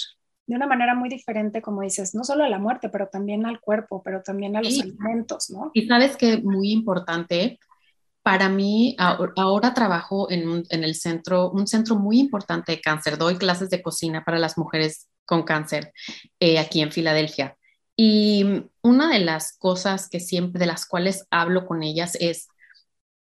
de 0.46 0.56
una 0.56 0.66
manera 0.66 0.94
muy 0.94 1.10
diferente, 1.10 1.60
como 1.60 1.82
dices, 1.82 2.14
no 2.14 2.24
solo 2.24 2.42
a 2.42 2.48
la 2.48 2.58
muerte, 2.58 2.88
pero 2.88 3.08
también 3.08 3.44
al 3.44 3.60
cuerpo, 3.60 4.02
pero 4.02 4.22
también 4.22 4.56
a 4.56 4.62
los 4.62 4.80
alimentos, 4.80 5.50
¿no? 5.50 5.70
Y 5.74 5.86
sabes 5.86 6.16
que 6.16 6.38
muy 6.38 6.72
importante, 6.72 7.58
para 8.28 8.50
mí, 8.50 8.94
ahora 8.98 9.72
trabajo 9.72 10.30
en, 10.30 10.66
el 10.68 10.94
centro, 10.94 11.50
un 11.50 11.66
centro 11.66 11.96
muy 11.96 12.20
importante 12.20 12.72
de 12.72 12.80
cáncer, 12.82 13.16
doy 13.16 13.38
clases 13.38 13.70
de 13.70 13.80
cocina 13.80 14.22
para 14.22 14.38
las 14.38 14.58
mujeres 14.58 15.08
con 15.24 15.44
cáncer 15.44 15.94
eh, 16.38 16.58
aquí 16.58 16.82
en 16.82 16.92
Filadelfia. 16.92 17.56
Y 17.96 18.66
una 18.82 19.10
de 19.10 19.20
las 19.20 19.56
cosas 19.56 20.10
que 20.10 20.20
siempre, 20.20 20.60
de 20.60 20.66
las 20.66 20.84
cuales 20.84 21.24
hablo 21.30 21.66
con 21.66 21.82
ellas 21.82 22.18
es, 22.20 22.48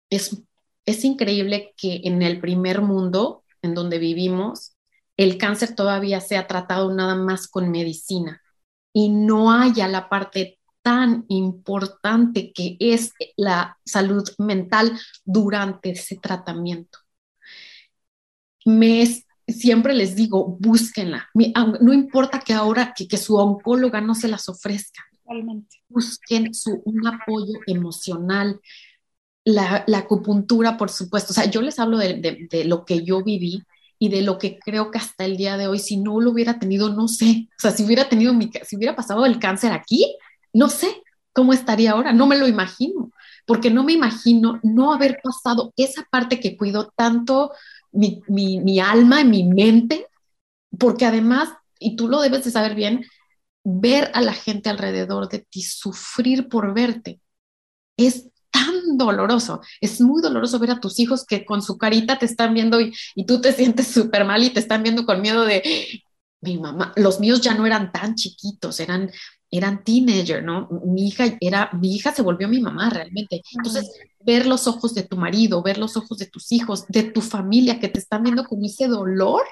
es, 0.09 0.43
es 0.85 1.05
increíble 1.05 1.73
que 1.77 2.01
en 2.03 2.21
el 2.21 2.41
primer 2.41 2.81
mundo 2.81 3.45
en 3.61 3.73
donde 3.73 3.97
vivimos, 3.97 4.75
el 5.15 5.37
cáncer 5.37 5.73
todavía 5.73 6.19
se 6.19 6.35
ha 6.35 6.47
tratado 6.47 6.93
nada 6.93 7.15
más 7.15 7.47
con 7.47 7.71
medicina 7.71 8.41
y 8.91 9.07
no 9.07 9.53
haya 9.53 9.87
la 9.87 10.09
parte 10.09 10.59
tan 10.81 11.25
importante 11.27 12.51
que 12.53 12.77
es 12.79 13.13
la 13.37 13.77
salud 13.85 14.27
mental 14.37 14.99
durante 15.23 15.91
ese 15.91 16.17
tratamiento. 16.17 16.99
Me 18.65 19.05
siempre 19.47 19.93
les 19.93 20.15
digo, 20.15 20.57
búsquenla. 20.59 21.29
No 21.81 21.93
importa 21.93 22.39
que 22.39 22.53
ahora 22.53 22.93
que, 22.95 23.17
su 23.17 23.35
oncóloga 23.35 24.01
no 24.01 24.15
se 24.15 24.27
las 24.27 24.47
ofrezca. 24.49 25.03
Busquen 25.87 26.53
su, 26.53 26.81
un 26.85 27.07
apoyo 27.07 27.53
emocional. 27.67 28.59
La, 29.43 29.85
acupuntura, 29.95 30.77
por 30.77 30.89
supuesto. 30.89 31.31
O 31.31 31.33
sea, 31.33 31.45
yo 31.45 31.61
les 31.61 31.79
hablo 31.79 31.97
de, 31.97 32.47
de 32.49 32.65
lo 32.65 32.85
que 32.85 33.03
yo 33.03 33.23
viví 33.23 33.63
y 34.01 34.09
de 34.09 34.23
lo 34.23 34.39
que 34.39 34.57
creo 34.57 34.89
que 34.89 34.97
hasta 34.97 35.25
el 35.25 35.37
día 35.37 35.57
de 35.57 35.67
hoy, 35.67 35.77
si 35.77 35.97
no 35.97 36.19
lo 36.19 36.31
hubiera 36.31 36.57
tenido, 36.57 36.89
no 36.89 37.07
sé, 37.07 37.47
o 37.51 37.61
sea, 37.61 37.69
si 37.69 37.83
hubiera 37.83 38.09
tenido, 38.09 38.33
mi, 38.33 38.49
si 38.63 38.75
hubiera 38.75 38.95
pasado 38.95 39.27
el 39.27 39.37
cáncer 39.37 39.73
aquí, 39.73 40.17
no 40.53 40.69
sé 40.69 41.03
cómo 41.33 41.53
estaría 41.53 41.91
ahora, 41.91 42.13
no 42.13 42.27
me 42.27 42.37
lo 42.37 42.47
imagino, 42.47 43.11
porque 43.45 43.69
no 43.69 43.83
me 43.83 43.93
imagino 43.93 44.59
no 44.63 44.93
haber 44.93 45.19
pasado 45.23 45.73
esa 45.77 46.05
parte 46.11 46.39
que 46.39 46.57
cuido 46.57 46.91
tanto 46.95 47.51
mi, 47.91 48.21
mi, 48.27 48.59
mi 48.59 48.79
alma, 48.79 49.23
mi 49.23 49.43
mente, 49.43 50.07
porque 50.77 51.05
además, 51.05 51.49
y 51.79 51.95
tú 51.95 52.07
lo 52.07 52.21
debes 52.21 52.43
de 52.43 52.51
saber 52.51 52.75
bien, 52.75 53.05
ver 53.63 54.11
a 54.13 54.21
la 54.21 54.33
gente 54.33 54.69
alrededor 54.69 55.29
de 55.29 55.39
ti 55.39 55.61
sufrir 55.61 56.49
por 56.49 56.73
verte 56.73 57.19
es 57.97 58.27
tan 58.51 58.97
doloroso. 58.97 59.61
Es 59.79 60.01
muy 60.01 60.21
doloroso 60.21 60.59
ver 60.59 60.71
a 60.71 60.79
tus 60.79 60.99
hijos 60.99 61.25
que 61.25 61.45
con 61.45 61.61
su 61.61 61.77
carita 61.77 62.19
te 62.19 62.25
están 62.25 62.53
viendo 62.53 62.79
y, 62.81 62.93
tú 63.25 63.41
te 63.41 63.53
sientes 63.53 63.87
súper 63.87 64.25
mal 64.25 64.43
y 64.43 64.49
te 64.49 64.59
están 64.59 64.83
viendo 64.83 65.05
con 65.05 65.21
miedo 65.21 65.45
de 65.45 65.63
mi 66.41 66.57
mamá. 66.57 66.93
Los 66.95 67.19
míos 67.19 67.41
ya 67.41 67.53
no 67.53 67.65
eran 67.65 67.91
tan 67.91 68.15
chiquitos, 68.15 68.79
eran 68.79 69.11
eran 69.51 69.83
teenager, 69.83 70.43
¿no? 70.43 70.69
Mi 70.85 71.07
hija 71.07 71.37
era, 71.41 71.69
mi 71.73 71.95
hija 71.95 72.13
se 72.13 72.21
volvió 72.21 72.47
mi 72.47 72.61
mamá 72.61 72.89
realmente. 72.89 73.41
Entonces, 73.53 73.91
ver 74.19 74.45
los 74.45 74.65
ojos 74.67 74.93
de 74.95 75.03
tu 75.03 75.17
marido, 75.17 75.61
ver 75.61 75.77
los 75.77 75.97
ojos 75.97 76.17
de 76.17 76.27
tus 76.27 76.51
hijos, 76.51 76.85
de 76.87 77.03
tu 77.03 77.21
familia 77.21 77.79
que 77.79 77.89
te 77.89 77.99
están 77.99 78.23
viendo 78.23 78.45
con 78.45 78.63
ese 78.63 78.87
dolor 78.87 79.43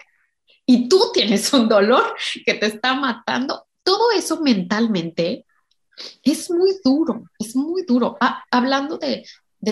y 0.65 0.87
tú 0.87 1.01
tienes 1.13 1.51
un 1.53 1.67
dolor 1.67 2.15
que 2.45 2.53
te 2.53 2.67
está 2.67 2.93
matando, 2.93 3.65
todo 3.83 4.11
eso 4.11 4.41
mentalmente 4.41 5.45
es 6.23 6.49
muy 6.49 6.75
duro, 6.83 7.23
es 7.37 7.55
muy 7.55 7.83
duro. 7.83 8.17
Hablando 8.51 8.97
de, 8.97 9.25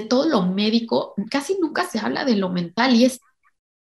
todo 0.10 0.28
lo 0.28 0.42
médico, 0.42 1.14
casi 1.30 1.58
nunca 1.60 1.88
se 1.88 2.00
habla 2.00 2.26
de 2.26 2.36
lo 2.36 2.50
mental 2.50 2.96
y 2.96 3.06
es, 3.06 3.22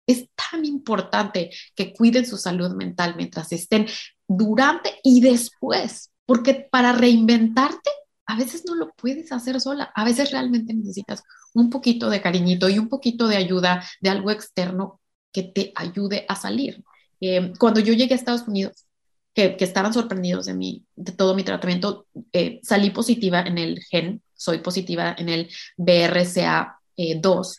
es 0.08 0.28
tan 0.36 0.66
importante 0.66 1.52
que 1.76 1.94
cuiden 1.94 2.26
su 2.26 2.38
salud 2.38 2.72
mental 2.72 3.16
mientras 3.16 3.52
estén 3.52 3.88
durante 4.28 5.00
y 5.04 5.22
después, 5.22 6.12
porque 6.26 6.68
para 6.72 6.94
reinventarte 6.94 7.90
a 8.26 8.36
veces 8.36 8.64
no 8.66 8.76
lo 8.76 8.92
puedes 8.94 9.32
hacer 9.32 9.62
sola, 9.62 9.92
a 9.94 10.04
veces 10.04 10.32
realmente 10.32 10.74
necesitas 10.74 11.24
un 11.54 11.70
poquito 11.70 12.10
de 12.10 12.22
cariñito 12.22 12.70
y 12.70 12.80
un 12.80 12.90
poquito 12.90 13.28
de 13.28 13.38
ayuda 13.38 13.86
de 14.02 14.10
algo 14.10 14.32
externo 14.32 15.00
que 15.32 15.44
te 15.44 15.72
ayude 15.76 16.26
a 16.28 16.36
salir. 16.36 16.84
Eh, 17.22 17.54
cuando 17.60 17.80
yo 17.80 17.94
llegué 17.94 18.14
a 18.14 18.18
Estados 18.18 18.48
Unidos, 18.48 18.86
que, 19.36 19.58
estaban 19.60 19.94
sorprendidos 19.94 20.46
de 20.46 20.54
mí, 20.54 20.86
de 20.96 21.12
todo 21.12 21.36
mi 21.36 21.44
tratamiento. 21.44 22.08
Eh, 22.32 22.62
salí 22.64 22.90
positiva 22.90 23.42
en 23.42 23.58
el 23.58 23.84
gen, 23.84 24.22
soy 24.34 24.60
positiva 24.60 25.14
en 25.18 25.30
el 25.30 25.50
BRCA2. 25.78 27.58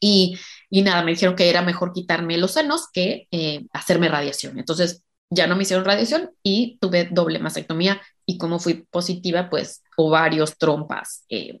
Y, 0.00 0.36
y 0.70 0.82
nada, 0.82 1.04
me 1.04 1.12
dijeron 1.12 1.36
que 1.36 1.48
era 1.48 1.62
mejor 1.62 1.92
quitarme 1.92 2.38
los 2.38 2.52
senos 2.52 2.88
que 2.92 3.28
eh, 3.30 3.66
hacerme 3.72 4.08
radiación. 4.08 4.58
Entonces 4.58 5.02
ya 5.34 5.46
no 5.46 5.56
me 5.56 5.62
hicieron 5.62 5.84
radiación 5.84 6.30
y 6.42 6.78
tuve 6.78 7.08
doble 7.10 7.38
mastectomía 7.38 8.00
y 8.26 8.36
como 8.36 8.58
fui 8.58 8.86
positiva, 8.90 9.48
pues 9.48 9.82
ovarios, 9.96 10.58
trompas 10.58 11.24
eh, 11.28 11.58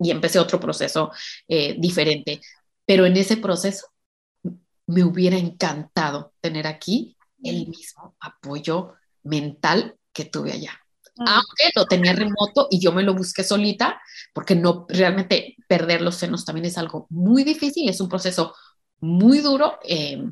y 0.00 0.10
empecé 0.10 0.38
otro 0.38 0.58
proceso 0.58 1.12
eh, 1.46 1.76
diferente. 1.78 2.40
Pero 2.86 3.04
en 3.04 3.16
ese 3.16 3.36
proceso 3.36 3.88
me 4.86 5.04
hubiera 5.04 5.36
encantado 5.36 6.32
tener 6.40 6.66
aquí 6.66 7.16
el 7.42 7.68
mismo 7.68 8.16
apoyo 8.20 8.94
mental 9.24 9.96
que 10.12 10.24
tuve 10.24 10.52
allá. 10.52 10.72
Aunque 11.18 11.70
lo 11.74 11.86
tenía 11.86 12.12
remoto 12.12 12.68
y 12.70 12.78
yo 12.78 12.92
me 12.92 13.02
lo 13.02 13.14
busqué 13.14 13.42
solita, 13.42 14.00
porque 14.34 14.54
no 14.54 14.86
realmente 14.88 15.56
perder 15.66 16.02
los 16.02 16.16
senos 16.16 16.44
también 16.44 16.66
es 16.66 16.78
algo 16.78 17.06
muy 17.10 17.42
difícil, 17.42 17.88
es 17.88 18.00
un 18.00 18.08
proceso 18.08 18.54
muy 19.00 19.40
duro. 19.40 19.78
Eh, 19.82 20.22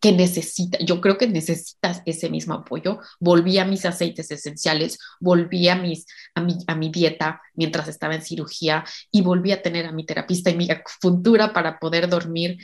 que 0.00 0.12
necesita, 0.12 0.78
yo 0.78 1.00
creo 1.00 1.18
que 1.18 1.26
necesitas 1.26 2.02
ese 2.06 2.30
mismo 2.30 2.54
apoyo. 2.54 3.00
Volví 3.18 3.58
a 3.58 3.64
mis 3.64 3.84
aceites 3.84 4.30
esenciales, 4.30 4.98
volví 5.20 5.68
a, 5.68 5.76
mis, 5.76 6.06
a, 6.34 6.40
mi, 6.40 6.56
a 6.66 6.74
mi 6.74 6.90
dieta 6.90 7.40
mientras 7.54 7.88
estaba 7.88 8.14
en 8.14 8.22
cirugía 8.22 8.84
y 9.10 9.22
volví 9.22 9.52
a 9.52 9.62
tener 9.62 9.86
a 9.86 9.92
mi 9.92 10.06
terapista 10.06 10.50
y 10.50 10.56
mi 10.56 10.70
acupuntura 10.70 11.52
para 11.52 11.78
poder 11.78 12.08
dormir, 12.08 12.58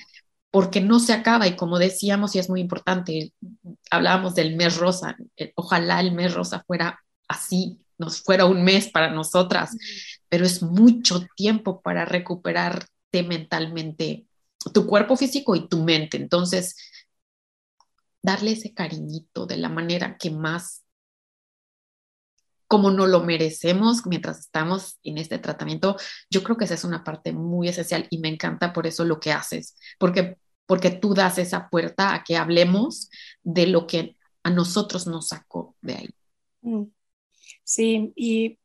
porque 0.50 0.80
no 0.80 1.00
se 1.00 1.12
acaba 1.12 1.48
y 1.48 1.56
como 1.56 1.78
decíamos, 1.78 2.36
y 2.36 2.38
es 2.38 2.48
muy 2.48 2.60
importante, 2.60 3.32
hablábamos 3.90 4.36
del 4.36 4.54
mes 4.54 4.76
rosa, 4.76 5.16
eh, 5.36 5.52
ojalá 5.56 6.00
el 6.00 6.12
mes 6.12 6.34
rosa 6.34 6.62
fuera 6.66 7.00
así, 7.26 7.80
nos 7.98 8.22
fuera 8.22 8.44
un 8.44 8.62
mes 8.62 8.88
para 8.88 9.10
nosotras, 9.10 9.76
pero 10.28 10.44
es 10.44 10.62
mucho 10.62 11.26
tiempo 11.36 11.80
para 11.82 12.04
recuperarte 12.04 13.22
mentalmente 13.24 14.26
tu 14.72 14.86
cuerpo 14.86 15.16
físico 15.16 15.54
y 15.56 15.68
tu 15.68 15.82
mente. 15.82 16.16
Entonces, 16.16 16.76
darle 18.24 18.52
ese 18.52 18.72
cariñito 18.72 19.44
de 19.44 19.58
la 19.58 19.68
manera 19.68 20.16
que 20.16 20.30
más, 20.30 20.82
como 22.66 22.90
no 22.90 23.06
lo 23.06 23.22
merecemos 23.22 24.06
mientras 24.06 24.38
estamos 24.38 24.98
en 25.02 25.18
este 25.18 25.38
tratamiento, 25.38 25.96
yo 26.30 26.42
creo 26.42 26.56
que 26.56 26.64
esa 26.64 26.72
es 26.72 26.84
una 26.84 27.04
parte 27.04 27.32
muy 27.32 27.68
esencial 27.68 28.06
y 28.08 28.18
me 28.18 28.28
encanta 28.28 28.72
por 28.72 28.86
eso 28.86 29.04
lo 29.04 29.20
que 29.20 29.30
haces, 29.30 29.76
porque, 29.98 30.38
porque 30.64 30.90
tú 30.90 31.12
das 31.12 31.36
esa 31.36 31.68
puerta 31.68 32.14
a 32.14 32.24
que 32.24 32.38
hablemos 32.38 33.10
de 33.42 33.66
lo 33.66 33.86
que 33.86 34.16
a 34.42 34.48
nosotros 34.48 35.06
nos 35.06 35.28
sacó 35.28 35.76
de 35.82 35.94
ahí. 35.94 36.10
Mm. 36.62 36.84
Sí, 37.62 38.10
y, 38.16 38.58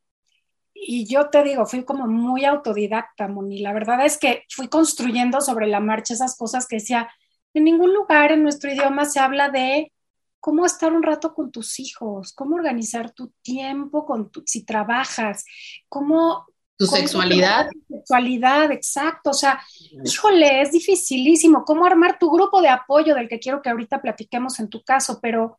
y 0.72 1.06
yo 1.06 1.28
te 1.28 1.42
digo, 1.44 1.66
fui 1.66 1.84
como 1.84 2.06
muy 2.06 2.46
autodidacta, 2.46 3.28
Moni. 3.28 3.58
La 3.58 3.74
verdad 3.74 4.06
es 4.06 4.16
que 4.16 4.44
fui 4.48 4.68
construyendo 4.68 5.42
sobre 5.42 5.66
la 5.66 5.80
marcha 5.80 6.14
esas 6.14 6.34
cosas 6.34 6.66
que 6.66 6.76
decía, 6.76 7.10
en 7.54 7.64
ningún 7.64 7.94
lugar 7.94 8.32
en 8.32 8.42
nuestro 8.42 8.72
idioma 8.72 9.04
se 9.04 9.20
habla 9.20 9.48
de 9.48 9.92
cómo 10.40 10.64
estar 10.64 10.92
un 10.92 11.02
rato 11.02 11.34
con 11.34 11.50
tus 11.50 11.78
hijos, 11.78 12.32
cómo 12.32 12.56
organizar 12.56 13.10
tu 13.10 13.32
tiempo 13.42 14.06
con 14.06 14.30
tu, 14.30 14.42
si 14.46 14.64
trabajas, 14.64 15.44
cómo 15.88 16.46
tu 16.80 16.86
sexualidad. 16.86 17.68
sexualidad, 17.88 18.72
exacto. 18.72 19.30
O 19.30 19.34
sea, 19.34 19.60
híjole, 20.02 20.62
es 20.62 20.72
dificilísimo. 20.72 21.62
¿Cómo 21.66 21.84
armar 21.84 22.18
tu 22.18 22.30
grupo 22.30 22.62
de 22.62 22.70
apoyo 22.70 23.14
del 23.14 23.28
que 23.28 23.38
quiero 23.38 23.60
que 23.60 23.68
ahorita 23.68 24.00
platiquemos 24.00 24.58
en 24.60 24.70
tu 24.70 24.82
caso? 24.82 25.18
Pero, 25.20 25.58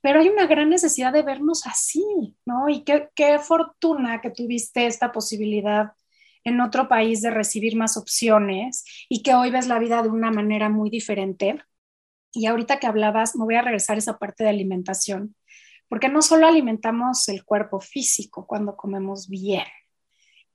pero 0.00 0.20
hay 0.20 0.28
una 0.28 0.46
gran 0.46 0.70
necesidad 0.70 1.12
de 1.12 1.22
vernos 1.22 1.66
así, 1.66 2.36
¿no? 2.46 2.68
Y 2.68 2.84
qué, 2.84 3.08
qué 3.16 3.40
fortuna 3.40 4.20
que 4.20 4.30
tuviste 4.30 4.86
esta 4.86 5.10
posibilidad 5.10 5.90
en 6.44 6.60
otro 6.60 6.88
país 6.88 7.22
de 7.22 7.30
recibir 7.30 7.76
más 7.76 7.96
opciones 7.96 8.84
y 9.08 9.22
que 9.22 9.34
hoy 9.34 9.50
ves 9.50 9.66
la 9.66 9.78
vida 9.78 10.02
de 10.02 10.10
una 10.10 10.30
manera 10.30 10.68
muy 10.68 10.90
diferente. 10.90 11.58
Y 12.32 12.46
ahorita 12.46 12.78
que 12.78 12.86
hablabas, 12.86 13.34
me 13.36 13.44
voy 13.44 13.54
a 13.54 13.62
regresar 13.62 13.96
a 13.96 13.98
esa 13.98 14.18
parte 14.18 14.44
de 14.44 14.50
alimentación, 14.50 15.34
porque 15.88 16.08
no 16.08 16.22
solo 16.22 16.46
alimentamos 16.46 17.28
el 17.28 17.44
cuerpo 17.44 17.80
físico 17.80 18.46
cuando 18.46 18.76
comemos 18.76 19.28
bien. 19.28 19.64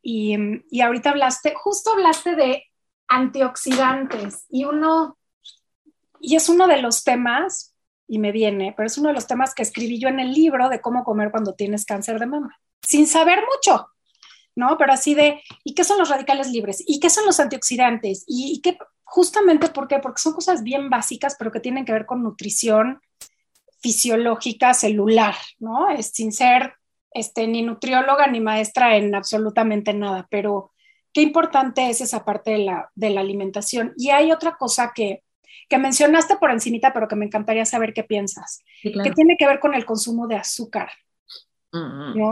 Y, 0.01 0.37
y 0.69 0.81
ahorita 0.81 1.09
hablaste, 1.09 1.53
justo 1.55 1.91
hablaste 1.91 2.35
de 2.35 2.63
antioxidantes 3.07 4.45
y 4.49 4.65
uno, 4.65 5.17
y 6.21 6.35
es 6.35 6.47
uno 6.49 6.67
de 6.67 6.81
los 6.81 7.03
temas, 7.03 7.75
y 8.07 8.17
me 8.17 8.31
viene, 8.31 8.73
pero 8.75 8.87
es 8.87 8.97
uno 8.97 9.09
de 9.09 9.15
los 9.15 9.27
temas 9.27 9.53
que 9.53 9.61
escribí 9.61 9.99
yo 9.99 10.09
en 10.09 10.19
el 10.19 10.33
libro 10.33 10.67
de 10.69 10.81
cómo 10.81 11.03
comer 11.03 11.29
cuando 11.31 11.53
tienes 11.53 11.85
cáncer 11.85 12.19
de 12.19 12.25
mama, 12.25 12.59
sin 12.81 13.05
saber 13.05 13.39
mucho, 13.39 13.87
¿no? 14.59 14.77
Pero 14.77 14.91
así 14.93 15.15
de, 15.15 15.41
¿y 15.63 15.73
qué 15.73 15.83
son 15.83 15.97
los 15.97 16.09
radicales 16.09 16.51
libres? 16.51 16.83
¿Y 16.85 16.99
qué 16.99 17.09
son 17.09 17.25
los 17.25 17.39
antioxidantes? 17.39 18.25
¿Y, 18.27 18.59
qué, 18.61 18.77
justamente 19.05 19.69
por 19.69 19.87
qué? 19.87 19.99
Porque 19.99 20.21
son 20.21 20.33
cosas 20.33 20.63
bien 20.63 20.89
básicas, 20.89 21.35
pero 21.39 21.51
que 21.51 21.61
tienen 21.61 21.85
que 21.85 21.93
ver 21.93 22.05
con 22.05 22.21
nutrición 22.21 23.01
fisiológica 23.79 24.73
celular, 24.73 25.35
¿no? 25.59 25.89
Es 25.89 26.07
sin 26.07 26.33
ser 26.33 26.73
este, 27.11 27.47
ni 27.47 27.61
nutrióloga 27.61 28.27
ni 28.27 28.41
maestra 28.41 28.97
en 28.97 29.15
absolutamente 29.15 29.93
nada, 29.93 30.27
pero 30.29 30.73
qué 31.13 31.21
importante 31.21 31.89
es 31.89 32.01
esa 32.01 32.25
parte 32.25 32.51
de 32.51 32.59
la, 32.59 32.91
de 32.93 33.11
la 33.11 33.21
alimentación. 33.21 33.93
Y 33.95 34.09
hay 34.09 34.33
otra 34.33 34.57
cosa 34.57 34.91
que, 34.93 35.23
que 35.69 35.77
mencionaste 35.77 36.35
por 36.35 36.51
encimita, 36.51 36.91
pero 36.91 37.07
que 37.07 37.15
me 37.15 37.25
encantaría 37.25 37.63
saber 37.63 37.93
qué 37.93 38.03
piensas, 38.03 38.61
que 38.83 39.11
tiene 39.15 39.37
que 39.37 39.47
ver 39.47 39.61
con 39.61 39.73
el 39.73 39.85
consumo 39.85 40.27
de 40.27 40.35
azúcar, 40.35 40.91
¿no? 41.71 42.29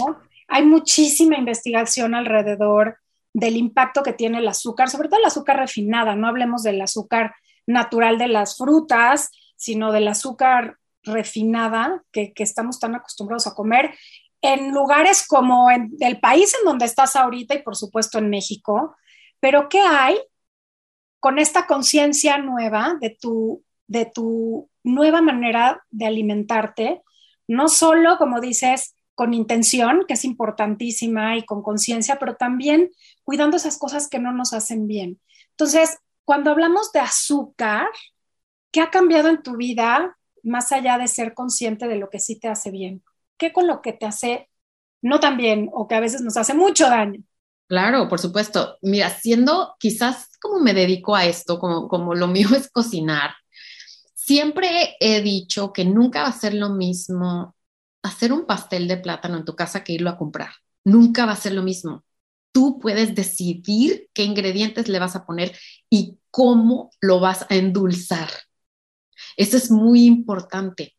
Hay 0.47 0.65
muchísima 0.65 1.37
investigación 1.37 2.15
alrededor 2.15 2.97
del 3.33 3.55
impacto 3.55 4.01
que 4.01 4.13
tiene 4.13 4.39
el 4.39 4.47
azúcar, 4.47 4.89
sobre 4.89 5.09
todo 5.09 5.19
el 5.19 5.25
azúcar 5.25 5.57
refinada, 5.57 6.15
no 6.15 6.27
hablemos 6.27 6.63
del 6.63 6.81
azúcar 6.81 7.35
natural 7.67 8.17
de 8.17 8.27
las 8.27 8.57
frutas, 8.57 9.29
sino 9.55 9.91
del 9.91 10.07
azúcar 10.07 10.77
refinada 11.03 12.03
que, 12.11 12.33
estamos 12.37 12.79
tan 12.79 12.95
acostumbrados 12.95 13.47
a 13.47 13.53
comer 13.53 13.93
en 14.41 14.71
lugares 14.71 15.25
como 15.27 15.69
en 15.71 15.91
el 15.99 16.19
país 16.19 16.55
en 16.59 16.65
donde 16.65 16.85
estás 16.85 17.15
ahorita 17.15 17.55
y 17.55 17.63
por 17.63 17.75
supuesto 17.75 18.17
en 18.17 18.29
México. 18.29 18.95
Pero 19.39 19.69
¿qué 19.69 19.81
hay 19.81 20.17
con 21.19 21.39
esta 21.39 21.65
conciencia 21.65 22.37
nueva 22.37 22.97
de 23.01 23.17
tu, 23.19 23.63
de 23.87 24.05
tu 24.05 24.69
nueva 24.83 25.21
manera 25.21 25.83
de 25.89 26.05
alimentarte? 26.05 27.03
No 27.47 27.67
solo, 27.67 28.17
como 28.17 28.41
dices, 28.41 28.95
con 29.17 29.33
intención, 29.33 30.05
que 30.07 30.13
es 30.13 30.23
importantísima, 30.23 31.37
y 31.37 31.43
con 31.43 31.63
conciencia, 31.63 32.19
pero 32.19 32.35
también 32.35 32.91
cuidando 33.23 33.57
esas 33.57 33.79
cosas 33.79 34.07
que 34.07 34.19
no 34.19 34.31
nos 34.31 34.53
hacen 34.53 34.85
bien. 34.85 35.19
Entonces, 35.49 35.97
cuando 36.23 36.51
hablamos 36.51 36.91
de 36.91 36.99
azúcar, 36.99 37.87
¿qué 38.71 38.79
ha 38.79 38.91
cambiado 38.91 39.29
en 39.29 39.41
tu 39.41 39.57
vida 39.57 40.15
más 40.43 40.71
allá 40.71 40.99
de 40.99 41.07
ser 41.07 41.33
consciente 41.33 41.87
de 41.87 41.95
lo 41.95 42.11
que 42.11 42.19
sí 42.19 42.39
te 42.39 42.47
hace 42.47 42.69
bien? 42.69 43.03
¿Qué 43.39 43.51
con 43.51 43.65
lo 43.65 43.81
que 43.81 43.91
te 43.91 44.05
hace 44.05 44.51
no 45.01 45.19
tan 45.19 45.35
bien 45.35 45.67
o 45.73 45.87
que 45.87 45.95
a 45.95 45.99
veces 45.99 46.21
nos 46.21 46.37
hace 46.37 46.53
mucho 46.53 46.87
daño? 46.87 47.19
Claro, 47.65 48.07
por 48.07 48.19
supuesto. 48.19 48.77
Mira, 48.83 49.09
siendo 49.09 49.75
quizás 49.79 50.37
como 50.39 50.59
me 50.59 50.75
dedico 50.75 51.15
a 51.15 51.25
esto, 51.25 51.57
como, 51.57 51.87
como 51.87 52.13
lo 52.13 52.27
mío 52.27 52.49
es 52.55 52.69
cocinar, 52.69 53.31
siempre 54.13 54.95
he 54.99 55.23
dicho 55.23 55.73
que 55.73 55.85
nunca 55.85 56.21
va 56.21 56.27
a 56.27 56.39
ser 56.39 56.53
lo 56.53 56.69
mismo 56.69 57.55
hacer 58.07 58.33
un 58.33 58.45
pastel 58.45 58.87
de 58.87 58.97
plátano 58.97 59.37
en 59.37 59.45
tu 59.45 59.55
casa 59.55 59.83
que 59.83 59.93
irlo 59.93 60.09
a 60.09 60.17
comprar. 60.17 60.49
Nunca 60.83 61.25
va 61.25 61.33
a 61.33 61.37
ser 61.37 61.53
lo 61.53 61.63
mismo. 61.63 62.03
Tú 62.51 62.79
puedes 62.79 63.13
decidir 63.15 64.09
qué 64.13 64.23
ingredientes 64.23 64.87
le 64.87 64.99
vas 64.99 65.15
a 65.15 65.25
poner 65.25 65.55
y 65.89 66.17
cómo 66.31 66.89
lo 67.01 67.19
vas 67.19 67.45
a 67.49 67.55
endulzar. 67.55 68.29
Eso 69.35 69.57
es 69.57 69.71
muy 69.71 70.05
importante. 70.05 70.95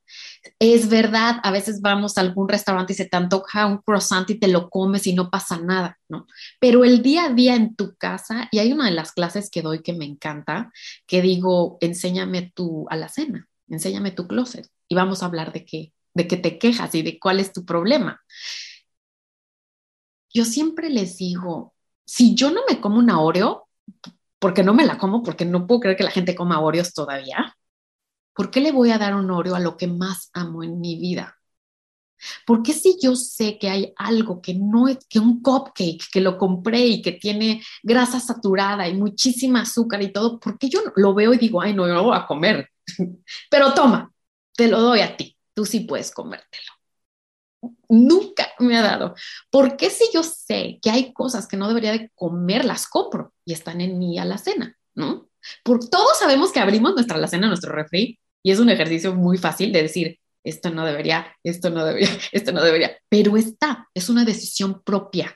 Es 0.59 0.89
verdad, 0.89 1.37
a 1.43 1.51
veces 1.51 1.81
vamos 1.81 2.17
a 2.17 2.21
algún 2.23 2.49
restaurante 2.49 2.93
y 2.93 2.97
se 2.97 3.05
te 3.07 3.17
antoja 3.17 3.67
un 3.67 3.79
croissant 3.79 4.29
y 4.31 4.39
te 4.39 4.49
lo 4.49 4.71
comes 4.71 5.07
y 5.07 5.15
no 5.15 5.31
pasa 5.31 5.59
nada, 5.61 5.99
¿no? 6.09 6.27
Pero 6.61 6.85
el 6.85 7.03
día 7.03 7.25
a 7.27 7.31
día 7.31 7.55
en 7.55 7.75
tu 7.77 7.95
casa, 7.97 8.49
y 8.51 8.59
hay 8.59 8.73
una 8.73 8.87
de 8.87 8.93
las 8.93 9.13
clases 9.13 9.51
que 9.51 9.63
doy 9.63 9.83
que 9.83 9.93
me 9.93 10.05
encanta, 10.05 10.73
que 11.07 11.23
digo, 11.23 11.79
enséñame 11.81 12.53
tu 12.55 12.87
alacena, 12.89 13.49
enséñame 13.69 14.13
tu 14.13 14.27
closet 14.27 14.69
y 14.89 14.95
vamos 14.95 15.23
a 15.23 15.27
hablar 15.27 15.53
de 15.53 15.65
qué, 15.65 15.93
de 16.19 16.29
que 16.29 16.37
te 16.37 16.59
quejas 16.59 16.95
y 16.95 17.03
de 17.03 17.19
cuál 17.19 17.41
es 17.41 17.53
tu 17.53 17.65
problema. 17.65 18.21
Yo 20.35 20.45
siempre 20.45 20.91
les 20.91 21.17
digo, 21.17 21.75
si 22.05 22.35
yo 22.35 22.51
no 22.51 22.61
me 22.69 22.81
como 22.81 22.99
una 22.99 23.21
Oreo, 23.21 23.69
porque 24.39 24.63
no 24.63 24.75
me 24.75 24.85
la 24.85 24.99
como, 24.99 25.23
porque 25.23 25.45
no 25.45 25.67
puedo 25.67 25.81
creer 25.81 25.97
que 25.97 26.05
la 26.05 26.11
gente 26.11 26.35
coma 26.35 26.61
Oreos 26.61 26.93
todavía, 26.93 27.57
¿por 28.35 28.51
qué 28.51 28.61
le 28.61 28.73
voy 28.73 28.91
a 28.91 28.99
dar 28.99 29.15
un 29.15 29.31
Oreo 29.31 29.55
a 29.55 29.61
lo 29.61 29.77
que 29.77 29.87
más 29.87 30.31
amo 30.35 30.63
en 30.65 30.81
mi 30.81 30.99
vida? 30.99 31.37
¿Por 32.45 32.63
qué 32.65 32.73
si 32.73 32.99
yo 33.01 33.15
sé 33.15 33.59
que 33.59 33.71
hay 33.71 33.93
algo 33.97 34.43
que 34.43 34.55
no 34.55 34.89
es 34.89 34.99
que 35.09 35.21
un 35.21 35.41
cupcake 35.41 36.05
que 36.13 36.21
lo 36.21 36.37
compré 36.37 36.85
y 36.87 37.03
que 37.03 37.13
tiene 37.13 37.63
grasa 37.83 38.19
saturada 38.19 38.89
y 38.89 38.95
muchísima 38.95 39.63
azúcar 39.63 40.03
y 40.03 40.13
todo, 40.13 40.41
¿por 40.41 40.59
qué 40.59 40.69
yo 40.69 40.81
lo 40.97 41.15
veo 41.15 41.33
y 41.33 41.39
digo, 41.39 41.61
ay, 41.63 41.75
no, 41.75 41.87
yo 41.87 41.95
lo 41.95 42.03
voy 42.05 42.17
a 42.17 42.27
comer? 42.27 42.69
Pero 43.51 43.73
toma, 43.73 44.13
te 44.57 44.69
lo 44.69 44.81
doy 44.81 45.01
a 45.01 45.17
ti 45.17 45.38
tú 45.59 45.67
sí 45.67 45.81
puedes 45.81 46.13
comértelo. 46.13 46.71
Nunca 47.89 48.47
me 48.61 48.77
ha 48.77 48.83
dado. 48.83 49.17
¿Por 49.51 49.77
qué 49.77 49.91
si 49.91 50.05
yo 50.15 50.23
sé 50.23 50.79
que 50.81 50.89
hay 50.89 51.13
cosas 51.13 51.49
que 51.49 51.57
no 51.57 51.67
debería 51.67 51.91
de 51.91 52.13
comer, 52.15 52.65
las 52.65 52.87
compro 52.87 53.35
y 53.45 53.55
están 53.55 53.81
en 53.81 53.99
mi 53.99 54.21
alacena? 54.21 54.79
¿no? 54.95 55.29
Por 55.65 55.91
todos 55.91 56.17
sabemos 56.17 56.53
que 56.53 56.61
abrimos 56.61 56.95
nuestra 56.95 57.17
alacena, 57.17 57.49
nuestro 57.49 57.73
refri, 57.73 58.21
y 58.41 58.53
es 58.53 58.61
un 58.61 58.71
ejercicio 58.71 59.17
muy 59.17 59.37
fácil 59.37 59.73
de 59.73 59.83
decir, 59.83 60.21
esto 60.45 60.71
no 60.71 60.87
debería, 60.87 61.27
esto 61.43 61.71
no 61.71 61.85
debería, 61.85 62.09
esto 62.33 62.53
no 62.53 62.63
debería, 62.63 62.97
pero 63.09 63.37
está, 63.37 63.89
es 63.93 64.09
una 64.09 64.25
decisión 64.25 64.81
propia. 64.85 65.35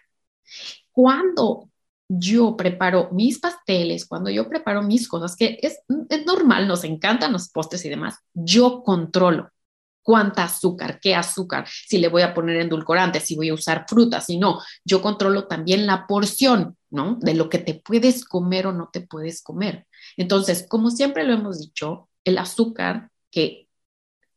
Cuando 0.93 1.69
yo 2.09 2.57
preparo 2.57 3.09
mis 3.11 3.41
pasteles, 3.41 4.07
cuando 4.07 4.31
yo 4.31 4.49
preparo 4.49 4.83
mis 4.83 5.09
cosas, 5.09 5.35
que 5.35 5.59
es, 5.63 5.81
es 6.09 6.25
normal, 6.27 6.69
nos 6.69 6.85
encantan 6.85 7.33
los 7.33 7.49
postres 7.49 7.85
y 7.87 7.89
demás, 7.89 8.19
yo 8.35 8.85
controlo 8.85 9.51
cuánta 10.03 10.45
azúcar, 10.45 10.99
qué 11.01 11.15
azúcar, 11.15 11.67
si 11.69 11.99
le 11.99 12.09
voy 12.09 12.23
a 12.23 12.35
poner 12.35 12.57
endulcorante, 12.57 13.21
si 13.21 13.37
voy 13.37 13.49
a 13.51 13.55
usar 13.55 13.87
fruta, 13.89 14.21
si 14.21 14.39
no, 14.39 14.61
yo 14.85 15.01
controlo 15.01 15.47
también 15.47 15.87
la 15.87 16.07
porción, 16.07 16.77
¿no? 16.91 17.17
De 17.21 17.35
lo 17.35 17.49
que 17.49 17.59
te 17.59 17.75
puedes 17.75 18.25
comer 18.25 18.67
o 18.67 18.73
no 18.73 18.91
te 18.93 19.01
puedes 19.01 19.43
comer. 19.43 19.87
Entonces, 20.17 20.67
como 20.69 20.91
siempre 20.91 21.25
lo 21.25 21.35
hemos 21.35 21.61
dicho, 21.61 22.09
el 22.25 22.39
azúcar, 22.39 23.11
que 23.31 23.69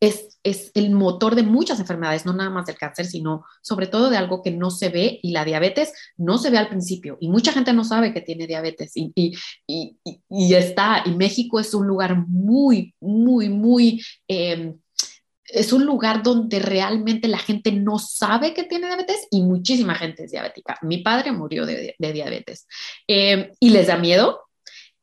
es, 0.00 0.38
es 0.42 0.70
el 0.74 0.90
motor 0.90 1.34
de 1.34 1.42
muchas 1.42 1.80
enfermedades, 1.80 2.26
no 2.26 2.32
nada 2.32 2.50
más 2.50 2.66
del 2.66 2.76
cáncer, 2.76 3.06
sino 3.06 3.44
sobre 3.62 3.86
todo 3.86 4.10
de 4.10 4.16
algo 4.16 4.42
que 4.42 4.50
no 4.50 4.70
se 4.70 4.90
ve 4.90 5.18
y 5.22 5.32
la 5.32 5.44
diabetes 5.44 5.92
no 6.16 6.38
se 6.38 6.50
ve 6.50 6.58
al 6.58 6.68
principio 6.68 7.16
y 7.20 7.28
mucha 7.28 7.52
gente 7.52 7.72
no 7.72 7.84
sabe 7.84 8.12
que 8.12 8.20
tiene 8.20 8.46
diabetes 8.46 8.92
y, 8.94 9.12
y, 9.14 9.98
y, 10.28 10.54
está, 10.54 11.02
y 11.06 11.10
México 11.12 11.58
es 11.60 11.72
un 11.74 11.86
lugar 11.86 12.26
muy, 12.26 12.94
muy, 13.00 13.48
muy... 13.48 14.02
Eh, 14.28 14.74
es 15.48 15.72
un 15.72 15.84
lugar 15.84 16.22
donde 16.22 16.58
realmente 16.58 17.28
la 17.28 17.38
gente 17.38 17.72
no 17.72 17.98
sabe 17.98 18.54
que 18.54 18.64
tiene 18.64 18.86
diabetes 18.86 19.28
y 19.30 19.42
muchísima 19.42 19.94
gente 19.94 20.24
es 20.24 20.32
diabética. 20.32 20.78
Mi 20.82 20.98
padre 20.98 21.32
murió 21.32 21.64
de, 21.66 21.94
diabetes 21.98 22.66
eh, 23.06 23.52
y 23.60 23.70
les 23.70 23.86
da 23.86 23.96
miedo. 23.96 24.42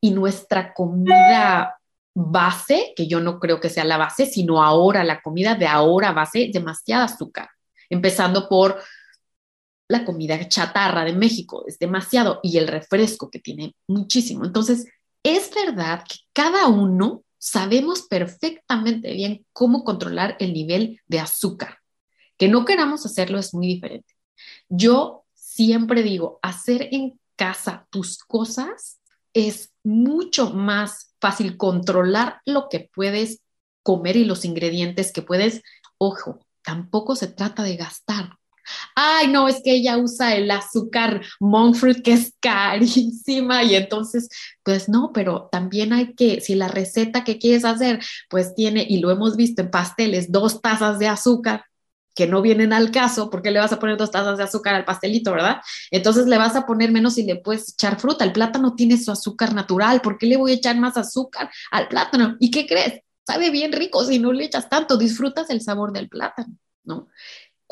Y 0.01 0.11
nuestra 0.11 0.73
comida 0.73 1.79
base, 2.13 2.93
que 2.95 3.07
yo 3.07 3.21
no 3.21 3.39
creo 3.39 3.59
que 3.59 3.69
sea 3.69 3.85
la 3.85 3.97
base, 3.97 4.25
sino 4.25 4.61
ahora 4.61 5.03
la 5.03 5.21
comida 5.21 5.55
de 5.55 5.65
ahora 5.65 6.11
base, 6.11 6.49
demasiada 6.53 7.05
azúcar, 7.05 7.49
empezando 7.89 8.49
por 8.49 8.81
la 9.87 10.05
comida 10.05 10.47
chatarra 10.47 11.05
de 11.05 11.13
México, 11.13 11.63
es 11.67 11.79
demasiado, 11.79 12.39
y 12.43 12.57
el 12.57 12.67
refresco 12.67 13.29
que 13.29 13.39
tiene 13.39 13.75
muchísimo. 13.87 14.45
Entonces, 14.45 14.87
es 15.23 15.51
verdad 15.53 16.03
que 16.07 16.17
cada 16.33 16.67
uno 16.67 17.23
sabemos 17.43 18.03
perfectamente 18.03 19.11
bien 19.11 19.45
cómo 19.51 19.83
controlar 19.83 20.37
el 20.39 20.53
nivel 20.53 21.01
de 21.07 21.19
azúcar. 21.19 21.79
Que 22.37 22.47
no 22.47 22.63
queramos 22.63 23.05
hacerlo 23.05 23.37
es 23.37 23.53
muy 23.53 23.67
diferente. 23.67 24.13
Yo 24.69 25.25
siempre 25.33 26.03
digo, 26.03 26.39
hacer 26.41 26.87
en 26.93 27.19
casa 27.35 27.85
tus 27.89 28.19
cosas 28.19 29.01
es 29.33 29.73
mucho 29.83 30.51
más 30.51 31.15
fácil 31.19 31.57
controlar 31.57 32.39
lo 32.45 32.69
que 32.69 32.89
puedes 32.95 33.41
comer 33.81 34.15
y 34.15 34.23
los 34.23 34.45
ingredientes 34.45 35.11
que 35.11 35.21
puedes. 35.21 35.63
Ojo, 35.97 36.39
tampoco 36.61 37.17
se 37.17 37.27
trata 37.27 37.63
de 37.63 37.75
gastar 37.75 38.37
ay, 38.95 39.27
no, 39.27 39.47
es 39.47 39.61
que 39.63 39.73
ella 39.73 39.97
usa 39.97 40.35
el 40.35 40.49
azúcar 40.51 41.21
monk 41.39 41.75
fruit 41.75 42.01
que 42.03 42.13
es 42.13 42.33
carísima 42.39 43.63
y 43.63 43.75
entonces, 43.75 44.29
pues 44.63 44.89
no, 44.89 45.11
pero 45.13 45.49
también 45.51 45.93
hay 45.93 46.13
que, 46.15 46.41
si 46.41 46.55
la 46.55 46.67
receta 46.67 47.23
que 47.23 47.39
quieres 47.39 47.65
hacer, 47.65 47.99
pues 48.29 48.55
tiene, 48.55 48.85
y 48.87 48.99
lo 48.99 49.11
hemos 49.11 49.35
visto 49.35 49.61
en 49.61 49.71
pasteles, 49.71 50.31
dos 50.31 50.61
tazas 50.61 50.99
de 50.99 51.07
azúcar 51.07 51.65
que 52.15 52.27
no 52.27 52.41
vienen 52.41 52.73
al 52.73 52.91
caso, 52.91 53.29
porque 53.29 53.51
le 53.51 53.59
vas 53.59 53.73
a 53.73 53.79
poner 53.79 53.97
dos 53.97 54.11
tazas 54.11 54.37
de 54.37 54.43
azúcar 54.43 54.75
al 54.75 54.85
pastelito, 54.85 55.31
¿verdad? 55.31 55.61
Entonces 55.91 56.27
le 56.27 56.37
vas 56.37 56.55
a 56.55 56.65
poner 56.65 56.91
menos 56.91 57.17
y 57.17 57.23
le 57.23 57.37
puedes 57.37 57.73
echar 57.73 57.99
fruta. 57.99 58.23
El 58.23 58.33
plátano 58.33 58.75
tiene 58.75 58.97
su 58.97 59.11
azúcar 59.11 59.53
natural, 59.53 60.01
¿por 60.01 60.17
qué 60.17 60.27
le 60.27 60.37
voy 60.37 60.51
a 60.51 60.55
echar 60.55 60.77
más 60.77 60.97
azúcar 60.97 61.49
al 61.71 61.87
plátano? 61.87 62.37
¿Y 62.39 62.51
qué 62.51 62.67
crees? 62.67 63.01
Sabe 63.25 63.49
bien 63.49 63.71
rico 63.71 64.03
si 64.03 64.19
no 64.19 64.33
le 64.33 64.45
echas 64.45 64.69
tanto, 64.69 64.97
disfrutas 64.97 65.49
el 65.49 65.61
sabor 65.61 65.91
del 65.93 66.09
plátano, 66.09 66.55
¿no? 66.83 67.07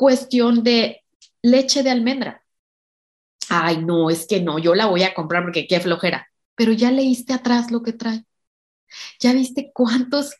Cuestión 0.02 0.64
de 0.64 1.04
leche 1.42 1.84
de 1.84 1.90
almendra. 1.90 2.44
Ay, 3.48 3.84
no, 3.84 4.10
es 4.10 4.26
que 4.26 4.40
no, 4.40 4.58
yo 4.58 4.74
la 4.74 4.86
voy 4.86 5.04
a 5.04 5.14
comprar 5.14 5.44
porque 5.44 5.68
qué 5.68 5.78
flojera. 5.78 6.26
Pero 6.56 6.72
ya 6.72 6.90
leíste 6.90 7.32
atrás 7.32 7.70
lo 7.70 7.84
que 7.84 7.92
trae. 7.92 8.24
Ya 9.20 9.32
viste 9.32 9.70
cuántos 9.72 10.34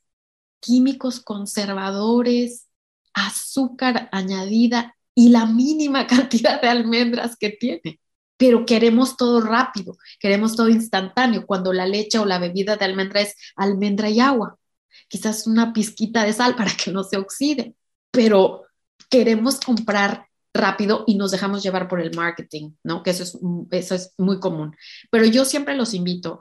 químicos 0.58 1.20
conservadores, 1.20 2.66
azúcar 3.14 4.08
añadida 4.10 4.96
y 5.14 5.28
la 5.28 5.46
mínima 5.46 6.06
cantidad 6.08 6.60
de 6.60 6.66
almendras 6.66 7.36
que 7.36 7.50
tiene. 7.50 8.00
Pero 8.36 8.66
queremos 8.66 9.16
todo 9.16 9.40
rápido, 9.42 9.96
queremos 10.18 10.56
todo 10.56 10.70
instantáneo, 10.70 11.46
cuando 11.46 11.72
la 11.72 11.86
leche 11.86 12.18
o 12.18 12.24
la 12.24 12.40
bebida 12.40 12.74
de 12.74 12.84
almendra 12.84 13.20
es 13.20 13.36
almendra 13.54 14.10
y 14.10 14.18
agua. 14.18 14.58
Quizás 15.06 15.46
una 15.46 15.72
pizquita 15.72 16.24
de 16.24 16.32
sal 16.32 16.56
para 16.56 16.72
que 16.74 16.90
no 16.90 17.04
se 17.04 17.16
oxide, 17.16 17.76
pero 18.10 18.64
queremos 19.12 19.60
comprar 19.60 20.26
rápido 20.54 21.04
y 21.06 21.16
nos 21.16 21.30
dejamos 21.30 21.62
llevar 21.62 21.86
por 21.86 22.00
el 22.00 22.16
marketing, 22.16 22.72
¿no? 22.82 23.02
Que 23.02 23.10
eso 23.10 23.22
es, 23.24 23.38
eso 23.70 23.94
es 23.94 24.14
muy 24.16 24.40
común. 24.40 24.74
Pero 25.10 25.26
yo 25.26 25.44
siempre 25.44 25.76
los 25.76 25.92
invito, 25.92 26.40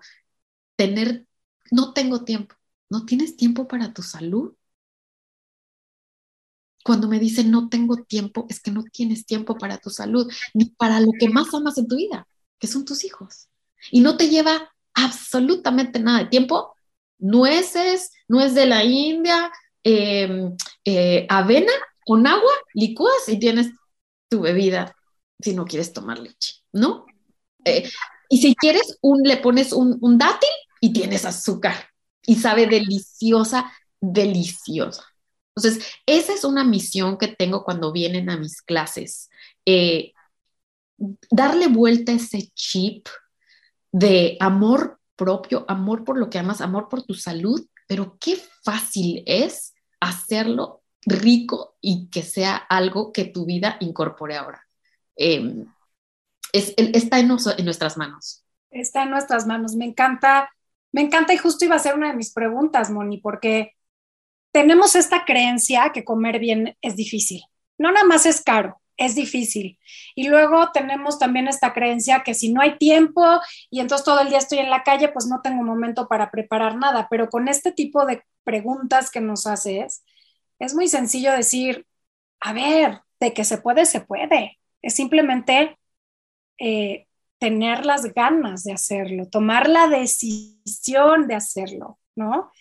tener, 0.77 1.27
no 1.69 1.91
tengo 1.91 2.23
tiempo, 2.23 2.55
¿no 2.89 3.05
tienes 3.05 3.35
tiempo 3.35 3.67
para 3.67 3.93
tu 3.93 4.01
salud? 4.01 4.55
Cuando 6.81 7.09
me 7.09 7.19
dicen 7.19 7.51
no 7.51 7.67
tengo 7.67 7.97
tiempo, 7.97 8.47
es 8.49 8.61
que 8.61 8.71
no 8.71 8.83
tienes 8.83 9.25
tiempo 9.25 9.57
para 9.57 9.77
tu 9.77 9.89
salud, 9.89 10.31
ni 10.53 10.65
para 10.65 11.01
lo 11.01 11.11
que 11.19 11.27
más 11.27 11.53
amas 11.53 11.77
en 11.77 11.89
tu 11.89 11.97
vida, 11.97 12.25
que 12.57 12.67
son 12.67 12.85
tus 12.85 13.03
hijos. 13.03 13.49
Y 13.91 13.99
no 13.99 14.15
te 14.15 14.29
lleva 14.29 14.71
absolutamente 14.93 15.99
nada 15.99 16.19
de 16.19 16.29
tiempo. 16.29 16.73
Nueces, 17.19 18.11
nuez 18.29 18.55
de 18.55 18.65
la 18.65 18.85
India, 18.85 19.51
em, 19.83 20.55
eh, 20.85 21.27
avena 21.29 21.73
con 22.05 22.27
agua, 22.27 22.51
licúas 22.73 23.27
y 23.27 23.39
tienes 23.39 23.71
tu 24.29 24.41
bebida 24.41 24.95
si 25.39 25.53
no 25.53 25.65
quieres 25.65 25.93
tomar 25.93 26.19
leche, 26.19 26.55
¿no? 26.71 27.05
Eh, 27.65 27.89
y 28.29 28.37
si 28.41 28.55
quieres, 28.55 28.97
un, 29.01 29.23
le 29.23 29.37
pones 29.37 29.73
un, 29.73 29.97
un 30.01 30.17
dátil 30.17 30.49
y 30.79 30.93
tienes 30.93 31.25
azúcar 31.25 31.75
y 32.25 32.35
sabe 32.35 32.67
deliciosa, 32.67 33.71
deliciosa. 33.99 35.03
Entonces, 35.55 35.85
esa 36.05 36.33
es 36.33 36.43
una 36.43 36.63
misión 36.63 37.17
que 37.17 37.27
tengo 37.27 37.63
cuando 37.63 37.91
vienen 37.91 38.29
a 38.29 38.37
mis 38.37 38.61
clases. 38.61 39.29
Eh, 39.65 40.13
darle 41.29 41.67
vuelta 41.67 42.11
a 42.11 42.15
ese 42.15 42.49
chip 42.53 43.07
de 43.91 44.37
amor 44.39 44.99
propio, 45.15 45.65
amor 45.67 46.03
por 46.03 46.17
lo 46.17 46.29
que 46.29 46.39
amas, 46.39 46.61
amor 46.61 46.87
por 46.89 47.03
tu 47.03 47.13
salud, 47.13 47.65
pero 47.87 48.17
qué 48.19 48.41
fácil 48.63 49.23
es 49.25 49.73
hacerlo 49.99 50.80
rico 51.05 51.75
y 51.81 52.09
que 52.09 52.23
sea 52.23 52.55
algo 52.55 53.11
que 53.11 53.25
tu 53.25 53.45
vida 53.45 53.77
incorpore 53.79 54.37
ahora. 54.37 54.67
Em, 55.15 55.65
es, 56.53 56.73
está 56.77 57.19
en, 57.19 57.29
en, 57.57 57.65
nuestras 57.65 57.97
manos. 57.97 58.43
Está 58.69 59.03
en 59.03 59.11
nuestras 59.11 59.47
manos. 59.47 59.75
Me 59.75 59.85
encanta, 59.85 60.49
me 60.91 61.01
encanta 61.01 61.33
y 61.33 61.37
justo 61.37 61.65
iba 61.65 61.75
a 61.75 61.79
ser 61.79 61.95
una 61.95 62.09
de 62.09 62.17
mis 62.17 62.33
preguntas, 62.33 62.89
Moni, 62.89 63.17
porque 63.17 63.75
tenemos 64.51 64.95
esta 64.95 65.25
creencia 65.25 65.91
que 65.93 66.03
comer 66.03 66.39
bien 66.39 66.77
es 66.81 66.95
difícil. 66.95 67.41
No 67.77 67.91
nada 67.91 68.05
más 68.05 68.25
es 68.25 68.41
caro, 68.41 68.81
es 68.97 69.15
difícil. 69.15 69.79
Y 70.15 70.27
luego 70.27 70.71
tenemos 70.71 71.17
también 71.17 71.47
esta 71.47 71.73
creencia 71.73 72.21
que 72.23 72.33
si 72.33 72.51
no 72.51 72.61
hay 72.61 72.77
tiempo 72.77 73.23
y 73.69 73.79
entonces 73.79 74.05
todo 74.05 74.21
el 74.21 74.29
día 74.29 74.37
estoy 74.37 74.59
en 74.59 74.69
la 74.69 74.83
calle, 74.83 75.09
pues 75.09 75.25
no 75.25 75.41
tengo 75.41 75.63
momento 75.63 76.07
para 76.07 76.29
preparar 76.29 76.77
nada. 76.77 77.07
Pero 77.09 77.29
con 77.29 77.47
este 77.47 77.71
tipo 77.71 78.05
de 78.05 78.23
preguntas 78.43 79.09
que 79.09 79.21
nos 79.21 79.47
haces, 79.47 80.03
es 80.61 80.75
muy 80.75 80.87
sencillo 80.87 81.31
decir, 81.31 81.87
a 82.39 82.53
ver, 82.53 83.01
de 83.19 83.33
que 83.33 83.43
se 83.43 83.57
puede, 83.57 83.85
se 83.85 84.01
puede. 84.01 84.59
Es 84.83 84.93
simplemente 84.93 85.79
eh, 86.59 87.07
tener 87.39 87.83
las 87.85 88.13
ganas 88.13 88.63
de 88.63 88.73
hacerlo, 88.73 89.27
tomar 89.27 89.67
la 89.67 89.87
decisión 89.87 91.27
de 91.27 91.33
hacerlo, 91.33 91.99
¿no? 92.15 92.51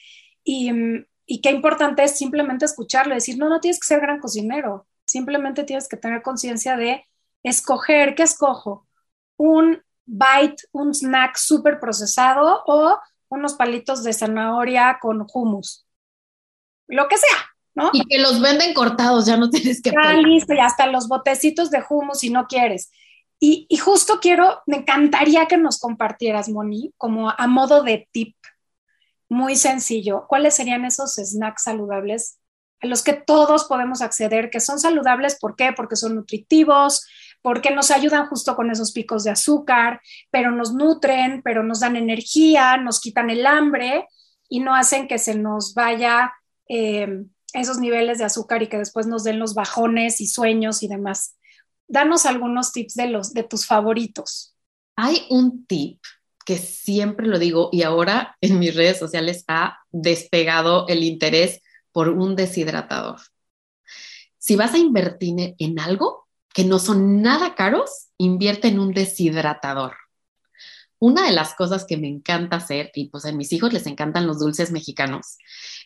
Y, 0.42 1.06
qué 1.42 1.50
importante 1.50 2.02
es 2.02 2.16
simplemente 2.16 2.64
escucharlo, 2.64 3.14
decir, 3.14 3.38
no, 3.38 3.48
no 3.48 3.60
tienes 3.60 3.78
que 3.78 3.86
ser 3.86 4.00
gran 4.00 4.18
cocinero, 4.18 4.86
simplemente 5.06 5.64
tienes 5.64 5.86
que 5.86 5.96
tener 5.96 6.22
conciencia 6.22 6.76
de 6.76 7.04
escoger, 7.42 8.14
¿qué 8.14 8.22
escojo? 8.24 8.88
Un 9.36 9.82
bite, 10.06 10.64
un 10.72 10.92
snack 10.92 11.36
súper 11.36 11.78
procesado 11.78 12.62
o 12.66 12.98
unos 13.28 13.54
palitos 13.54 14.02
de 14.02 14.12
zanahoria 14.12 14.98
con 15.00 15.24
hummus. 15.32 15.86
Lo 16.88 17.06
que 17.06 17.16
sea, 17.18 17.49
y 17.92 18.04
que 18.06 18.18
los 18.18 18.40
venden 18.40 18.74
cortados, 18.74 19.26
ya 19.26 19.36
no 19.36 19.50
tienes 19.50 19.80
que... 19.82 19.90
Ya 19.90 20.12
listo, 20.14 20.54
y 20.54 20.58
hasta 20.60 20.86
los 20.86 21.08
botecitos 21.08 21.70
de 21.70 21.82
humo 21.88 22.14
si 22.14 22.30
no 22.30 22.46
quieres. 22.46 22.90
Y, 23.38 23.66
y, 23.68 23.78
justo 23.78 24.18
quiero, 24.20 24.62
me 24.66 24.78
encantaría 24.78 25.46
que 25.46 25.56
nos 25.56 25.80
compartieras, 25.80 26.50
Moni, 26.50 26.92
como 26.98 27.30
a 27.30 27.46
modo 27.46 27.82
de 27.82 28.06
tip, 28.12 28.36
muy 29.30 29.56
sencillo, 29.56 30.26
¿cuáles 30.28 30.54
serían 30.54 30.84
esos 30.84 31.14
snacks 31.14 31.62
saludables 31.62 32.40
a 32.80 32.86
los 32.86 33.02
que 33.02 33.12
todos 33.12 33.64
podemos 33.64 34.00
acceder, 34.02 34.50
que 34.50 34.60
son 34.60 34.78
saludables, 34.78 35.38
¿por 35.38 35.54
qué? 35.54 35.72
Porque 35.74 35.96
son 35.96 36.14
nutritivos, 36.14 37.06
porque 37.42 37.70
nos 37.70 37.90
ayudan 37.90 38.26
justo 38.26 38.56
con 38.56 38.70
esos 38.70 38.92
picos 38.92 39.24
de 39.24 39.30
azúcar, 39.30 40.00
pero 40.30 40.50
nos 40.50 40.72
nutren, 40.72 41.42
pero 41.42 41.62
nos 41.62 41.80
dan 41.80 41.96
energía, 41.96 42.76
nos 42.78 43.00
quitan 43.00 43.30
el 43.30 43.46
hambre 43.46 44.06
y 44.48 44.60
no 44.60 44.74
hacen 44.74 45.08
que 45.08 45.18
se 45.18 45.34
nos 45.34 45.74
vaya 45.74 46.32
eh, 46.68 47.24
esos 47.54 47.78
niveles 47.78 48.18
de 48.18 48.24
azúcar 48.24 48.62
y 48.62 48.68
que 48.68 48.78
después 48.78 49.06
nos 49.06 49.24
den 49.24 49.38
los 49.38 49.54
bajones 49.54 50.20
y 50.20 50.26
sueños 50.26 50.82
y 50.82 50.88
demás. 50.88 51.36
Danos 51.88 52.26
algunos 52.26 52.72
tips 52.72 52.94
de, 52.94 53.08
los, 53.08 53.32
de 53.32 53.42
tus 53.42 53.66
favoritos. 53.66 54.54
Hay 54.96 55.26
un 55.30 55.66
tip 55.66 56.00
que 56.44 56.58
siempre 56.58 57.26
lo 57.26 57.38
digo 57.38 57.68
y 57.72 57.82
ahora 57.82 58.36
en 58.40 58.58
mis 58.58 58.74
redes 58.74 58.98
sociales 58.98 59.44
ha 59.48 59.78
despegado 59.90 60.86
el 60.88 61.04
interés 61.04 61.60
por 61.92 62.08
un 62.08 62.36
deshidratador. 62.36 63.20
Si 64.38 64.56
vas 64.56 64.74
a 64.74 64.78
invertir 64.78 65.54
en 65.58 65.78
algo 65.78 66.26
que 66.52 66.64
no 66.64 66.78
son 66.78 67.22
nada 67.22 67.54
caros, 67.54 68.08
invierte 68.18 68.68
en 68.68 68.78
un 68.78 68.92
deshidratador. 68.92 69.94
Una 70.98 71.24
de 71.26 71.32
las 71.32 71.54
cosas 71.54 71.84
que 71.84 71.96
me 71.96 72.08
encanta 72.08 72.56
hacer, 72.56 72.90
y 72.94 73.08
pues 73.08 73.24
a 73.24 73.32
mis 73.32 73.52
hijos 73.52 73.72
les 73.72 73.86
encantan 73.86 74.26
los 74.26 74.38
dulces 74.38 74.70
mexicanos, 74.70 75.38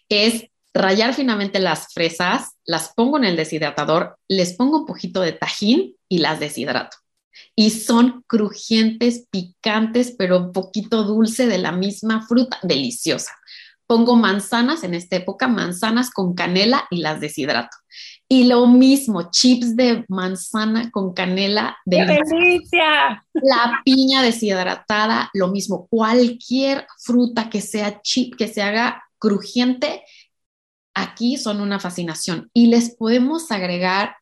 es 0.09 0.47
rayar 0.75 1.14
finamente 1.14 1.61
las 1.61 1.93
fresas, 1.93 2.57
las 2.66 2.93
pongo 2.95 3.16
en 3.16 3.25
el 3.25 3.37
deshidratador, 3.37 4.18
les 4.29 4.55
pongo 4.55 4.81
un 4.81 4.87
poquito 4.87 5.20
de 5.20 5.33
tajín 5.33 5.95
y 6.09 6.18
las 6.18 6.41
deshidrato. 6.41 6.97
Y 7.57 7.70
son 7.70 8.25
crujientes, 8.27 9.27
picantes, 9.31 10.14
pero 10.18 10.39
un 10.39 10.53
poquito 10.53 11.05
dulce 11.05 11.47
de 11.47 11.59
la 11.59 11.72
misma 11.72 12.27
fruta, 12.27 12.59
deliciosa. 12.62 13.33
Pongo 13.87 14.16
manzanas 14.16 14.83
en 14.83 14.95
esta 14.95 15.16
época, 15.16 15.47
manzanas 15.47 16.11
con 16.11 16.35
canela 16.35 16.87
y 16.91 16.99
las 16.99 17.20
deshidrato. 17.20 17.77
Y 18.29 18.45
lo 18.45 18.66
mismo, 18.66 19.31
chips 19.31 19.77
de 19.77 20.05
manzana 20.09 20.91
con 20.91 21.12
canela. 21.12 21.77
De 21.85 21.99
delicia! 21.99 23.25
La 23.35 23.83
piña 23.85 24.22
deshidratada, 24.22 25.31
lo 25.35 25.49
mismo. 25.49 25.87
Cualquier 25.89 26.87
fruta 26.99 27.51
que 27.51 27.61
sea 27.61 28.01
chip, 28.01 28.35
que 28.37 28.49
se 28.49 28.62
haga 28.62 29.05
crujiente, 29.18 30.03
aquí 30.95 31.36
son 31.36 31.61
una 31.61 31.80
fascinación. 31.80 32.51
Y 32.53 32.68
les 32.68 32.95
podemos 32.95 33.51
agregar 33.51 34.16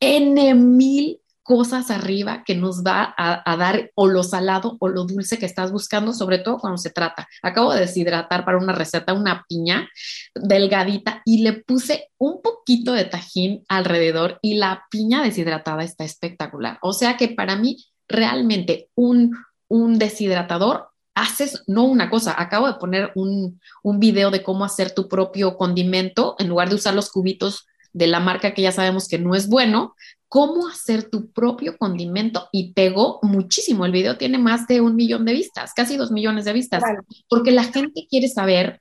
N 0.00 0.54
mil 0.54 1.20
cosas 1.48 1.90
arriba 1.90 2.44
que 2.44 2.54
nos 2.54 2.84
va 2.84 3.14
a, 3.16 3.56
dar 3.56 3.90
o 3.94 4.06
lo 4.06 4.22
salado 4.22 4.76
o 4.80 4.88
lo 4.88 5.04
dulce 5.04 5.38
que 5.38 5.46
estás 5.46 5.72
buscando, 5.72 6.12
sobre 6.12 6.38
todo 6.38 6.58
cuando 6.58 6.76
se 6.76 6.90
trata. 6.90 7.26
Acabo 7.42 7.72
de 7.72 7.80
deshidratar 7.80 8.44
para 8.44 8.58
una 8.58 8.74
receta 8.74 9.14
una 9.14 9.46
piña 9.48 9.88
delgadita 10.34 11.22
y 11.24 11.42
le 11.42 11.54
puse 11.54 12.10
un 12.18 12.42
poquito 12.42 12.92
de 12.92 13.06
tajín 13.06 13.64
alrededor 13.66 14.38
y 14.42 14.58
la 14.58 14.84
piña 14.90 15.22
deshidratada 15.22 15.84
está 15.84 16.04
espectacular. 16.04 16.78
O 16.82 16.92
sea 16.92 17.16
que 17.16 17.28
para 17.28 17.56
mí 17.56 17.78
realmente 18.06 18.90
un, 18.94 19.34
un 19.68 19.98
deshidratador 19.98 20.87
haces 21.20 21.62
no 21.66 21.84
una 21.84 22.10
cosa, 22.10 22.34
acabo 22.40 22.66
de 22.66 22.78
poner 22.78 23.12
un, 23.14 23.60
un 23.82 24.00
video 24.00 24.30
de 24.30 24.42
cómo 24.42 24.64
hacer 24.64 24.92
tu 24.92 25.08
propio 25.08 25.56
condimento 25.56 26.36
en 26.38 26.48
lugar 26.48 26.68
de 26.68 26.76
usar 26.76 26.94
los 26.94 27.10
cubitos 27.10 27.66
de 27.92 28.06
la 28.06 28.20
marca 28.20 28.54
que 28.54 28.62
ya 28.62 28.72
sabemos 28.72 29.08
que 29.08 29.18
no 29.18 29.34
es 29.34 29.48
bueno, 29.48 29.94
cómo 30.28 30.68
hacer 30.68 31.08
tu 31.08 31.30
propio 31.32 31.76
condimento 31.78 32.48
y 32.52 32.72
pegó 32.74 33.18
muchísimo. 33.22 33.86
El 33.86 33.92
video 33.92 34.18
tiene 34.18 34.38
más 34.38 34.66
de 34.66 34.80
un 34.80 34.94
millón 34.94 35.24
de 35.24 35.32
vistas, 35.32 35.72
casi 35.74 35.96
dos 35.96 36.10
millones 36.10 36.44
de 36.44 36.52
vistas, 36.52 36.82
porque 37.28 37.50
la 37.50 37.64
gente 37.64 38.06
quiere 38.08 38.28
saber 38.28 38.80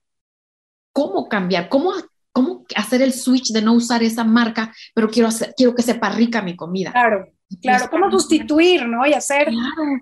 cómo 0.91 1.29
cambiar, 1.29 1.69
cómo, 1.69 1.93
cómo 2.31 2.65
hacer 2.75 3.01
el 3.01 3.13
switch 3.13 3.51
de 3.51 3.61
no 3.61 3.73
usar 3.73 4.03
esa 4.03 4.23
marca, 4.23 4.73
pero 4.93 5.09
quiero, 5.09 5.29
hacer, 5.29 5.53
quiero 5.55 5.73
que 5.73 5.83
sepa 5.83 6.09
rica 6.09 6.41
mi 6.41 6.55
comida. 6.55 6.91
Claro. 6.91 7.31
Claro, 7.61 7.87
cómo 7.89 8.11
sustituir, 8.11 8.87
¿no? 8.87 9.05
Y 9.05 9.13
hacer 9.13 9.47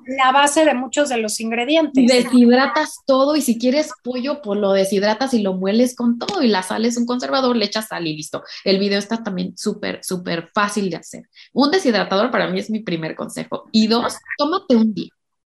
la 0.07 0.31
base 0.31 0.65
de 0.65 0.73
muchos 0.73 1.09
de 1.09 1.17
los 1.17 1.39
ingredientes. 1.39 2.07
Deshidratas 2.07 3.01
todo 3.05 3.35
y 3.35 3.41
si 3.41 3.59
quieres 3.59 3.91
pollo, 4.03 4.41
pues 4.41 4.59
lo 4.59 4.71
deshidratas 4.71 5.33
y 5.35 5.41
lo 5.41 5.53
mueles 5.53 5.95
con 5.95 6.17
todo 6.17 6.41
y 6.41 6.47
la 6.47 6.63
sal 6.63 6.85
es 6.85 6.97
un 6.97 7.05
conservador, 7.05 7.55
le 7.55 7.65
echas 7.65 7.87
sal 7.89 8.07
y 8.07 8.17
listo. 8.17 8.43
El 8.63 8.79
video 8.79 8.97
está 8.97 9.23
también 9.23 9.55
súper, 9.57 10.03
súper 10.03 10.49
fácil 10.55 10.89
de 10.89 10.97
hacer. 10.97 11.29
Un 11.53 11.69
deshidratador 11.69 12.31
para 12.31 12.47
mí 12.47 12.59
es 12.59 12.71
mi 12.71 12.79
primer 12.79 13.15
consejo. 13.15 13.69
Y 13.71 13.87
dos, 13.87 14.17
tómate 14.37 14.75
un 14.75 14.93
día. 14.93 15.09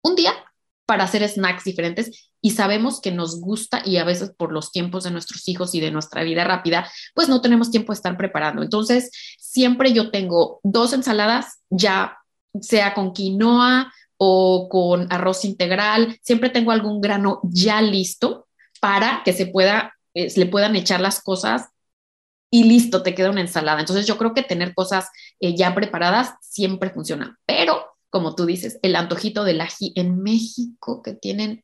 Un 0.01 0.15
día 0.15 0.33
para 0.87 1.03
hacer 1.03 1.27
snacks 1.27 1.65
diferentes 1.65 2.31
y 2.41 2.51
sabemos 2.51 3.01
que 3.01 3.11
nos 3.11 3.41
gusta 3.41 3.81
y 3.85 3.97
a 3.97 4.05
veces 4.05 4.31
por 4.35 4.53
los 4.53 4.71
tiempos 4.71 5.03
de 5.03 5.11
nuestros 5.11 5.47
hijos 5.49 5.75
y 5.75 5.81
de 5.81 5.91
nuestra 5.91 6.23
vida 6.23 6.45
rápida, 6.45 6.89
pues 7.13 7.27
no 7.27 7.41
tenemos 7.41 7.69
tiempo 7.69 7.91
de 7.91 7.97
estar 7.97 8.17
preparando. 8.17 8.63
Entonces, 8.63 9.11
siempre 9.37 9.91
yo 9.91 10.11
tengo 10.11 10.61
dos 10.63 10.93
ensaladas, 10.93 11.59
ya 11.69 12.17
sea 12.61 12.93
con 12.93 13.11
quinoa 13.11 13.93
o 14.15 14.69
con 14.69 15.11
arroz 15.11 15.43
integral, 15.43 16.17
siempre 16.23 16.49
tengo 16.49 16.71
algún 16.71 17.01
grano 17.01 17.41
ya 17.43 17.81
listo 17.81 18.47
para 18.79 19.23
que 19.25 19.33
se 19.33 19.45
pueda, 19.45 19.93
eh, 20.13 20.31
le 20.37 20.45
puedan 20.45 20.77
echar 20.77 21.01
las 21.01 21.21
cosas 21.21 21.67
y 22.49 22.63
listo, 22.63 23.03
te 23.03 23.13
queda 23.13 23.29
una 23.29 23.41
ensalada. 23.41 23.81
Entonces 23.81 24.07
yo 24.07 24.17
creo 24.17 24.33
que 24.33 24.41
tener 24.41 24.73
cosas 24.73 25.09
eh, 25.41 25.53
ya 25.53 25.75
preparadas 25.75 26.35
siempre 26.39 26.91
funciona, 26.91 27.37
pero 27.45 27.86
como 28.17 28.33
tú 28.33 28.47
dices, 28.47 28.79
el 28.81 28.95
antojito 28.95 29.43
del 29.43 29.61
ají 29.61 29.93
en 29.95 30.23
México 30.23 31.03
que 31.03 31.13
tienen 31.13 31.63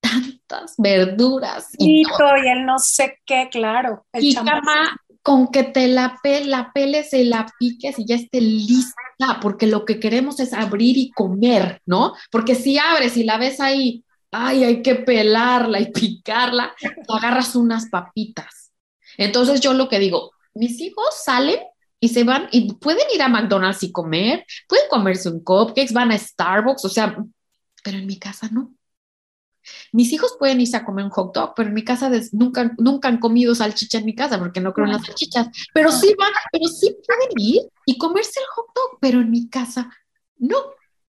tantas 0.00 0.74
verduras. 0.76 1.68
Y, 1.78 2.02
y 2.02 2.48
el 2.48 2.66
no 2.66 2.80
sé 2.80 3.20
qué, 3.24 3.48
claro. 3.52 4.04
y 4.14 4.34
cama 4.34 4.96
con 5.22 5.52
que 5.52 5.62
te 5.62 5.86
la, 5.86 6.18
la 6.24 6.72
peles 6.74 7.14
y 7.14 7.22
la 7.22 7.46
piques 7.56 8.00
y 8.00 8.04
ya 8.04 8.16
esté 8.16 8.40
lista, 8.40 8.96
porque 9.40 9.68
lo 9.68 9.84
que 9.84 10.00
queremos 10.00 10.40
es 10.40 10.52
abrir 10.52 10.98
y 10.98 11.12
comer, 11.12 11.80
¿no? 11.86 12.14
Porque 12.32 12.56
si 12.56 12.78
abres 12.78 13.16
y 13.16 13.22
la 13.22 13.38
ves 13.38 13.60
ahí, 13.60 14.04
ay, 14.32 14.64
hay 14.64 14.82
que 14.82 14.96
pelarla 14.96 15.78
y 15.78 15.92
picarla, 15.92 16.74
agarras 17.08 17.54
unas 17.54 17.88
papitas. 17.88 18.72
Entonces 19.16 19.60
yo 19.60 19.72
lo 19.72 19.88
que 19.88 20.00
digo, 20.00 20.32
mis 20.52 20.80
hijos 20.80 21.06
salen 21.24 21.60
y 22.02 22.08
se 22.08 22.24
van 22.24 22.48
y 22.50 22.74
pueden 22.74 23.06
ir 23.14 23.22
a 23.22 23.28
McDonald's 23.28 23.84
y 23.84 23.92
comer, 23.92 24.44
pueden 24.68 24.86
comerse 24.90 25.28
un 25.28 25.38
cupcakes, 25.38 25.92
van 25.92 26.10
a 26.10 26.18
Starbucks, 26.18 26.84
o 26.84 26.88
sea, 26.88 27.16
pero 27.84 27.96
en 27.96 28.06
mi 28.06 28.18
casa 28.18 28.48
no. 28.50 28.74
Mis 29.92 30.12
hijos 30.12 30.34
pueden 30.36 30.60
irse 30.60 30.76
a 30.76 30.84
comer 30.84 31.04
un 31.04 31.12
hot 31.12 31.32
dog, 31.32 31.52
pero 31.54 31.68
en 31.68 31.74
mi 31.76 31.84
casa 31.84 32.10
nunca, 32.32 32.72
nunca 32.76 33.06
han 33.06 33.20
comido 33.20 33.54
salchicha 33.54 33.98
en 33.98 34.04
mi 34.04 34.16
casa 34.16 34.36
porque 34.36 34.60
no 34.60 34.72
creo 34.72 34.88
en 34.88 34.94
las 34.94 35.06
salchichas. 35.06 35.46
Pero 35.72 35.92
sí 35.92 36.12
van, 36.18 36.32
pero 36.50 36.66
sí 36.66 36.96
pueden 37.06 37.30
ir 37.36 37.62
y 37.86 37.96
comerse 37.96 38.40
el 38.40 38.46
hot 38.46 38.66
dog, 38.74 38.98
pero 39.00 39.20
en 39.20 39.30
mi 39.30 39.48
casa 39.48 39.88
no. 40.38 40.56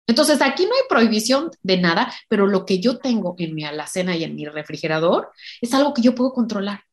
Entonces 0.07 0.43
aquí 0.43 0.67
no 0.67 0.75
hay 0.75 0.83
prohibición 0.91 1.53
de 1.63 1.79
nada, 1.79 2.13
pero 2.29 2.47
lo 2.47 2.67
que 2.67 2.81
yo 2.81 2.99
tengo 2.99 3.35
en 3.39 3.55
mi 3.55 3.65
alacena 3.65 4.15
y 4.15 4.25
en 4.25 4.35
mi 4.35 4.45
refrigerador 4.45 5.31
es 5.63 5.73
algo 5.73 5.95
que 5.95 6.03
yo 6.03 6.15
puedo 6.15 6.35
controlar. 6.35 6.85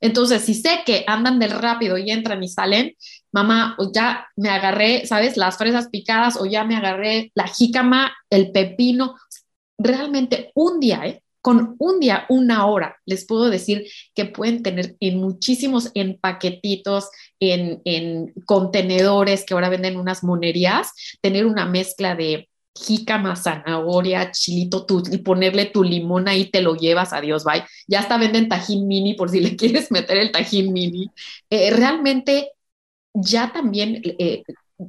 Entonces, 0.00 0.42
si 0.42 0.54
sé 0.54 0.80
que 0.86 1.04
andan 1.06 1.38
del 1.38 1.50
rápido 1.50 1.98
y 1.98 2.10
entran 2.10 2.42
y 2.42 2.48
salen, 2.48 2.96
mamá, 3.32 3.74
pues 3.76 3.90
ya 3.94 4.26
me 4.36 4.48
agarré, 4.50 5.06
¿sabes? 5.06 5.36
Las 5.36 5.56
fresas 5.56 5.88
picadas 5.88 6.36
o 6.40 6.46
ya 6.46 6.64
me 6.64 6.76
agarré 6.76 7.30
la 7.34 7.46
jícama, 7.46 8.12
el 8.30 8.52
pepino. 8.52 9.16
Realmente 9.78 10.52
un 10.54 10.80
día, 10.80 11.06
¿eh? 11.06 11.22
Con 11.42 11.76
un 11.78 12.00
día, 12.00 12.26
una 12.28 12.66
hora, 12.66 12.98
les 13.06 13.26
puedo 13.26 13.48
decir 13.48 13.86
que 14.14 14.26
pueden 14.26 14.62
tener 14.62 14.96
en 15.00 15.18
muchísimos 15.18 15.90
en 15.94 16.18
paquetitos, 16.18 17.08
en, 17.40 17.80
en 17.86 18.34
contenedores 18.44 19.46
que 19.46 19.54
ahora 19.54 19.70
venden 19.70 19.96
unas 19.96 20.22
monerías, 20.22 20.92
tener 21.22 21.46
una 21.46 21.64
mezcla 21.64 22.14
de 22.14 22.49
jícama, 22.74 23.36
zanahoria, 23.36 24.30
chilito, 24.30 24.86
y 25.10 25.18
ponerle 25.18 25.66
tu 25.66 25.82
limón 25.82 26.28
ahí, 26.28 26.50
te 26.50 26.62
lo 26.62 26.74
llevas, 26.74 27.12
adiós, 27.12 27.44
bye. 27.44 27.64
Ya 27.88 28.00
hasta 28.00 28.18
venden 28.18 28.48
tajín 28.48 28.86
mini 28.86 29.14
por 29.14 29.30
si 29.30 29.40
le 29.40 29.56
quieres 29.56 29.90
meter 29.90 30.16
el 30.18 30.32
tajín 30.32 30.72
mini. 30.72 31.10
Eh, 31.50 31.70
realmente, 31.70 32.52
ya 33.12 33.52
también, 33.52 34.00
eh, 34.04 34.42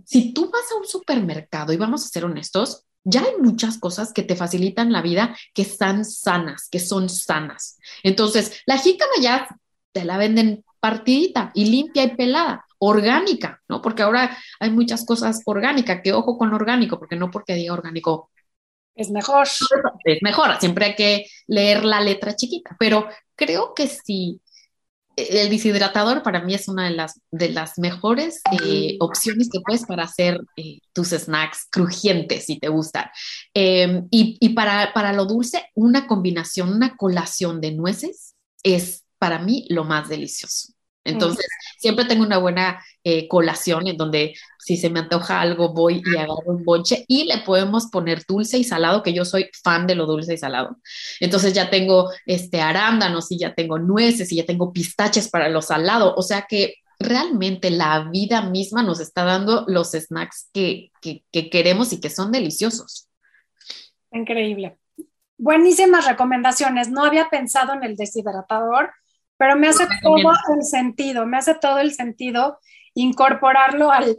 si 0.05 0.33
tú 0.33 0.49
vas 0.51 0.71
a 0.71 0.79
un 0.79 0.87
supermercado, 0.87 1.73
y 1.73 1.77
vamos 1.77 2.05
a 2.05 2.09
ser 2.09 2.25
honestos, 2.25 2.85
ya 3.03 3.21
hay 3.21 3.33
muchas 3.41 3.79
cosas 3.79 4.13
que 4.13 4.21
te 4.23 4.35
facilitan 4.35 4.91
la 4.91 5.01
vida 5.01 5.35
que 5.53 5.63
están 5.63 6.05
sanas, 6.05 6.67
que 6.69 6.79
son 6.79 7.09
sanas. 7.09 7.79
Entonces, 8.03 8.61
la 8.67 8.77
jícama 8.77 9.13
ya 9.19 9.47
te 9.91 10.05
la 10.05 10.17
venden 10.17 10.63
partidita 10.79 11.51
y 11.55 11.65
limpia 11.65 12.03
y 12.03 12.15
pelada 12.15 12.65
orgánica, 12.81 13.61
¿no? 13.69 13.81
Porque 13.81 14.01
ahora 14.01 14.35
hay 14.59 14.71
muchas 14.71 15.05
cosas 15.05 15.41
orgánicas, 15.45 16.01
que 16.03 16.13
ojo 16.13 16.37
con 16.37 16.53
orgánico, 16.53 16.97
porque 16.97 17.15
no 17.15 17.29
porque 17.29 17.53
diga 17.53 17.73
orgánico. 17.73 18.31
Es 18.95 19.11
mejor. 19.11 19.47
Es 20.03 20.17
mejor, 20.21 20.59
siempre 20.59 20.85
hay 20.85 20.95
que 20.95 21.25
leer 21.47 21.85
la 21.85 22.01
letra 22.01 22.35
chiquita, 22.35 22.75
pero 22.79 23.07
creo 23.35 23.73
que 23.75 23.87
sí. 23.87 24.41
El 25.15 25.49
deshidratador 25.49 26.23
para 26.23 26.41
mí 26.41 26.55
es 26.55 26.67
una 26.67 26.85
de 26.85 26.95
las, 26.95 27.19
de 27.29 27.49
las 27.49 27.77
mejores 27.77 28.41
eh, 28.63 28.97
opciones 28.99 29.49
que 29.51 29.59
puedes 29.59 29.85
para 29.85 30.05
hacer 30.05 30.39
eh, 30.55 30.79
tus 30.93 31.09
snacks 31.09 31.67
crujientes 31.69 32.45
si 32.45 32.57
te 32.57 32.69
gustan. 32.69 33.05
Em, 33.53 34.07
y, 34.09 34.37
y 34.39 34.49
para, 34.49 34.93
para 34.93 35.13
lo 35.13 35.25
dulce, 35.25 35.67
una 35.75 36.07
combinación, 36.07 36.73
una 36.73 36.95
colación 36.95 37.61
de 37.61 37.73
nueces 37.73 38.35
es 38.63 39.03
para 39.19 39.37
mí 39.37 39.67
lo 39.69 39.83
más 39.83 40.09
delicioso. 40.09 40.73
Entonces, 41.03 41.45
siempre 41.79 42.05
tengo 42.05 42.23
una 42.23 42.37
buena 42.37 42.83
eh, 43.03 43.27
colación 43.27 43.87
en 43.87 43.97
donde 43.97 44.35
si 44.59 44.77
se 44.77 44.89
me 44.89 44.99
antoja 44.99 45.41
algo, 45.41 45.73
voy 45.73 46.03
y 46.05 46.17
agarro 46.17 46.43
un 46.45 46.63
bonche 46.63 47.03
y 47.07 47.23
le 47.23 47.39
podemos 47.39 47.87
poner 47.87 48.23
dulce 48.27 48.59
y 48.59 48.63
salado, 48.63 49.01
que 49.01 49.13
yo 49.13 49.25
soy 49.25 49.49
fan 49.63 49.87
de 49.87 49.95
lo 49.95 50.05
dulce 50.05 50.35
y 50.35 50.37
salado. 50.37 50.77
Entonces 51.19 51.53
ya 51.53 51.69
tengo 51.69 52.11
este 52.27 52.61
arándanos 52.61 53.31
y 53.31 53.39
ya 53.39 53.55
tengo 53.55 53.79
nueces 53.79 54.31
y 54.31 54.35
ya 54.35 54.45
tengo 54.45 54.71
pistaches 54.71 55.29
para 55.29 55.49
lo 55.49 55.63
salado. 55.63 56.13
O 56.15 56.21
sea 56.21 56.45
que 56.47 56.75
realmente 56.99 57.71
la 57.71 58.07
vida 58.11 58.43
misma 58.43 58.83
nos 58.83 58.99
está 58.99 59.23
dando 59.23 59.65
los 59.67 59.91
snacks 59.91 60.49
que, 60.53 60.91
que 61.01 61.49
queremos 61.49 61.91
y 61.93 61.99
que 61.99 62.11
son 62.11 62.31
deliciosos. 62.31 63.07
Increíble. 64.11 64.77
Buenísimas 65.39 66.05
recomendaciones. 66.05 66.91
No 66.91 67.03
había 67.03 67.29
pensado 67.29 67.73
en 67.73 67.83
el 67.83 67.95
deshidratador 67.95 68.91
pero 69.41 69.55
me 69.55 69.69
hace 69.69 69.87
todo 70.03 70.33
el 70.55 70.63
sentido, 70.63 71.25
me 71.25 71.35
hace 71.35 71.55
todo 71.55 71.79
el 71.79 71.95
sentido 71.95 72.59
incorporarlo 72.93 73.91
al, 73.91 74.15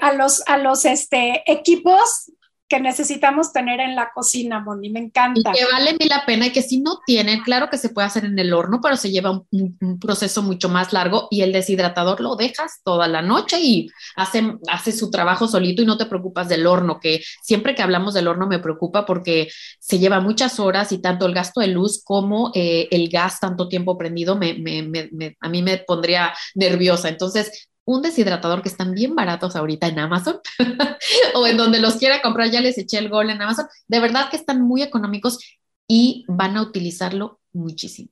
a 0.00 0.14
los, 0.14 0.42
a 0.46 0.56
los 0.56 0.86
este, 0.86 1.42
equipos 1.44 2.32
que 2.68 2.80
necesitamos 2.80 3.52
tener 3.52 3.80
en 3.80 3.94
la 3.94 4.10
cocina, 4.12 4.60
Moni, 4.60 4.90
me 4.90 5.00
encanta. 5.00 5.50
Y 5.50 5.58
que 5.58 5.64
vale 5.72 5.96
la 6.08 6.26
pena 6.26 6.46
y 6.46 6.50
que 6.50 6.62
si 6.62 6.80
no 6.80 7.00
tienen, 7.06 7.40
claro 7.42 7.70
que 7.70 7.78
se 7.78 7.90
puede 7.90 8.08
hacer 8.08 8.24
en 8.24 8.38
el 8.38 8.52
horno, 8.52 8.80
pero 8.82 8.96
se 8.96 9.10
lleva 9.10 9.30
un, 9.50 9.98
proceso 10.00 10.42
mucho 10.42 10.68
más 10.68 10.92
largo 10.92 11.28
y 11.30 11.42
el 11.42 11.52
deshidratador 11.52 12.20
lo 12.20 12.36
dejas 12.36 12.80
toda 12.84 13.06
la 13.06 13.22
noche 13.22 13.60
y 13.60 13.88
hace, 14.16 14.56
hace 14.68 14.92
su 14.92 15.10
trabajo 15.10 15.46
solito 15.46 15.82
y 15.82 15.86
no 15.86 15.96
te 15.96 16.06
preocupas 16.06 16.48
del 16.48 16.66
horno, 16.66 16.98
que 16.98 17.22
siempre 17.42 17.74
que 17.74 17.82
hablamos 17.82 18.14
del 18.14 18.28
horno 18.28 18.46
me 18.46 18.58
preocupa 18.58 19.06
porque 19.06 19.48
se 19.78 19.98
lleva 19.98 20.20
muchas 20.20 20.58
horas 20.58 20.90
y 20.92 20.98
tanto 20.98 21.26
el 21.26 21.34
gasto 21.34 21.60
de 21.60 21.68
luz 21.68 22.02
como 22.04 22.50
eh, 22.54 22.88
el 22.90 23.08
gas 23.08 23.38
tanto 23.40 23.68
tiempo 23.68 23.96
prendido 23.96 24.36
me, 24.36 24.54
me, 24.54 24.82
me, 24.82 25.36
a 25.40 25.48
mí 25.48 25.62
me 25.62 25.78
pondría 25.78 26.34
nerviosa. 26.54 27.08
Entonces, 27.08 27.68
un 27.86 28.02
deshidratador 28.02 28.60
que 28.62 28.68
están 28.68 28.92
bien 28.92 29.14
baratos 29.14 29.56
ahorita 29.56 29.86
en 29.86 30.00
Amazon 30.00 30.40
o 31.34 31.46
en 31.46 31.56
donde 31.56 31.80
los 31.80 31.96
quiera 31.96 32.20
comprar, 32.20 32.50
ya 32.50 32.60
les 32.60 32.76
eché 32.76 32.98
el 32.98 33.08
gol 33.08 33.30
en 33.30 33.40
Amazon. 33.40 33.66
De 33.86 34.00
verdad 34.00 34.28
que 34.28 34.36
están 34.36 34.60
muy 34.60 34.82
económicos 34.82 35.38
y 35.86 36.24
van 36.28 36.56
a 36.56 36.62
utilizarlo 36.62 37.40
muchísimo. 37.52 38.10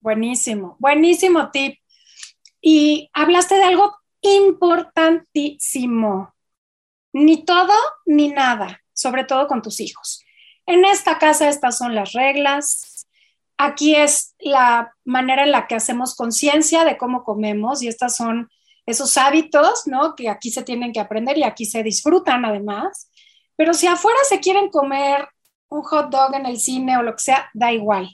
Buenísimo, 0.00 0.76
buenísimo 0.78 1.50
tip. 1.50 1.78
Y 2.60 3.10
hablaste 3.14 3.54
de 3.56 3.64
algo 3.64 3.96
importantísimo. 4.20 6.34
Ni 7.14 7.44
todo 7.44 7.72
ni 8.04 8.28
nada, 8.28 8.82
sobre 8.92 9.24
todo 9.24 9.46
con 9.46 9.62
tus 9.62 9.80
hijos. 9.80 10.22
En 10.66 10.84
esta 10.84 11.18
casa 11.18 11.48
estas 11.48 11.78
son 11.78 11.94
las 11.94 12.12
reglas. 12.12 13.06
Aquí 13.56 13.94
es 13.94 14.34
la 14.38 14.92
manera 15.04 15.44
en 15.44 15.52
la 15.52 15.66
que 15.66 15.76
hacemos 15.76 16.14
conciencia 16.14 16.84
de 16.84 16.98
cómo 16.98 17.24
comemos 17.24 17.82
y 17.82 17.88
estas 17.88 18.16
son 18.16 18.50
esos 18.86 19.16
hábitos, 19.16 19.86
¿no? 19.86 20.14
Que 20.14 20.28
aquí 20.28 20.50
se 20.50 20.62
tienen 20.62 20.92
que 20.92 21.00
aprender 21.00 21.38
y 21.38 21.44
aquí 21.44 21.64
se 21.64 21.82
disfrutan 21.82 22.44
además. 22.44 23.10
Pero 23.56 23.74
si 23.74 23.86
afuera 23.86 24.18
se 24.28 24.40
quieren 24.40 24.68
comer 24.70 25.28
un 25.68 25.82
hot 25.82 26.10
dog 26.10 26.34
en 26.34 26.46
el 26.46 26.58
cine 26.58 26.96
o 26.96 27.02
lo 27.02 27.14
que 27.16 27.22
sea, 27.22 27.50
da 27.54 27.72
igual. 27.72 28.08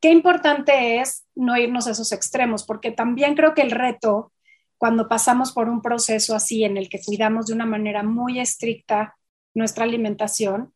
Qué 0.00 0.10
importante 0.10 1.00
es 1.00 1.24
no 1.34 1.56
irnos 1.56 1.86
a 1.86 1.92
esos 1.92 2.12
extremos, 2.12 2.64
porque 2.64 2.90
también 2.90 3.34
creo 3.34 3.54
que 3.54 3.62
el 3.62 3.70
reto, 3.70 4.32
cuando 4.76 5.08
pasamos 5.08 5.52
por 5.52 5.68
un 5.68 5.80
proceso 5.80 6.34
así 6.34 6.64
en 6.64 6.76
el 6.76 6.88
que 6.88 7.00
cuidamos 7.00 7.46
de 7.46 7.54
una 7.54 7.66
manera 7.66 8.02
muy 8.02 8.40
estricta 8.40 9.16
nuestra 9.54 9.84
alimentación, 9.84 10.74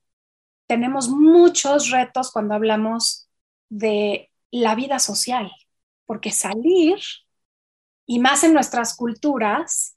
tenemos 0.66 1.08
muchos 1.08 1.90
retos 1.90 2.30
cuando 2.30 2.54
hablamos 2.54 3.28
de 3.68 4.30
la 4.50 4.74
vida 4.74 4.98
social, 4.98 5.50
porque 6.06 6.30
salir 6.30 6.98
y 8.06 8.20
más 8.20 8.44
en 8.44 8.54
nuestras 8.54 8.96
culturas, 8.96 9.96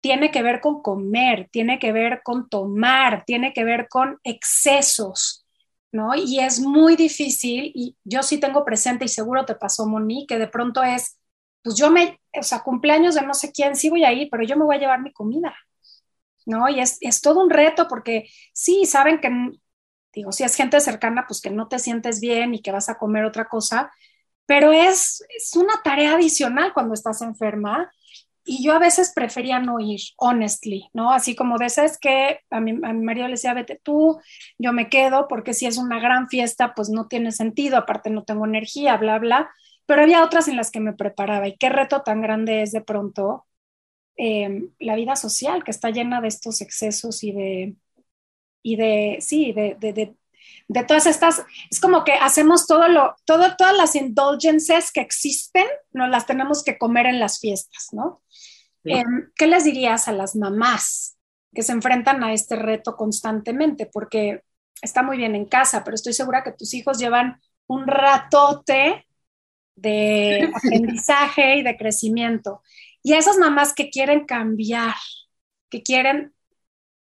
tiene 0.00 0.30
que 0.30 0.42
ver 0.42 0.60
con 0.60 0.82
comer, 0.82 1.48
tiene 1.50 1.78
que 1.78 1.92
ver 1.92 2.20
con 2.22 2.48
tomar, 2.50 3.24
tiene 3.24 3.54
que 3.54 3.64
ver 3.64 3.88
con 3.88 4.18
excesos, 4.22 5.46
¿no? 5.92 6.14
Y 6.14 6.40
es 6.40 6.60
muy 6.60 6.96
difícil, 6.96 7.72
y 7.74 7.96
yo 8.04 8.22
sí 8.22 8.38
tengo 8.38 8.64
presente, 8.66 9.06
y 9.06 9.08
seguro 9.08 9.46
te 9.46 9.54
pasó, 9.54 9.86
Moni, 9.86 10.26
que 10.26 10.38
de 10.38 10.48
pronto 10.48 10.82
es, 10.82 11.18
pues 11.62 11.76
yo 11.76 11.90
me, 11.90 12.20
o 12.38 12.42
sea, 12.42 12.60
cumpleaños 12.62 13.14
de 13.14 13.22
no 13.22 13.32
sé 13.32 13.50
quién, 13.50 13.76
sí 13.76 13.88
voy 13.88 14.04
a 14.04 14.12
ir, 14.12 14.28
pero 14.30 14.44
yo 14.44 14.56
me 14.58 14.64
voy 14.64 14.76
a 14.76 14.80
llevar 14.80 15.00
mi 15.00 15.12
comida, 15.12 15.54
¿no? 16.44 16.68
Y 16.68 16.80
es, 16.80 16.98
es 17.00 17.22
todo 17.22 17.42
un 17.42 17.48
reto 17.50 17.88
porque 17.88 18.28
sí, 18.52 18.84
saben 18.86 19.20
que, 19.20 19.30
digo, 20.12 20.32
si 20.32 20.44
es 20.44 20.54
gente 20.54 20.80
cercana, 20.80 21.24
pues 21.26 21.40
que 21.40 21.50
no 21.50 21.68
te 21.68 21.78
sientes 21.78 22.20
bien 22.20 22.54
y 22.54 22.60
que 22.60 22.72
vas 22.72 22.88
a 22.90 22.98
comer 22.98 23.24
otra 23.24 23.48
cosa, 23.48 23.90
pero 24.46 24.72
es, 24.72 25.24
es 25.36 25.56
una 25.56 25.82
tarea 25.82 26.14
adicional 26.14 26.72
cuando 26.74 26.94
estás 26.94 27.22
enferma 27.22 27.90
y 28.44 28.62
yo 28.62 28.74
a 28.74 28.78
veces 28.78 29.12
prefería 29.14 29.58
no 29.58 29.80
ir, 29.80 30.00
honestly, 30.16 30.88
¿no? 30.92 31.12
Así 31.12 31.34
como 31.34 31.56
de 31.56 31.66
esas 31.66 31.98
que 31.98 32.40
a 32.50 32.60
mi, 32.60 32.72
a 32.72 32.92
mi 32.92 33.04
marido 33.04 33.26
le 33.26 33.32
decía, 33.34 33.54
vete 33.54 33.80
tú, 33.82 34.20
yo 34.58 34.72
me 34.74 34.90
quedo, 34.90 35.28
porque 35.28 35.54
si 35.54 35.66
es 35.66 35.78
una 35.78 35.98
gran 35.98 36.28
fiesta, 36.28 36.74
pues 36.74 36.90
no 36.90 37.08
tiene 37.08 37.32
sentido, 37.32 37.78
aparte 37.78 38.10
no 38.10 38.24
tengo 38.24 38.44
energía, 38.44 38.96
bla, 38.98 39.18
bla, 39.18 39.50
pero 39.86 40.02
había 40.02 40.22
otras 40.22 40.48
en 40.48 40.56
las 40.56 40.70
que 40.70 40.80
me 40.80 40.92
preparaba 40.92 41.48
y 41.48 41.56
qué 41.56 41.70
reto 41.70 42.02
tan 42.02 42.20
grande 42.20 42.62
es 42.62 42.72
de 42.72 42.82
pronto 42.82 43.46
eh, 44.16 44.68
la 44.78 44.94
vida 44.96 45.16
social, 45.16 45.64
que 45.64 45.70
está 45.70 45.90
llena 45.90 46.20
de 46.20 46.28
estos 46.28 46.60
excesos 46.60 47.24
y 47.24 47.32
de, 47.32 47.76
y 48.62 48.76
de, 48.76 49.18
sí, 49.20 49.52
de 49.52 50.16
todas 50.86 51.06
estas, 51.06 51.44
es 51.70 51.80
como 51.80 52.04
que 52.04 52.12
hacemos 52.12 52.66
todo 52.66 52.88
lo, 52.88 53.14
todo, 53.24 53.56
todas 53.56 53.76
las 53.76 53.94
indulgences 53.94 54.92
que 54.92 55.00
existen, 55.00 55.66
nos 55.92 56.08
las 56.08 56.26
tenemos 56.26 56.64
que 56.64 56.78
comer 56.78 57.06
en 57.06 57.20
las 57.20 57.40
fiestas, 57.40 57.88
¿no? 57.92 58.22
Em, 58.84 59.30
¿Qué 59.36 59.46
les 59.46 59.64
dirías 59.64 60.08
a 60.08 60.12
las 60.12 60.36
mamás 60.36 61.16
que 61.54 61.62
se 61.62 61.72
enfrentan 61.72 62.22
a 62.22 62.32
este 62.32 62.56
reto 62.56 62.96
constantemente? 62.96 63.86
Porque 63.86 64.42
está 64.82 65.02
muy 65.02 65.16
bien 65.16 65.34
en 65.34 65.46
casa, 65.46 65.84
pero 65.84 65.94
estoy 65.94 66.12
segura 66.12 66.42
que 66.44 66.52
tus 66.52 66.74
hijos 66.74 66.98
llevan 66.98 67.40
un 67.66 67.86
ratote 67.86 69.06
de 69.76 70.50
aprendizaje 70.54 71.56
y 71.56 71.62
de 71.62 71.76
crecimiento. 71.76 72.62
Y 73.02 73.14
a 73.14 73.18
esas 73.18 73.38
mamás 73.38 73.74
que 73.74 73.90
quieren 73.90 74.26
cambiar, 74.26 74.94
que 75.70 75.82
quieren 75.82 76.34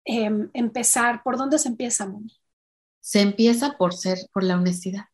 em, 0.05 0.51
empezar, 0.53 1.22
¿por 1.22 1.37
dónde 1.37 1.59
se 1.59 1.68
empieza, 1.68 2.07
Moni? 2.07 2.32
Se 3.05 3.20
empieza 3.20 3.76
por 3.76 3.92
ser, 3.92 4.18
por 4.32 4.44
la 4.44 4.57
honestidad, 4.57 5.05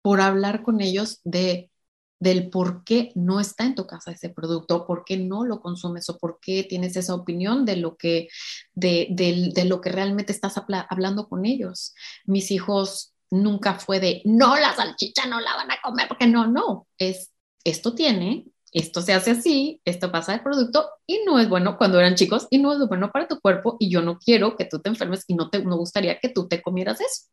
por 0.00 0.22
hablar 0.22 0.62
con 0.62 0.80
ellos 0.80 1.20
de 1.24 1.70
del 2.18 2.50
por 2.50 2.84
qué 2.84 3.10
no 3.16 3.40
está 3.40 3.64
en 3.64 3.74
tu 3.74 3.84
casa 3.84 4.12
ese 4.12 4.30
producto, 4.30 4.86
por 4.86 5.04
qué 5.04 5.16
no 5.16 5.44
lo 5.44 5.60
consumes 5.60 6.08
o 6.08 6.18
por 6.18 6.38
qué 6.40 6.62
tienes 6.62 6.94
esa 6.96 7.16
opinión 7.16 7.64
de 7.64 7.74
lo 7.74 7.96
que, 7.96 8.28
de, 8.74 9.08
de 9.10 9.64
lo 9.64 9.80
que 9.80 9.90
realmente 9.90 10.30
estás 10.30 10.54
hablando 10.88 11.28
con 11.28 11.44
ellos. 11.44 11.94
Mis 12.24 12.52
hijos 12.52 13.12
nunca 13.28 13.74
fue 13.74 13.98
de, 13.98 14.22
no, 14.24 14.56
la 14.56 14.72
salchicha 14.72 15.26
no 15.26 15.40
la 15.40 15.56
van 15.56 15.72
a 15.72 15.80
comer, 15.82 16.06
porque 16.06 16.28
no, 16.28 16.46
no, 16.46 16.86
es, 16.96 17.32
esto 17.64 17.92
tiene 17.96 18.46
esto 18.72 19.02
se 19.02 19.12
hace 19.12 19.32
así, 19.32 19.80
esto 19.84 20.10
pasa 20.10 20.34
el 20.34 20.42
producto 20.42 20.88
y 21.06 21.20
no 21.26 21.38
es 21.38 21.48
bueno 21.48 21.76
cuando 21.76 21.98
eran 21.98 22.14
chicos 22.14 22.46
y 22.50 22.58
no 22.58 22.72
es 22.72 22.78
bueno 22.88 23.10
para 23.10 23.28
tu 23.28 23.38
cuerpo 23.40 23.76
y 23.78 23.90
yo 23.90 24.02
no 24.02 24.18
quiero 24.18 24.56
que 24.56 24.64
tú 24.64 24.80
te 24.80 24.88
enfermes 24.88 25.24
y 25.26 25.34
no 25.34 25.50
te 25.50 25.62
no 25.64 25.76
gustaría 25.76 26.18
que 26.18 26.30
tú 26.30 26.48
te 26.48 26.62
comieras 26.62 27.00
eso. 27.00 27.28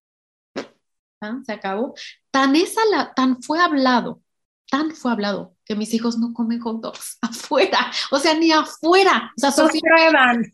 ¿Ah? 1.21 1.39
Se 1.45 1.51
acabó. 1.51 1.95
Tan, 2.31 2.55
esa 2.55 2.81
la, 2.91 3.13
tan 3.13 3.41
fue 3.41 3.59
hablado, 3.59 4.21
tan 4.69 4.91
fue 4.91 5.11
hablado 5.11 5.55
que 5.65 5.75
mis 5.75 5.93
hijos 5.93 6.17
no 6.17 6.33
comen 6.33 6.59
hot 6.59 6.81
dogs 6.81 7.17
afuera, 7.21 7.91
o 8.11 8.19
sea, 8.19 8.33
ni 8.33 8.51
afuera. 8.51 9.31
O 9.37 9.39
sea, 9.39 9.51
Sofía, 9.51 9.81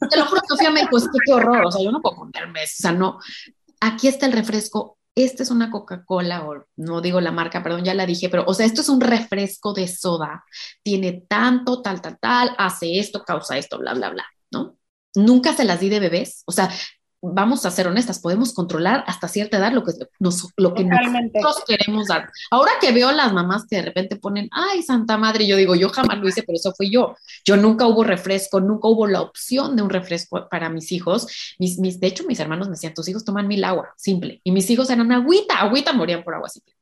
te 0.10 0.18
lo 0.18 0.26
juro, 0.26 0.42
Sofía 0.48 0.72
me 0.72 0.82
dijo, 0.82 0.98
qué 1.26 1.34
horror, 1.34 1.66
o 1.66 1.72
sea, 1.72 1.84
yo 1.84 1.92
no 1.92 2.02
puedo 2.02 2.18
comerme 2.18 2.64
eso, 2.64 2.76
o 2.80 2.82
sea, 2.82 2.92
no. 2.92 3.20
Aquí 3.80 4.08
está 4.08 4.26
el 4.26 4.34
refresco 4.34 4.98
esta 5.16 5.44
es 5.44 5.50
una 5.52 5.72
Coca-Cola, 5.72 6.48
o 6.48 6.66
no 6.76 7.02
digo 7.02 7.22
la 7.22 7.32
marca, 7.32 7.64
perdón, 7.64 7.86
ya 7.86 7.94
la 7.94 8.06
dije, 8.06 8.30
pero, 8.30 8.44
o 8.48 8.54
sea, 8.54 8.66
esto 8.66 8.82
es 8.82 8.90
un 8.90 9.02
refresco 9.02 9.74
de 9.74 9.88
soda, 9.88 10.44
tiene 10.84 11.24
tanto, 11.28 11.82
tal, 11.82 12.02
tal, 12.02 12.18
tal, 12.20 12.56
hace 12.58 13.00
esto, 13.00 13.24
causa 13.24 13.58
esto, 13.58 13.80
bla, 13.80 13.94
bla, 13.94 14.10
bla, 14.10 14.26
¿no? 14.52 14.78
Nunca 15.16 15.54
se 15.54 15.64
las 15.64 15.80
di 15.80 15.90
de 15.90 16.02
bebés, 16.02 16.44
o 16.46 16.52
sea, 16.52 16.70
vamos 17.34 17.66
a 17.66 17.72
ser 17.72 17.88
honestas, 17.88 18.20
podemos 18.20 18.54
controlar 18.54 19.04
hasta 19.08 19.28
cierta 19.28 19.58
edad 19.58 19.72
lo 19.72 19.84
que, 19.84 19.94
nos, 20.20 20.50
lo 20.58 20.74
que 20.74 20.84
nosotros 20.84 21.64
queremos 21.68 22.08
dar. 22.08 22.30
Ahora 22.52 22.72
que 22.80 22.92
veo 22.92 23.12
las 23.12 23.34
mamás 23.34 23.66
que 23.68 23.78
de 23.78 23.82
repente 23.84 24.16
ponen, 24.16 24.50
ay, 24.52 24.84
Santa 24.84 25.18
Madre, 25.18 25.48
yo 25.48 25.58
digo, 25.58 25.76
yo 25.76 25.90
jamás 25.90 26.20
lo 26.20 26.28
hice, 26.28 26.44
pero 26.44 26.58
eso 26.58 26.74
fui 26.76 26.92
yo. 26.92 27.16
Yo 27.46 27.58
nunca 27.58 27.88
hubo 27.88 28.04
refresco, 28.04 28.60
nunca 28.60 28.88
hubo 28.88 29.08
la 29.08 29.22
opción 29.22 29.76
de 29.76 29.82
un 29.82 29.90
refresco 29.90 30.48
para 30.50 30.70
mis 30.70 30.92
hijos. 30.92 31.56
Mis, 31.60 31.80
mis, 31.80 32.00
de 32.00 32.08
hecho, 32.08 32.26
mis 32.26 32.40
hermanos 32.40 32.68
me 32.68 32.74
decían, 32.74 32.94
tus 32.94 33.08
hijos 33.08 33.26
toman 33.26 33.48
mil 33.48 33.64
agua, 33.64 33.94
simple. 33.98 34.42
Y 34.44 34.52
mis 34.52 34.70
hijos 34.70 34.90
eran 34.90 35.12
agüita, 35.12 35.60
agüita, 35.60 35.94
morían 35.94 36.24
por 36.24 36.36
agua 36.36 36.50
simple. 36.50 36.74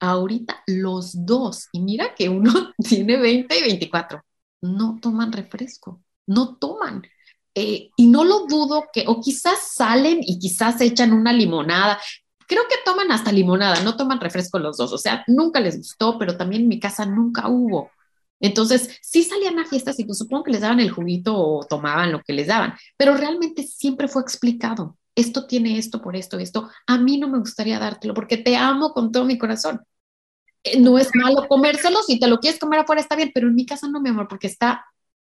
Ahorita 0.00 0.62
los 0.66 1.24
dos, 1.24 1.68
y 1.72 1.80
mira 1.80 2.14
que 2.14 2.28
uno 2.28 2.52
tiene 2.78 3.16
20 3.16 3.58
y 3.58 3.62
24, 3.62 4.22
no 4.62 4.98
toman 5.00 5.32
refresco, 5.32 6.02
no 6.26 6.56
toman. 6.56 7.02
Eh, 7.54 7.90
y 7.96 8.06
no 8.06 8.24
lo 8.24 8.46
dudo 8.46 8.84
que, 8.92 9.04
o 9.06 9.20
quizás 9.20 9.72
salen 9.74 10.18
y 10.22 10.38
quizás 10.38 10.80
echan 10.80 11.12
una 11.12 11.32
limonada. 11.32 11.98
Creo 12.46 12.62
que 12.68 12.76
toman 12.84 13.12
hasta 13.12 13.32
limonada, 13.32 13.82
no 13.82 13.96
toman 13.96 14.20
refresco 14.20 14.58
los 14.58 14.76
dos. 14.76 14.92
O 14.92 14.98
sea, 14.98 15.24
nunca 15.26 15.60
les 15.60 15.78
gustó, 15.78 16.18
pero 16.18 16.36
también 16.36 16.62
en 16.62 16.68
mi 16.68 16.80
casa 16.80 17.06
nunca 17.06 17.48
hubo. 17.48 17.90
Entonces, 18.40 18.98
sí 19.00 19.22
salían 19.22 19.58
a 19.58 19.64
fiestas 19.64 19.98
y 19.98 20.04
pues 20.04 20.18
supongo 20.18 20.44
que 20.44 20.52
les 20.52 20.60
daban 20.60 20.80
el 20.80 20.90
juguito 20.90 21.34
o 21.36 21.64
tomaban 21.64 22.12
lo 22.12 22.20
que 22.22 22.32
les 22.32 22.48
daban, 22.48 22.74
pero 22.96 23.16
realmente 23.16 23.62
siempre 23.62 24.08
fue 24.08 24.22
explicado. 24.22 24.98
Esto 25.14 25.46
tiene 25.46 25.78
esto 25.78 26.02
por 26.02 26.16
esto, 26.16 26.38
esto. 26.38 26.68
A 26.86 26.98
mí 26.98 27.18
no 27.18 27.28
me 27.28 27.38
gustaría 27.38 27.78
dártelo 27.78 28.14
porque 28.14 28.36
te 28.36 28.56
amo 28.56 28.92
con 28.92 29.12
todo 29.12 29.24
mi 29.24 29.38
corazón. 29.38 29.80
Eh, 30.64 30.80
no 30.80 30.98
es 30.98 31.10
malo 31.14 31.46
comérselo, 31.48 32.02
si 32.02 32.18
te 32.18 32.26
lo 32.26 32.38
quieres 32.38 32.58
comer 32.58 32.80
afuera 32.80 33.00
está 33.00 33.16
bien, 33.16 33.30
pero 33.32 33.48
en 33.48 33.54
mi 33.54 33.64
casa 33.64 33.88
no, 33.88 34.00
mi 34.00 34.10
amor, 34.10 34.28
porque 34.28 34.48
está, 34.48 34.84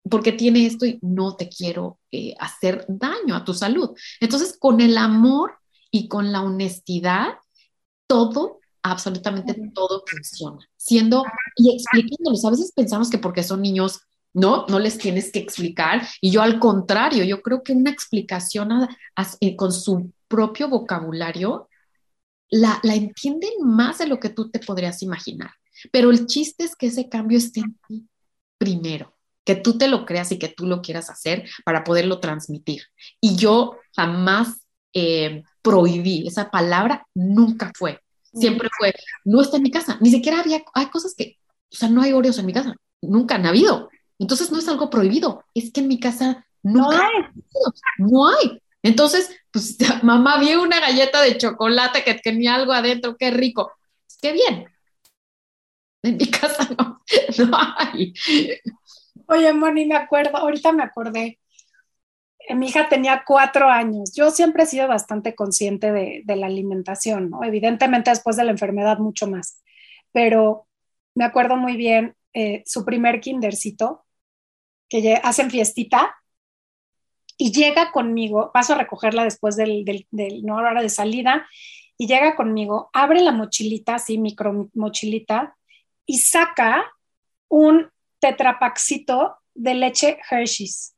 porque 0.10 0.34
tiene 0.34 0.66
esto 0.66 0.86
y 0.86 0.99
no 1.01 1.36
te 1.36 1.49
quiero 1.49 1.99
eh, 2.12 2.36
hacer 2.39 2.86
daño 2.88 3.36
a 3.36 3.45
tu 3.45 3.54
salud. 3.54 3.91
Entonces, 4.20 4.58
con 4.60 4.82
el 4.82 4.97
amor 4.97 5.54
y 5.91 6.08
con 6.08 6.32
la 6.32 6.41
honestidad, 6.41 7.36
todo 8.08 8.60
absolutamente 8.82 9.56
todo 9.74 10.04
funciona. 10.06 10.60
Siendo 10.76 11.24
y 11.56 11.76
explicándoles, 11.76 12.43
a 12.45 12.51
veces 12.51 12.74
pensamos 12.76 13.10
que 13.10 13.18
porque 13.18 13.43
son 13.43 13.62
niños, 13.62 14.01
no, 14.34 14.66
no 14.68 14.80
les 14.80 14.97
tienes 14.97 15.32
que 15.32 15.39
explicar. 15.39 16.06
Y 16.20 16.32
yo 16.32 16.41
al 16.41 16.60
contrario, 16.60 17.24
yo 17.24 17.41
creo 17.41 17.64
que 17.64 17.74
una 17.74 17.91
explicación 17.91 18.88
eh, 19.39 19.56
con 19.56 19.72
su 19.72 20.12
propio 20.28 20.68
vocabulario 20.68 21.70
la, 22.49 22.80
la 22.84 22.95
entienden 22.95 23.51
más 23.62 23.99
de 23.99 24.08
lo 24.08 24.20
que 24.20 24.30
tú 24.30 24.51
te 24.51 24.60
podrías 24.60 25.01
imaginar. 25.01 25.51
Pero 25.91 26.12
el 26.12 26.28
chiste 26.28 26.66
es 26.66 26.76
que 26.76 26.88
ese 26.88 27.10
cambio 27.10 27.38
esté 27.38 27.62
en 27.62 27.78
ti 27.88 28.08
primero, 28.58 29.16
que 29.45 29.55
tú 29.55 29.77
te 29.77 29.87
lo 29.87 30.05
creas 30.05 30.31
y 30.31 30.39
que 30.39 30.49
tú 30.49 30.65
lo 30.65 30.81
quieras 30.81 31.09
hacer 31.09 31.47
para 31.65 31.83
poderlo 31.83 32.19
transmitir. 32.19 32.83
Y 33.19 33.35
yo 33.35 33.77
jamás 33.95 34.65
eh, 34.93 35.43
prohibí 35.61 36.27
esa 36.27 36.49
palabra, 36.49 37.07
nunca 37.13 37.71
fue. 37.75 37.99
Siempre 38.33 38.69
fue, 38.77 38.93
no 39.25 39.41
está 39.41 39.57
en 39.57 39.63
mi 39.63 39.71
casa. 39.71 39.97
Ni 40.01 40.09
siquiera 40.09 40.39
había, 40.39 40.63
hay 40.73 40.87
cosas 40.87 41.13
que, 41.15 41.37
o 41.71 41.75
sea, 41.75 41.89
no 41.89 42.01
hay 42.01 42.13
Oreos 42.13 42.39
en 42.39 42.47
mi 42.47 42.53
casa. 42.53 42.75
Nunca 43.01 43.35
han 43.35 43.45
habido. 43.45 43.89
Entonces 44.17 44.51
no 44.51 44.59
es 44.59 44.67
algo 44.67 44.89
prohibido. 44.89 45.43
Es 45.53 45.71
que 45.71 45.81
en 45.81 45.87
mi 45.87 45.99
casa 45.99 46.45
no 46.63 46.89
hay. 46.89 47.25
No 47.97 48.27
hay. 48.27 48.61
Entonces, 48.81 49.29
pues 49.51 49.77
mamá 50.03 50.39
vio 50.39 50.61
una 50.61 50.79
galleta 50.79 51.21
de 51.21 51.37
chocolate 51.37 52.03
que 52.03 52.15
tenía 52.15 52.55
algo 52.55 52.73
adentro, 52.73 53.15
qué 53.17 53.31
rico. 53.31 53.71
Qué 54.21 54.31
bien. 54.31 54.65
En 56.03 56.17
mi 56.17 56.27
casa 56.31 56.67
no, 56.77 57.01
no 57.37 57.57
hay. 57.77 58.13
Oye, 59.28 59.53
Moni, 59.53 59.86
me 59.86 59.95
acuerdo, 59.95 60.38
ahorita 60.38 60.71
me 60.71 60.84
acordé. 60.84 61.39
Eh, 62.39 62.55
mi 62.55 62.67
hija 62.67 62.89
tenía 62.89 63.24
cuatro 63.26 63.69
años. 63.69 64.13
Yo 64.15 64.32
siempre 64.32 64.63
he 64.63 64.65
sido 64.65 64.88
bastante 64.88 65.36
consciente 65.36 65.91
de, 65.91 66.24
la 66.36 66.47
alimentación, 66.47 67.30
¿no? 67.30 67.43
Evidentemente 67.43 68.09
después 68.09 68.36
de 68.36 68.43
la 68.43 68.51
enfermedad 68.51 68.97
mucho 68.99 69.28
más. 69.28 69.61
Pero 70.11 70.67
me 71.15 71.26
acuerdo 71.26 71.55
muy 71.55 71.78
bien 71.78 72.15
eh, 72.34 72.63
su 72.65 72.86
primer 72.86 73.21
kindercito, 73.21 74.05
que 74.89 75.19
hacen 75.24 75.49
fiestita, 75.49 76.15
y 77.38 77.51
llega 77.51 77.91
conmigo, 77.91 78.51
paso 78.53 78.74
a 78.74 78.78
recogerla 78.78 79.24
después 79.24 79.55
del, 79.55 79.86
del, 79.86 80.07
del 80.11 80.43
no, 80.43 80.55
hora 80.57 80.82
de 80.82 80.89
salida, 80.89 81.47
y 81.97 82.07
llega 82.07 82.36
conmigo, 82.36 82.89
abre 82.93 83.21
la 83.21 83.32
mochilita, 83.32 83.95
así, 83.95 84.17
micro 84.17 84.69
mochilita, 84.74 85.55
y 86.05 86.19
saca 86.19 86.86
un 87.47 87.92
tetrapaxito 88.24 89.36
de 89.53 89.74
leche 89.74 90.17
Hershey's. 90.30 90.95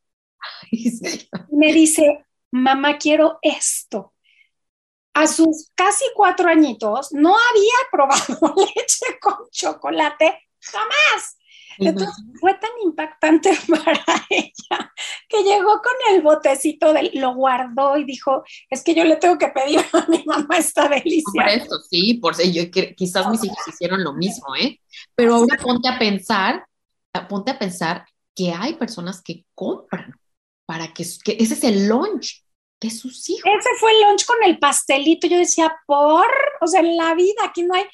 Me 1.49 1.73
dice, 1.73 2.23
mamá, 2.51 2.99
quiero 2.99 3.39
esto. 3.41 4.13
A 5.15 5.26
sus 5.26 5.71
casi 5.73 6.03
cuatro 6.13 6.49
añitos 6.49 7.11
no 7.13 7.36
había 7.36 7.73
probado 7.91 8.53
leche 8.76 9.17
con 9.19 9.49
chocolate 9.49 10.49
jamás. 10.59 11.38
Entonces 11.78 12.15
fue 12.39 12.53
tan 12.53 12.69
impactante 12.84 13.51
para 13.67 14.26
ella 14.30 14.93
que 15.28 15.43
llegó 15.43 15.82
con 15.82 16.13
el 16.13 16.21
botecito, 16.21 16.93
lo 17.13 17.34
guardó 17.34 17.97
y 17.97 18.05
dijo, 18.05 18.43
es 18.69 18.84
que 18.84 18.95
yo 18.95 19.03
le 19.03 19.17
tengo 19.17 19.38
que 19.38 19.49
pedir 19.49 19.80
a 19.91 20.05
mi 20.07 20.23
mamá 20.26 20.57
esta 20.57 20.88
delicia. 20.88 21.23
Por 21.34 21.49
eso, 21.49 21.80
sí, 21.89 22.13
por 22.15 22.34
eso, 22.34 22.43
yo, 22.43 22.63
quizás 22.95 23.30
mis 23.30 23.43
hijos 23.43 23.67
hicieron 23.67 24.03
lo 24.03 24.13
mismo, 24.13 24.55
¿eh? 24.55 24.80
Pero 25.15 25.36
ahora 25.36 25.57
ponte 25.61 25.89
a 25.89 25.99
pensar, 25.99 26.65
ponte 27.28 27.51
a 27.51 27.59
pensar 27.59 28.05
que 28.36 28.51
hay 28.51 28.74
personas 28.76 29.22
que 29.22 29.45
compran 29.55 30.13
para 30.66 30.93
que, 30.93 31.05
que 31.24 31.38
ese 31.39 31.53
es 31.53 31.63
el 31.63 31.88
lunch 31.88 32.43
de 32.82 32.89
sus 32.89 33.30
hijos. 33.30 33.49
Ese 33.59 33.70
fue 33.80 33.91
el 33.91 34.01
lunch 34.01 34.26
con 34.26 34.38
el 34.43 34.59
pastelito. 34.59 35.28
Yo 35.28 35.38
decía, 35.38 35.76
por, 35.86 36.28
o 36.61 36.68
sea, 36.68 36.82
en 36.82 36.97
la 36.97 37.13
vida 37.16 37.43
aquí 37.43 37.63
no 37.63 37.74
hay 37.74 37.86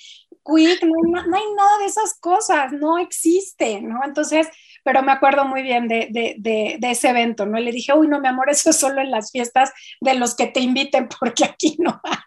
quick, 0.43 0.83
no, 0.83 1.37
hay 1.37 1.53
nada 1.55 1.77
de 1.79 1.85
esas 1.85 2.19
cosas, 2.19 2.71
no 2.71 2.97
existe, 2.97 3.81
¿no? 3.81 3.99
Entonces, 4.03 4.47
pero 4.83 5.03
me 5.03 5.11
acuerdo 5.11 5.45
muy 5.45 5.61
bien 5.63 5.87
de, 5.87 6.07
de, 6.11 6.35
de, 6.79 6.91
ese 6.91 7.09
evento, 7.09 7.45
¿no? 7.45 7.59
le 7.59 7.71
dije, 7.71 7.93
uy, 7.93 8.07
no, 8.07 8.19
mi 8.19 8.27
amor, 8.27 8.49
eso 8.49 8.69
es 8.71 8.79
solo 8.79 9.01
en 9.01 9.11
las 9.11 9.31
fiestas 9.31 9.71
de 9.99 10.15
los 10.15 10.35
que 10.35 10.47
te 10.47 10.59
inviten, 10.59 11.07
porque 11.19 11.45
aquí 11.45 11.75
no 11.79 11.99
hay. 12.03 12.17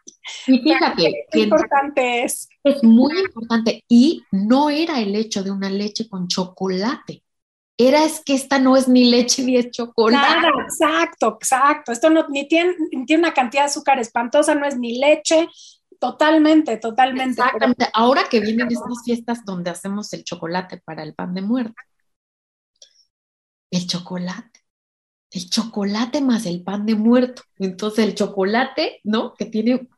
Y 0.46 0.58
fíjate, 0.60 1.26
qué 1.30 1.40
importante 1.40 2.24
es. 2.24 2.48
Es 2.62 2.82
muy 2.82 3.18
importante. 3.18 3.84
Y 3.88 4.22
no 4.30 4.70
era 4.70 5.00
el 5.00 5.14
hecho 5.14 5.42
de 5.42 5.50
una 5.50 5.68
leche 5.68 6.08
con 6.08 6.28
chocolate 6.28 7.24
era 7.76 8.04
es 8.04 8.22
que 8.24 8.34
esta 8.34 8.58
no 8.58 8.76
es 8.76 8.88
ni 8.88 9.10
leche 9.10 9.42
ni 9.42 9.56
es 9.56 9.70
chocolate. 9.70 10.16
Nada, 10.16 10.50
exacto, 10.62 11.36
exacto. 11.40 11.92
Esto 11.92 12.08
no 12.08 12.26
ni 12.28 12.46
tiene, 12.46 12.74
tiene 13.06 13.24
una 13.24 13.34
cantidad 13.34 13.62
de 13.64 13.66
azúcar 13.66 13.98
espantosa, 13.98 14.54
no 14.54 14.64
es 14.66 14.78
ni 14.78 14.98
leche. 14.98 15.48
Totalmente, 15.98 16.76
totalmente. 16.76 17.40
Exactamente. 17.40 17.88
Ahora 17.92 18.24
que 18.30 18.40
vienen 18.40 18.68
estas 18.70 19.02
fiestas 19.04 19.44
donde 19.44 19.70
hacemos 19.70 20.12
el 20.12 20.22
chocolate 20.22 20.82
para 20.84 21.02
el 21.02 21.14
pan 21.14 21.34
de 21.34 21.42
muerte. 21.42 21.74
El 23.74 23.88
chocolate. 23.88 24.60
El 25.32 25.50
chocolate 25.50 26.20
más 26.20 26.46
el 26.46 26.62
pan 26.62 26.86
de 26.86 26.94
muerto. 26.94 27.42
Entonces 27.58 28.04
el 28.06 28.14
chocolate, 28.14 29.00
¿no? 29.02 29.34
Que 29.34 29.46
tiene 29.46 29.88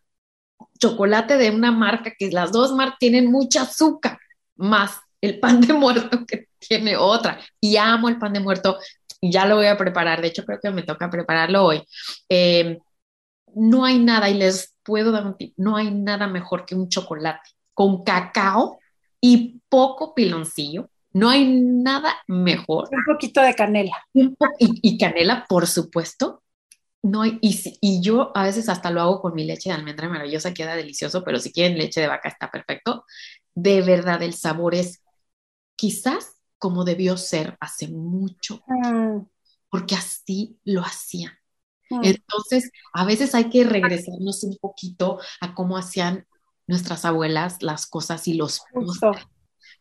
chocolate 0.78 1.36
de 1.36 1.50
una 1.50 1.72
marca 1.72 2.14
que 2.18 2.30
las 2.30 2.52
dos 2.52 2.72
marcas 2.72 2.98
tienen 2.98 3.30
mucha 3.30 3.62
azúcar, 3.62 4.18
más 4.56 4.98
el 5.20 5.40
pan 5.40 5.60
de 5.60 5.74
muerto 5.74 6.24
que 6.26 6.48
tiene 6.58 6.96
otra. 6.96 7.38
Y 7.60 7.76
amo 7.76 8.08
el 8.08 8.18
pan 8.18 8.32
de 8.32 8.40
muerto 8.40 8.78
ya 9.20 9.44
lo 9.44 9.56
voy 9.56 9.66
a 9.66 9.76
preparar. 9.76 10.22
De 10.22 10.28
hecho, 10.28 10.44
creo 10.46 10.58
que 10.58 10.70
me 10.70 10.82
toca 10.82 11.10
prepararlo 11.10 11.64
hoy. 11.66 11.82
Em, 12.30 12.78
no 13.54 13.84
hay 13.84 13.98
nada, 13.98 14.30
y 14.30 14.34
les 14.34 14.74
puedo 14.82 15.12
dar 15.12 15.26
un 15.26 15.36
tip, 15.36 15.52
no 15.58 15.76
hay 15.76 15.90
nada 15.90 16.26
mejor 16.28 16.64
que 16.64 16.74
un 16.74 16.88
chocolate 16.88 17.50
con 17.74 18.04
cacao 18.04 18.78
y 19.20 19.60
poco 19.68 20.14
piloncillo. 20.14 20.88
No 21.16 21.30
hay 21.30 21.50
nada 21.50 22.14
mejor. 22.26 22.90
Un 22.92 23.14
poquito 23.14 23.40
de 23.40 23.54
canela. 23.54 23.96
y, 24.12 24.34
y, 24.58 24.98
canela, 24.98 25.46
por 25.48 25.66
supuesto. 25.66 26.42
No 27.02 27.22
hay, 27.22 27.38
y, 27.40 27.58
y, 27.80 28.02
yo 28.02 28.36
a 28.36 28.42
veces 28.42 28.68
hasta 28.68 28.90
lo 28.90 29.00
hago 29.00 29.22
con 29.22 29.32
mi 29.32 29.46
leche 29.46 29.70
de 29.70 29.76
almendra 29.76 30.10
maravillosa, 30.10 30.52
queda 30.52 30.76
delicioso, 30.76 31.24
pero 31.24 31.38
si 31.38 31.52
quieren 31.52 31.78
leche 31.78 32.02
de 32.02 32.08
vaca 32.08 32.28
está 32.28 32.50
perfecto. 32.50 33.06
De 33.54 33.80
verdad, 33.80 34.22
el 34.22 34.34
sabor 34.34 34.74
es 34.74 35.02
quizás 35.74 36.34
como 36.58 36.84
debió 36.84 37.16
ser 37.16 37.56
hace 37.60 37.88
mucho, 37.88 38.62
mm. 38.66 39.20
porque 39.70 39.94
así 39.94 40.58
lo 40.64 40.82
hacían. 40.82 41.32
Mm. 41.88 42.04
Entonces, 42.04 42.70
a 42.92 43.06
veces 43.06 43.34
hay 43.34 43.48
que 43.48 43.64
regresarnos 43.64 44.44
un 44.44 44.58
poquito 44.58 45.18
a 45.40 45.54
cómo 45.54 45.78
hacían 45.78 46.26
nuestras 46.66 47.06
abuelas 47.06 47.62
las 47.62 47.86
cosas 47.86 48.28
y 48.28 48.34
los 48.34 48.60
postres. 48.70 49.26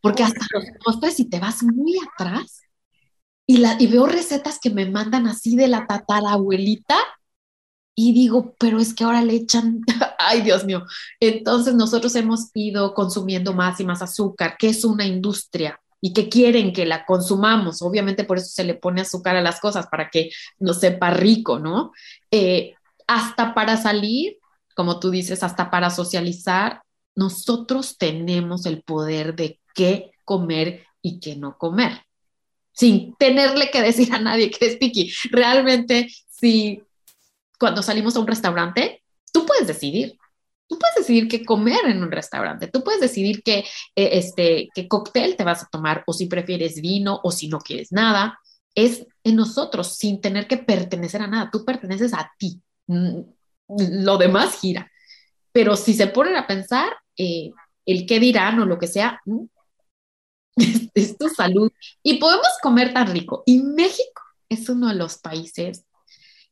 Porque 0.05 0.21
hasta 0.21 0.45
los 0.51 0.65
postres, 0.83 1.15
si 1.15 1.25
te 1.25 1.39
vas 1.39 1.63
muy 1.63 1.97
atrás 1.97 2.61
y, 3.47 3.57
la, 3.57 3.75
y 3.79 3.87
veo 3.87 4.05
recetas 4.05 4.59
que 4.59 4.69
me 4.69 4.87
mandan 4.87 5.25
así 5.25 5.55
de 5.55 5.67
la 5.67 5.87
tatarabuelita, 5.87 6.95
y 7.95 8.13
digo, 8.13 8.53
pero 8.59 8.79
es 8.79 8.93
que 8.93 9.03
ahora 9.03 9.23
le 9.23 9.33
echan, 9.33 9.81
ay 10.19 10.41
Dios 10.41 10.63
mío. 10.63 10.85
Entonces 11.19 11.73
nosotros 11.73 12.13
hemos 12.15 12.51
ido 12.53 12.93
consumiendo 12.93 13.53
más 13.53 13.79
y 13.79 13.85
más 13.85 14.03
azúcar, 14.03 14.57
que 14.59 14.69
es 14.69 14.85
una 14.85 15.07
industria 15.07 15.79
y 15.99 16.13
que 16.13 16.29
quieren 16.29 16.71
que 16.71 16.85
la 16.85 17.03
consumamos. 17.03 17.81
Obviamente 17.81 18.25
por 18.25 18.37
eso 18.37 18.49
se 18.49 18.63
le 18.63 18.75
pone 18.75 19.01
azúcar 19.01 19.37
a 19.37 19.41
las 19.41 19.59
cosas, 19.59 19.87
para 19.87 20.09
que 20.11 20.29
nos 20.59 20.81
sepa 20.81 21.09
rico, 21.09 21.57
¿no? 21.57 21.93
Eh, 22.29 22.75
hasta 23.07 23.55
para 23.55 23.75
salir, 23.77 24.37
como 24.75 24.99
tú 24.99 25.09
dices, 25.09 25.41
hasta 25.41 25.71
para 25.71 25.89
socializar, 25.89 26.83
nosotros 27.15 27.97
tenemos 27.97 28.67
el 28.67 28.83
poder 28.83 29.35
de 29.35 29.59
qué 29.75 30.11
comer 30.23 30.87
y 31.01 31.19
qué 31.19 31.35
no 31.35 31.57
comer, 31.59 32.01
sin 32.71 33.15
tenerle 33.17 33.69
que 33.69 33.81
decir 33.81 34.11
a 34.13 34.19
nadie 34.19 34.49
que 34.49 34.65
es 34.65 34.77
piqui. 34.77 35.13
Realmente, 35.29 36.09
si 36.27 36.81
cuando 37.59 37.83
salimos 37.83 38.15
a 38.15 38.19
un 38.19 38.27
restaurante, 38.27 39.03
tú 39.31 39.45
puedes 39.45 39.67
decidir, 39.67 40.17
Tú 40.67 40.79
puedes 40.79 40.95
decidir 40.95 41.27
qué 41.27 41.45
comer 41.45 41.85
en 41.85 42.01
un 42.01 42.11
restaurante, 42.11 42.67
tú 42.67 42.83
puedes 42.83 42.99
decidir 42.99 43.43
qué, 43.43 43.59
eh, 43.95 44.09
este, 44.13 44.69
qué 44.73 44.87
cóctel 44.87 45.35
te 45.35 45.43
vas 45.43 45.63
a 45.63 45.67
tomar 45.67 46.03
o 46.07 46.13
si 46.13 46.25
prefieres 46.25 46.81
vino 46.81 47.19
o 47.23 47.31
si 47.31 47.47
no 47.47 47.59
quieres 47.59 47.91
nada. 47.91 48.39
Es 48.73 49.05
en 49.23 49.35
nosotros 49.35 49.95
sin 49.95 50.21
tener 50.21 50.47
que 50.47 50.57
pertenecer 50.57 51.21
a 51.21 51.27
nada. 51.27 51.49
Tú 51.51 51.63
perteneces 51.63 52.13
a 52.13 52.31
ti. 52.37 52.61
Mm, 52.87 53.19
lo 53.67 54.17
demás 54.17 54.59
gira. 54.59 54.91
Pero 55.51 55.75
si 55.75 55.93
se 55.93 56.07
ponen 56.07 56.35
a 56.35 56.47
pensar, 56.47 56.89
eh, 57.17 57.51
el 57.85 58.05
qué 58.07 58.19
dirán 58.19 58.59
o 58.59 58.65
lo 58.65 58.79
que 58.79 58.87
sea, 58.87 59.21
es, 60.93 61.17
tu 61.17 61.29
salud 61.29 61.71
y 62.03 62.17
podemos 62.17 62.47
comer 62.61 62.93
tan 62.93 63.07
rico. 63.07 63.43
Y 63.45 63.61
México 63.63 64.21
es 64.49 64.69
uno 64.69 64.87
de 64.87 64.95
los 64.95 65.17
países 65.17 65.85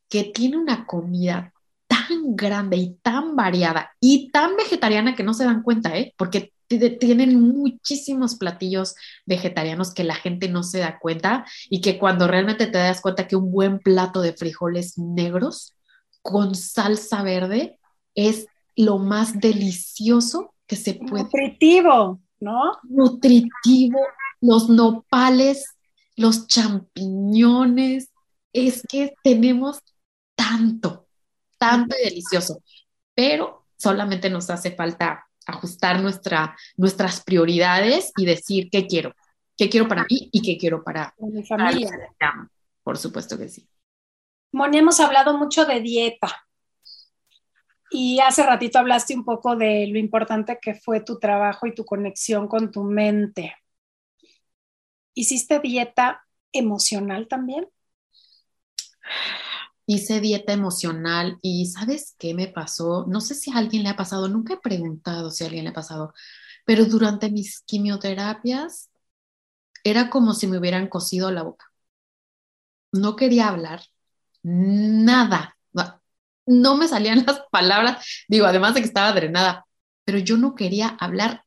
que 0.10 0.26
tiene 0.26 0.58
una 0.58 0.86
comida 0.86 1.54
tan 1.88 2.36
grande 2.36 2.78
y 2.78 2.96
tan 3.02 3.36
variada 3.36 3.92
y 4.00 4.32
tan 4.32 4.56
vegetariana 4.56 5.16
que 5.16 5.24
no 5.24 5.34
se 5.34 5.46
dan 5.46 5.64
cuenta, 5.64 5.98
¿eh? 5.98 6.14
Porque 6.18 6.54
tienen 6.68 7.40
muchísimos 7.40 8.36
platillos 8.36 8.96
vegetarianos 9.26 9.94
que 9.94 10.04
la 10.04 10.16
gente 10.16 10.50
no 10.50 10.64
se 10.64 10.80
da 10.80 10.98
cuenta 11.00 11.46
y 11.70 11.82
que 11.82 12.00
cuando 12.00 12.28
realmente 12.28 12.68
te 12.68 12.78
das 12.78 13.02
cuenta 13.02 13.28
que 13.28 13.36
un 13.36 13.52
buen 13.52 13.80
plato 13.80 14.22
de 14.22 14.34
frijoles 14.34 14.98
negros 14.98 15.76
con 16.22 16.56
salsa 16.56 17.22
verde 17.22 17.80
es 18.16 18.48
lo 18.76 18.98
más 18.98 19.40
delicioso 19.40 20.56
que 20.66 20.76
se 20.76 20.96
puede. 20.96 21.24
Nutritivo, 21.24 22.20
¿no? 22.44 22.78
Nutritivo, 22.84 24.00
los 24.42 24.70
nopales, 24.70 25.76
los 26.16 26.48
champiñones, 26.48 28.10
es 28.52 28.84
que 28.88 29.14
tenemos 29.24 29.80
tanto, 30.36 31.08
tanto 31.58 31.96
y 32.00 32.10
delicioso, 32.10 32.62
pero 33.16 33.66
solamente 33.78 34.30
nos 34.30 34.50
hace 34.50 34.72
falta 34.72 35.26
ajustar 35.46 36.02
nuestra, 36.02 36.56
nuestras 36.78 37.24
prioridades 37.24 38.12
y 38.16 38.26
decir 38.26 38.70
qué 38.72 38.86
quiero, 38.86 39.14
qué 39.58 39.70
quiero 39.70 39.88
para 39.88 40.04
mí 40.04 40.30
y 40.32 40.42
qué 40.42 40.58
quiero 40.58 40.84
para 40.84 41.14
mi 41.18 41.44
familia. 41.44 41.90
por 42.84 42.98
supuesto 42.98 43.38
que 43.38 43.50
sí. 43.50 43.68
Moni, 44.52 44.78
hemos 44.78 45.00
hablado 45.00 45.38
mucho 45.38 45.66
de 45.66 45.80
dieta 45.80 46.46
y 47.94 48.20
hace 48.20 48.44
ratito 48.44 48.80
hablaste 48.80 49.16
un 49.16 49.24
poco 49.26 49.56
de 49.56 49.88
lo 49.88 50.00
importante 50.00 50.60
que 50.62 50.74
fue 50.76 51.02
tu 51.02 51.20
trabajo 51.20 51.68
y 51.68 51.76
tu 51.76 51.86
conexión 51.86 52.48
con 52.48 52.72
tu 52.72 52.84
mente. 52.84 53.56
¿Hiciste 55.16 55.60
dieta 55.60 56.24
emocional 56.52 57.28
también? 57.28 57.68
hice 59.86 60.22
dieta 60.22 60.54
emocional 60.54 61.38
y 61.42 61.66
¿sabes 61.68 62.16
qué 62.18 62.34
me 62.34 62.48
pasó? 62.48 63.06
No 63.08 63.22
sé 63.22 63.36
si 63.36 63.52
a 63.52 63.58
alguien 63.58 63.84
le 63.84 63.90
ha 63.90 63.96
pasado, 63.98 64.28
nunca 64.30 64.56
he 64.56 64.58
preguntado 64.58 65.32
si 65.32 65.44
a 65.44 65.48
alguien 65.48 65.66
le 65.66 65.72
ha 65.72 65.74
pasado, 65.74 66.14
pero 66.66 66.86
durante 66.86 67.30
mis 67.32 67.62
quimioterapias 67.64 68.90
era 69.84 70.10
como 70.10 70.34
si 70.34 70.48
me 70.48 70.60
hubieran 70.60 70.88
cosido 70.90 71.32
la 71.32 71.44
boca. 71.44 71.66
No 72.94 73.16
quería 73.18 73.50
hablar, 73.50 73.82
nada, 74.44 75.53
no 76.46 76.78
me 76.78 76.88
salían 76.88 77.24
las 77.26 77.42
palabras, 77.52 78.06
digo, 78.28 78.46
además 78.46 78.74
de 78.74 78.82
que 78.82 78.88
estaba 78.88 79.14
drenada, 79.14 79.66
pero 80.06 80.18
yo 80.20 80.38
no 80.38 80.56
quería 80.56 80.90
hablar 81.00 81.44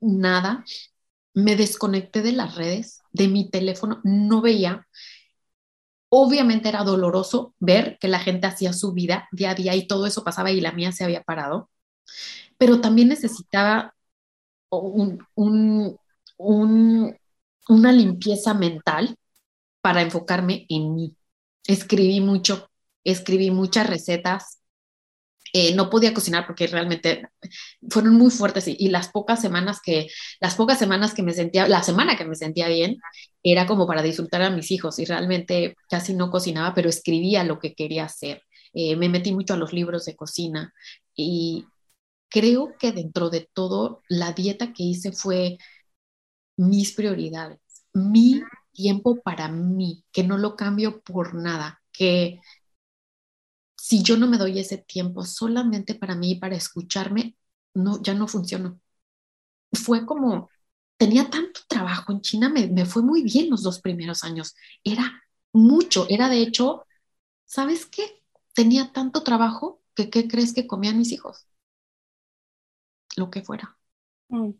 nada. 0.00 0.64
Me 1.34 1.56
desconecté 1.56 2.22
de 2.22 2.32
las 2.32 2.56
redes, 2.56 3.02
de 3.12 3.28
mi 3.28 3.50
teléfono, 3.50 4.00
no 4.04 4.40
veía 4.42 4.86
Obviamente 6.08 6.68
era 6.68 6.84
doloroso 6.84 7.54
ver 7.58 7.98
que 8.00 8.08
la 8.08 8.20
gente 8.20 8.46
hacía 8.46 8.72
su 8.72 8.92
vida 8.92 9.28
día 9.32 9.50
a 9.50 9.54
día 9.54 9.74
y 9.74 9.86
todo 9.86 10.06
eso 10.06 10.24
pasaba 10.24 10.50
y 10.52 10.60
la 10.60 10.72
mía 10.72 10.92
se 10.92 11.04
había 11.04 11.22
parado, 11.22 11.68
pero 12.58 12.80
también 12.80 13.08
necesitaba 13.08 13.94
una 17.68 17.92
limpieza 17.92 18.54
mental 18.54 19.16
para 19.82 20.02
enfocarme 20.02 20.66
en 20.68 20.94
mí. 20.94 21.16
Escribí 21.66 22.20
mucho, 22.20 22.70
escribí 23.10 23.50
muchas 23.50 23.88
recetas, 23.88 24.60
eh, 25.52 25.74
no 25.74 25.88
podía 25.90 26.12
cocinar 26.12 26.46
porque 26.46 26.66
realmente 26.66 27.28
fueron 27.88 28.14
muy 28.16 28.30
fuertes 28.30 28.68
y, 28.68 28.88
las 28.88 29.08
pocas 29.08 29.40
semanas 29.40 29.80
que, 29.82 30.08
las 30.40 30.56
pocas 30.56 30.78
semanas 30.78 31.14
que 31.14 31.22
me 31.22 31.32
sentía, 31.32 31.68
la 31.68 31.82
semana 31.82 32.16
que 32.16 32.24
me 32.24 32.34
sentía 32.34 32.68
bien, 32.68 32.98
era 33.42 33.66
como 33.66 33.86
para 33.86 34.02
disfrutar 34.02 34.42
a 34.42 34.50
mis 34.50 34.70
hijos 34.70 34.98
y 34.98 35.04
realmente 35.04 35.76
casi 35.88 36.14
no 36.14 36.30
cocinaba, 36.30 36.74
pero 36.74 36.88
escribía 36.88 37.44
lo 37.44 37.58
que 37.58 37.74
quería 37.74 38.04
hacer. 38.04 38.42
Eh, 38.74 38.96
me 38.96 39.08
metí 39.08 39.32
mucho 39.32 39.54
a 39.54 39.56
los 39.56 39.72
libros 39.72 40.04
de 40.04 40.16
cocina 40.16 40.74
y 41.14 41.64
creo 42.28 42.74
que 42.78 42.92
dentro 42.92 43.30
de 43.30 43.48
todo 43.52 44.02
la 44.08 44.32
dieta 44.32 44.72
que 44.72 44.82
hice 44.82 45.12
fue 45.12 45.58
mis 46.56 46.92
prioridades, 46.92 47.60
mi 47.94 48.42
tiempo 48.72 49.16
para 49.22 49.48
mí, 49.48 50.04
que 50.12 50.24
no 50.24 50.38
lo 50.38 50.56
cambio 50.56 51.00
por 51.02 51.34
nada, 51.34 51.82
que 51.92 52.40
si 53.86 54.02
yo 54.02 54.16
no 54.16 54.26
me 54.26 54.36
doy 54.36 54.58
ese 54.58 54.78
tiempo 54.78 55.24
solamente 55.24 55.94
para 55.94 56.16
mí, 56.16 56.34
para 56.34 56.56
escucharme, 56.56 57.36
no, 57.72 58.02
ya 58.02 58.14
no 58.14 58.26
funcionó. 58.26 58.80
Fue 59.72 60.04
como, 60.04 60.50
tenía 60.96 61.30
tanto 61.30 61.60
trabajo 61.68 62.10
en 62.10 62.20
China, 62.20 62.48
me, 62.48 62.66
me 62.66 62.84
fue 62.84 63.02
muy 63.02 63.22
bien 63.22 63.48
los 63.48 63.62
dos 63.62 63.80
primeros 63.80 64.24
años. 64.24 64.56
Era 64.82 65.22
mucho, 65.52 66.06
era 66.08 66.28
de 66.28 66.40
hecho, 66.40 66.84
¿sabes 67.44 67.86
qué? 67.86 68.24
Tenía 68.54 68.92
tanto 68.92 69.22
trabajo 69.22 69.82
que 69.94 70.10
¿qué 70.10 70.26
crees 70.26 70.52
que 70.52 70.66
comían 70.66 70.98
mis 70.98 71.12
hijos? 71.12 71.46
Lo 73.16 73.30
que 73.30 73.42
fuera. 73.42 73.78
Mm. 74.30 74.50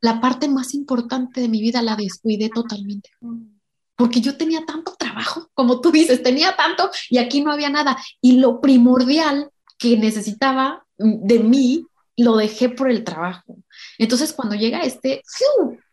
La 0.00 0.22
parte 0.22 0.48
más 0.48 0.72
importante 0.72 1.42
de 1.42 1.50
mi 1.50 1.60
vida 1.60 1.82
la 1.82 1.96
descuidé 1.96 2.48
totalmente. 2.48 3.10
Mm 3.20 3.60
porque 4.00 4.22
yo 4.22 4.34
tenía 4.38 4.64
tanto 4.64 4.94
trabajo, 5.10 5.48
como 5.54 5.80
tú 5.80 5.90
dices, 5.90 6.22
tenía 6.22 6.56
tanto 6.56 6.90
y 7.08 7.18
aquí 7.18 7.40
no 7.40 7.52
había 7.52 7.70
nada. 7.70 7.96
Y 8.20 8.38
lo 8.38 8.60
primordial 8.60 9.50
que 9.78 9.96
necesitaba 9.96 10.84
de 10.98 11.38
mí, 11.38 11.84
lo 12.16 12.36
dejé 12.36 12.68
por 12.68 12.90
el 12.90 13.02
trabajo. 13.02 13.56
Entonces, 13.96 14.32
cuando 14.32 14.54
llega 14.54 14.82
este 14.82 15.22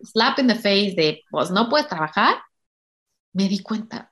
slap 0.01 0.39
in 0.39 0.47
the 0.47 0.55
face 0.55 0.93
de, 0.95 1.23
pues 1.29 1.51
no 1.51 1.69
puedes 1.69 1.87
trabajar, 1.87 2.35
me 3.33 3.47
di 3.47 3.59
cuenta, 3.59 4.11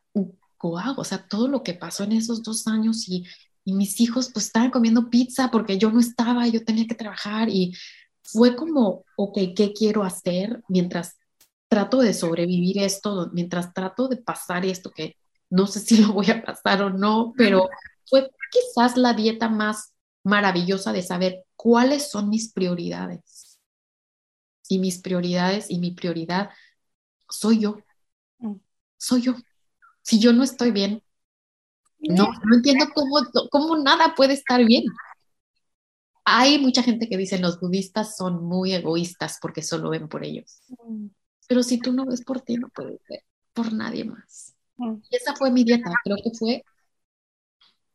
wow, 0.70 0.96
o 0.98 1.04
sea, 1.04 1.28
todo 1.28 1.48
lo 1.48 1.64
que 1.64 1.74
pasó 1.74 2.04
en 2.04 2.14
esos 2.14 2.42
dos 2.44 2.68
años 2.68 3.08
y, 3.08 3.26
y 3.64 3.74
mis 3.74 4.00
hijos 4.02 4.32
pues 4.34 4.46
estaban 4.46 4.72
comiendo 4.72 5.10
pizza 5.10 5.52
porque 5.52 5.78
yo 5.78 5.92
no 5.92 6.00
estaba, 6.00 6.48
yo 6.48 6.64
tenía 6.64 6.88
que 6.88 6.96
trabajar 6.96 7.50
y 7.50 7.76
fue 8.24 8.56
como, 8.56 9.06
ok, 9.16 9.38
¿qué 9.56 9.74
quiero 9.74 10.04
hacer 10.04 10.64
mientras 10.68 11.18
trato 11.76 12.00
de 12.00 12.14
sobrevivir 12.14 12.78
esto, 12.78 13.30
mientras 13.34 13.74
trato 13.74 14.08
de 14.08 14.16
pasar 14.16 14.66
esto, 14.66 14.92
que 14.92 15.18
no 15.50 15.68
sé 15.68 15.82
si 15.82 15.98
lo 16.02 16.14
voy 16.14 16.32
a 16.32 16.42
pasar 16.42 16.82
o 16.82 16.90
no, 16.90 17.34
pero 17.36 17.68
fue 18.10 18.32
quizás 18.50 18.96
la 18.96 19.14
dieta 19.14 19.50
más 19.50 19.94
maravillosa 20.24 20.94
de 20.94 21.04
saber 21.04 21.44
cuáles 21.58 22.10
son 22.10 22.30
mis 22.30 22.54
prioridades. 22.54 23.60
Y 24.70 24.80
mis 24.80 25.00
prioridades 25.00 25.70
y 25.70 25.80
mi 25.80 25.92
prioridad 25.92 26.50
soy 27.30 27.60
yo. 27.60 27.78
Mm. 28.38 28.56
Soy 28.98 29.22
yo. 29.24 29.36
Si 30.02 30.18
yo 30.18 30.32
no 30.32 30.44
estoy 30.44 30.72
bien, 30.72 31.04
no, 32.00 32.30
no 32.46 32.56
entiendo 32.56 32.86
cómo, 32.96 33.18
cómo 33.52 33.78
nada 33.78 34.16
puede 34.16 34.32
estar 34.32 34.64
bien. 34.64 34.86
Hay 36.24 36.58
mucha 36.58 36.84
gente 36.84 37.10
que 37.10 37.18
dice 37.18 37.38
los 37.38 37.60
budistas 37.60 38.16
son 38.16 38.46
muy 38.46 38.74
egoístas 38.74 39.40
porque 39.42 39.62
solo 39.62 39.90
ven 39.90 40.08
por 40.08 40.24
ellos. 40.24 40.62
Pero 41.48 41.64
si 41.64 41.80
tú 41.80 41.94
no 41.94 42.06
ves 42.06 42.24
por 42.24 42.42
ti, 42.42 42.58
no 42.58 42.70
puedes 42.70 43.00
ver 43.08 43.24
por 43.54 43.74
nadie 43.74 44.04
más. 44.06 44.56
Mm. 44.78 44.96
Y 45.10 45.16
esa 45.16 45.36
fue 45.36 45.52
mi 45.52 45.64
dieta, 45.64 45.92
creo 46.04 46.18
que 46.24 46.32
fue 46.38 46.64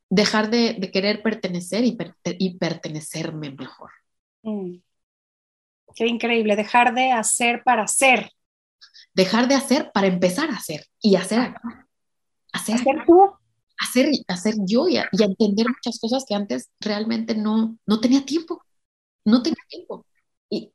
dejar 0.08 0.50
de, 0.50 0.90
querer 0.92 1.22
pertenecer 1.22 1.84
y, 1.84 1.96
y 2.38 2.58
pertenecerme 2.58 3.50
mejor. 3.50 3.90
Mm. 4.42 4.76
Qué 5.94 6.06
increíble, 6.06 6.56
dejar 6.56 6.94
de 6.94 7.12
hacer 7.12 7.62
para 7.64 7.86
ser. 7.86 8.30
Dejar 9.14 9.48
de 9.48 9.54
hacer 9.54 9.90
para 9.92 10.06
empezar 10.06 10.50
a 10.50 10.56
hacer 10.56 10.86
y 11.00 11.16
hacer. 11.16 11.54
Hacer, 12.52 12.74
hacer 12.76 13.04
tú. 13.06 13.32
Hacer, 13.78 14.10
hacer 14.28 14.54
yo 14.66 14.88
y, 14.88 14.96
y, 14.96 15.22
entender 15.22 15.66
muchas 15.68 15.98
cosas 15.98 16.24
que 16.28 16.34
antes 16.34 16.70
realmente 16.80 17.34
no, 17.34 17.78
no 17.86 18.00
tenía 18.00 18.24
tiempo. 18.24 18.62
No 19.24 19.42
tenía 19.42 19.62
tiempo. 19.68 20.06
Y 20.48 20.72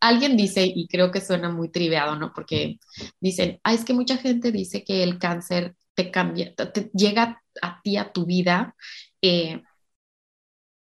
alguien 0.00 0.36
dice, 0.36 0.64
y 0.66 0.88
creo 0.88 1.10
que 1.10 1.20
suena 1.20 1.50
muy 1.50 1.70
triviado, 1.70 2.16
¿no? 2.16 2.32
Porque 2.32 2.78
dicen, 3.20 3.60
ah, 3.64 3.74
es 3.74 3.84
que 3.84 3.94
mucha 3.94 4.16
gente 4.16 4.52
dice 4.52 4.84
que 4.84 5.02
el 5.02 5.18
cáncer 5.18 5.76
te 5.94 6.10
cambia, 6.10 6.54
te, 6.54 6.90
llega 6.94 7.42
a 7.62 7.80
ti, 7.82 7.96
a 7.96 8.12
tu 8.12 8.26
vida, 8.26 8.74
eh, 9.22 9.62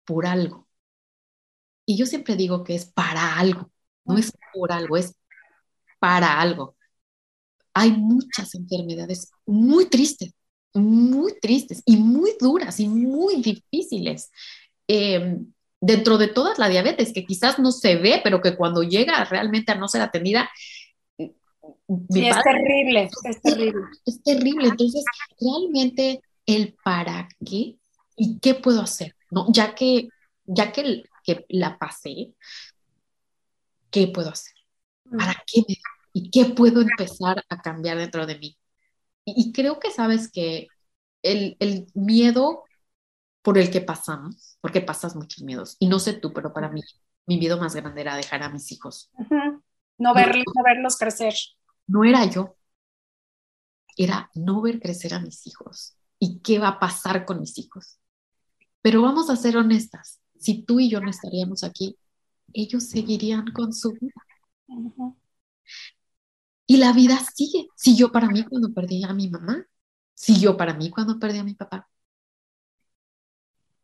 por 0.05 0.27
algo. 0.27 0.69
Y 1.87 1.97
yo 1.97 2.07
siempre 2.07 2.37
digo 2.37 2.65
que 2.65 2.75
es 2.75 2.87
para 2.87 3.39
algo, 3.39 3.71
no 4.05 4.19
es 4.19 4.33
por 4.53 4.73
algo, 4.73 4.97
es 4.97 5.15
para 5.99 6.41
algo. 6.41 6.77
Hay 7.75 7.93
muchas 7.93 8.55
enfermedades 8.55 9.31
muy 9.47 9.87
tristes, 9.87 10.35
muy 10.75 11.39
tristes 11.41 11.83
y 11.87 11.97
muy 11.97 12.33
duras 12.41 12.81
y 12.81 12.89
muy 12.89 13.43
difíciles. 13.43 14.31
Eh, 14.89 15.39
dentro 15.81 16.19
de 16.19 16.29
todas 16.29 16.59
la 16.59 16.69
diabetes, 16.69 17.13
que 17.13 17.25
quizás 17.25 17.59
no 17.59 17.73
se 17.73 17.97
ve, 17.97 18.21
pero 18.23 18.41
que 18.41 18.57
cuando 18.57 18.83
llega 18.83 19.25
realmente 19.25 19.73
a 19.73 19.77
no 19.77 19.89
ser 19.89 20.03
atendida, 20.03 20.51
es 21.69 22.43
terrible, 22.43 23.11
es 23.25 23.43
terrible. 23.43 23.81
Es 24.05 24.23
terrible. 24.23 24.69
Entonces, 24.69 25.05
realmente 25.41 26.21
el 26.47 26.75
para 26.85 27.29
qué 27.45 27.77
y 28.17 28.39
qué 28.41 28.55
puedo 28.55 28.83
hacer, 28.83 29.15
¿no? 29.31 29.47
Ya 29.51 29.75
que, 29.75 30.09
ya 30.45 30.73
que, 30.73 31.05
que 31.25 31.47
la 31.49 31.79
pasé, 31.79 32.33
¿qué 33.91 34.09
puedo 34.09 34.31
hacer? 34.31 34.55
¿Para 35.17 35.35
qué 35.47 35.63
me 35.69 35.77
¿Y 36.13 36.31
qué 36.31 36.47
puedo 36.47 36.81
empezar 36.81 37.45
a 37.49 37.63
cambiar 37.63 37.99
dentro 37.99 38.27
de 38.27 38.39
mí? 38.39 38.59
Y, 39.25 39.53
creo 39.53 39.79
que 39.79 39.91
sabes 39.91 40.33
que 40.33 40.69
el, 41.23 41.57
el, 41.61 41.87
miedo 41.95 42.65
por 43.49 43.57
el 43.57 43.71
que 43.71 43.81
pasamos, 43.81 44.59
porque 44.61 44.83
pasas 44.83 45.17
muchos 45.17 45.43
miedos, 45.43 45.79
y 45.79 45.89
no 45.89 46.01
sé 46.01 46.13
tú, 46.13 46.35
pero 46.35 46.53
para 46.53 46.69
mí 46.69 46.83
mi 47.25 47.39
miedo 47.39 47.59
más 47.59 47.75
grande 47.75 48.03
era 48.03 48.15
dejar 48.15 48.43
a 48.43 48.51
mis 48.51 48.71
hijos. 48.73 49.11
no, 49.97 50.13
verlos, 50.13 50.45
no 50.55 50.63
verlos 50.63 50.99
crecer. 50.99 51.33
No 51.87 52.05
era 52.05 52.27
yo, 52.27 52.59
era 53.97 54.31
no 54.35 54.61
ver 54.61 54.81
crecer 54.81 55.15
a 55.15 55.21
mis 55.21 55.47
hijos 55.47 55.97
y 56.19 56.41
qué 56.41 56.59
va 56.59 56.69
a 56.69 56.79
pasar 56.79 57.25
con 57.25 57.41
mis 57.41 57.57
hijos. 57.57 57.99
Pero 58.83 59.01
vamos 59.01 59.31
a 59.31 59.37
ser 59.37 59.57
honestas, 59.57 60.21
si 60.39 60.63
tú 60.65 60.79
y 60.79 60.91
yo 60.91 61.01
no 61.01 61.09
estaríamos 61.09 61.65
aquí, 61.65 61.97
ellos 62.53 62.85
seguirían 62.85 63.47
con 63.55 63.73
su 63.73 63.93
vida. 63.93 64.13
Y 66.67 66.77
la 66.77 66.93
vida 66.93 67.19
sigue. 67.35 67.69
Siguió 67.77 68.13
para 68.13 68.29
mí 68.29 68.45
cuando 68.45 68.75
perdí 68.75 69.05
a 69.05 69.15
mi 69.15 69.31
mamá, 69.31 69.65
siguió 70.13 70.55
para 70.59 70.75
mí 70.75 70.91
cuando 70.91 71.19
perdí 71.19 71.39
a 71.39 71.45
mi 71.45 71.55
papá. 71.55 71.89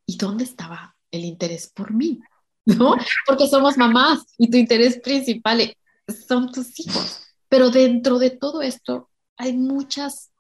¿Y 0.07 0.17
dónde 0.17 0.45
estaba 0.45 0.97
el 1.11 1.25
interés 1.25 1.69
por 1.69 1.93
mí? 1.93 2.21
¿No? 2.65 2.95
Porque 3.27 3.47
somos 3.47 3.77
mamás 3.77 4.25
y 4.39 4.51
tu 4.51 4.57
interés 4.57 4.99
principal 5.01 5.77
son 6.29 6.51
tus 6.51 6.79
hijos. 6.81 7.23
Pero 7.49 7.71
dentro 7.71 8.19
de 8.19 8.31
todo 8.31 8.63
esto 8.63 9.11
hay 9.37 9.53
muchas, 9.53 10.33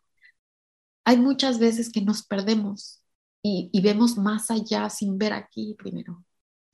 hay 1.05 1.17
muchas 1.17 1.59
veces 1.59 1.91
que 1.91 2.01
nos 2.01 2.25
perdemos 2.25 3.03
y, 3.43 3.79
vemos 3.83 4.17
más 4.17 4.51
allá 4.51 4.89
sin 4.89 5.19
ver 5.19 5.35
aquí 5.35 5.75
primero. 5.79 6.25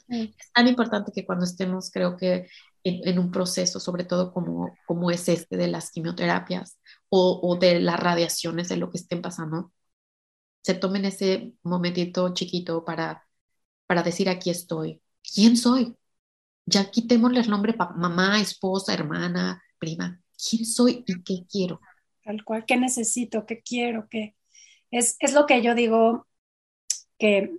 Es 0.07 0.53
tan 0.55 0.68
importante 0.68 1.12
que 1.12 1.26
cuando 1.26 1.45
estemos, 1.45 1.91
creo 1.91 2.16
que 2.16 2.49
en, 2.84 3.18
un 3.18 3.30
proceso, 3.30 3.80
sobre 3.80 4.05
todo 4.05 4.32
como, 4.32 4.76
como 4.86 5.11
es 5.11 5.28
este 5.28 5.57
de 5.57 5.66
las 5.68 5.91
quimioterapias 5.91 6.78
o, 7.09 7.41
o, 7.43 7.57
de 7.57 7.80
las 7.80 7.99
radiaciones, 7.99 8.68
de 8.68 8.76
lo 8.76 8.91
que 8.91 8.99
estén 8.99 9.20
pasando, 9.20 9.72
se 10.62 10.74
tomen 10.74 11.04
ese 11.04 11.54
momentito 11.62 12.32
chiquito 12.34 12.84
para, 12.84 13.26
para 13.86 14.02
decir 14.02 14.28
aquí 14.28 14.50
estoy. 14.50 15.00
¿Quién 15.22 15.56
soy? 15.56 15.96
Ya 16.66 16.90
quitémosle 16.90 17.40
el 17.40 17.50
nombre 17.50 17.74
mamá, 17.96 18.40
esposa, 18.40 18.94
hermana, 18.94 19.62
prima. 19.78 20.20
¿Quién 20.36 20.64
soy 20.64 21.04
y 21.06 21.22
qué 21.22 21.46
quiero? 21.50 21.80
Tal 22.24 22.44
cual, 22.44 22.64
¿qué 22.66 22.76
necesito? 22.76 23.46
¿Qué 23.46 23.62
quiero? 23.62 24.06
¿Qué? 24.11 24.36
Es, 24.90 25.16
es 25.20 25.32
lo 25.32 25.46
que 25.46 25.62
yo 25.62 25.74
digo 25.74 26.26
que, 27.18 27.50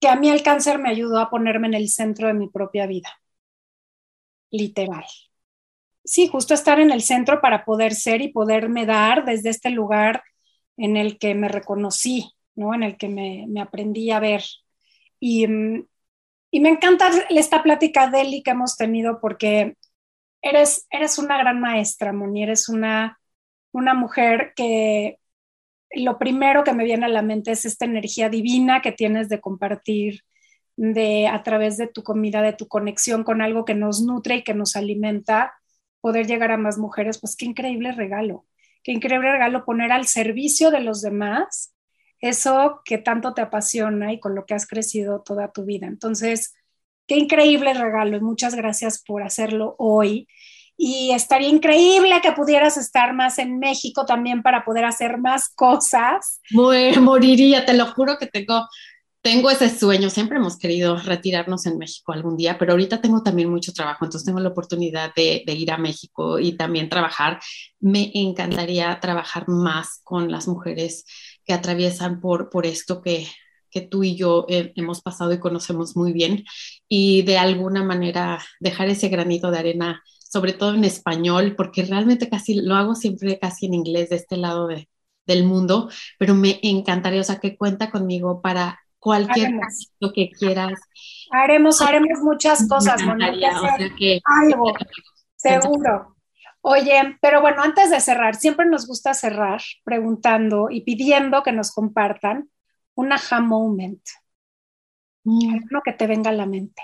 que 0.00 0.08
a 0.08 0.16
mí 0.16 0.30
el 0.30 0.42
cáncer 0.42 0.78
me 0.78 0.90
ayudó 0.90 1.18
a 1.18 1.30
ponerme 1.30 1.68
en 1.68 1.74
el 1.74 1.88
centro 1.88 2.28
de 2.28 2.34
mi 2.34 2.48
propia 2.48 2.86
vida, 2.86 3.08
literal. 4.50 5.04
Sí, 6.04 6.28
justo 6.28 6.54
estar 6.54 6.80
en 6.80 6.90
el 6.90 7.02
centro 7.02 7.40
para 7.40 7.64
poder 7.64 7.94
ser 7.94 8.22
y 8.22 8.32
poderme 8.32 8.86
dar 8.86 9.24
desde 9.24 9.50
este 9.50 9.70
lugar 9.70 10.22
en 10.76 10.96
el 10.96 11.18
que 11.18 11.34
me 11.34 11.48
reconocí, 11.48 12.32
¿no? 12.54 12.74
en 12.74 12.82
el 12.82 12.96
que 12.96 13.08
me, 13.08 13.46
aprendí 13.60 14.10
a 14.10 14.20
ver. 14.20 14.42
Y, 15.20 15.46
y, 16.50 16.60
me 16.60 16.68
encanta 16.68 17.10
esta 17.30 17.62
plática 17.62 18.08
de 18.08 18.22
Eli 18.22 18.42
que 18.42 18.52
hemos 18.52 18.76
tenido 18.76 19.20
porque 19.20 19.76
eres, 20.42 20.86
eres 20.90 21.18
una 21.18 21.38
gran 21.38 21.60
maestra, 21.60 22.12
Moni, 22.12 22.42
eres 22.42 22.68
una, 22.68 23.20
una 23.72 23.94
mujer 23.94 24.52
que, 24.56 25.18
lo 25.94 26.18
primero 26.18 26.64
que 26.64 26.72
me 26.72 26.84
viene 26.84 27.06
a 27.06 27.08
la 27.08 27.22
mente 27.22 27.52
es 27.52 27.64
esta 27.64 27.84
energía 27.84 28.28
divina 28.28 28.80
que 28.80 28.92
tienes 28.92 29.28
de 29.28 29.40
compartir 29.40 30.22
de 30.76 31.28
a 31.28 31.42
través 31.42 31.76
de 31.76 31.86
tu 31.86 32.02
comida, 32.02 32.42
de 32.42 32.54
tu 32.54 32.66
conexión 32.66 33.24
con 33.24 33.42
algo 33.42 33.64
que 33.64 33.74
nos 33.74 34.02
nutre 34.02 34.36
y 34.36 34.44
que 34.44 34.54
nos 34.54 34.76
alimenta, 34.76 35.54
poder 36.00 36.26
llegar 36.26 36.50
a 36.50 36.56
más 36.56 36.78
mujeres, 36.78 37.20
pues 37.20 37.36
qué 37.36 37.44
increíble 37.44 37.92
regalo, 37.92 38.46
qué 38.82 38.92
increíble 38.92 39.32
regalo 39.32 39.64
poner 39.64 39.92
al 39.92 40.06
servicio 40.06 40.70
de 40.70 40.80
los 40.80 41.02
demás 41.02 41.74
eso 42.20 42.80
que 42.84 42.98
tanto 42.98 43.34
te 43.34 43.42
apasiona 43.42 44.12
y 44.12 44.20
con 44.20 44.34
lo 44.34 44.46
que 44.46 44.54
has 44.54 44.66
crecido 44.66 45.22
toda 45.22 45.50
tu 45.50 45.64
vida. 45.64 45.88
Entonces, 45.88 46.54
qué 47.06 47.16
increíble 47.16 47.74
regalo 47.74 48.16
y 48.16 48.20
muchas 48.20 48.54
gracias 48.54 49.02
por 49.04 49.22
hacerlo 49.22 49.74
hoy 49.78 50.28
y 50.76 51.12
estaría 51.12 51.48
increíble 51.48 52.20
que 52.22 52.32
pudieras 52.32 52.76
estar 52.76 53.12
más 53.14 53.38
en 53.38 53.58
México 53.58 54.04
también 54.06 54.42
para 54.42 54.64
poder 54.64 54.84
hacer 54.84 55.18
más 55.18 55.48
cosas. 55.48 56.40
Moriría, 57.00 57.64
te 57.64 57.74
lo 57.74 57.86
juro 57.86 58.18
que 58.18 58.26
tengo, 58.26 58.66
tengo 59.22 59.50
ese 59.50 59.68
sueño. 59.70 60.10
Siempre 60.10 60.38
hemos 60.38 60.58
querido 60.58 60.96
retirarnos 60.98 61.66
en 61.66 61.78
México 61.78 62.12
algún 62.12 62.36
día, 62.36 62.58
pero 62.58 62.72
ahorita 62.72 63.00
tengo 63.00 63.22
también 63.22 63.50
mucho 63.50 63.72
trabajo, 63.72 64.04
entonces 64.04 64.26
tengo 64.26 64.40
la 64.40 64.50
oportunidad 64.50 65.14
de, 65.14 65.44
de 65.46 65.52
ir 65.54 65.70
a 65.70 65.78
México 65.78 66.38
y 66.38 66.56
también 66.56 66.88
trabajar. 66.88 67.40
Me 67.80 68.10
encantaría 68.14 68.98
trabajar 69.00 69.48
más 69.48 70.00
con 70.04 70.30
las 70.30 70.48
mujeres 70.48 71.04
que 71.44 71.52
atraviesan 71.52 72.20
por, 72.20 72.50
por 72.50 72.66
esto 72.66 73.02
que, 73.02 73.28
que 73.70 73.80
tú 73.80 74.04
y 74.04 74.16
yo 74.16 74.46
eh, 74.48 74.72
hemos 74.76 75.00
pasado 75.02 75.32
y 75.32 75.40
conocemos 75.40 75.96
muy 75.96 76.12
bien 76.12 76.44
y 76.88 77.22
de 77.22 77.38
alguna 77.38 77.82
manera 77.84 78.40
dejar 78.60 78.88
ese 78.88 79.08
granito 79.08 79.50
de 79.50 79.58
arena 79.58 80.02
sobre 80.18 80.54
todo 80.54 80.74
en 80.74 80.84
español, 80.84 81.54
porque 81.56 81.84
realmente 81.84 82.28
casi 82.30 82.54
lo 82.54 82.74
hago 82.74 82.94
siempre 82.94 83.38
casi 83.38 83.66
en 83.66 83.74
inglés 83.74 84.08
de 84.10 84.16
este 84.16 84.38
lado 84.38 84.66
de, 84.66 84.88
del 85.26 85.44
mundo, 85.44 85.90
pero 86.18 86.34
me 86.34 86.58
encantaría, 86.62 87.20
o 87.20 87.24
sea, 87.24 87.38
que 87.38 87.56
cuenta 87.56 87.90
conmigo 87.90 88.40
para 88.40 88.80
cualquier 89.02 89.50
lo 89.98 90.12
que 90.12 90.30
quieras. 90.30 90.78
Haremos, 91.32 91.82
haremos 91.82 92.20
muchas 92.22 92.68
cosas, 92.68 93.02
Mónica. 93.02 93.60
O 93.60 93.76
sea 93.76 93.90
que, 93.98 94.20
algo, 94.24 94.72
seguro. 95.36 96.16
Oye, 96.60 97.18
pero 97.20 97.40
bueno, 97.40 97.62
antes 97.62 97.90
de 97.90 98.00
cerrar, 98.00 98.36
siempre 98.36 98.64
nos 98.64 98.86
gusta 98.86 99.12
cerrar 99.12 99.60
preguntando 99.82 100.68
y 100.70 100.82
pidiendo 100.82 101.42
que 101.42 101.50
nos 101.50 101.72
compartan 101.72 102.48
un 102.94 103.12
aha 103.12 103.40
moment. 103.40 104.00
Mm. 105.24 105.52
Algo 105.52 105.82
que 105.84 105.92
te 105.94 106.06
venga 106.06 106.30
a 106.30 106.34
la 106.34 106.46
mente. 106.46 106.82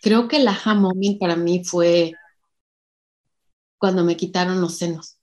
Creo 0.00 0.28
que 0.28 0.38
la 0.38 0.52
aha 0.52 0.80
para 1.18 1.34
mí 1.34 1.64
fue 1.64 2.12
cuando 3.78 4.04
me 4.04 4.16
quitaron 4.16 4.60
los 4.60 4.78
senos. 4.78 5.18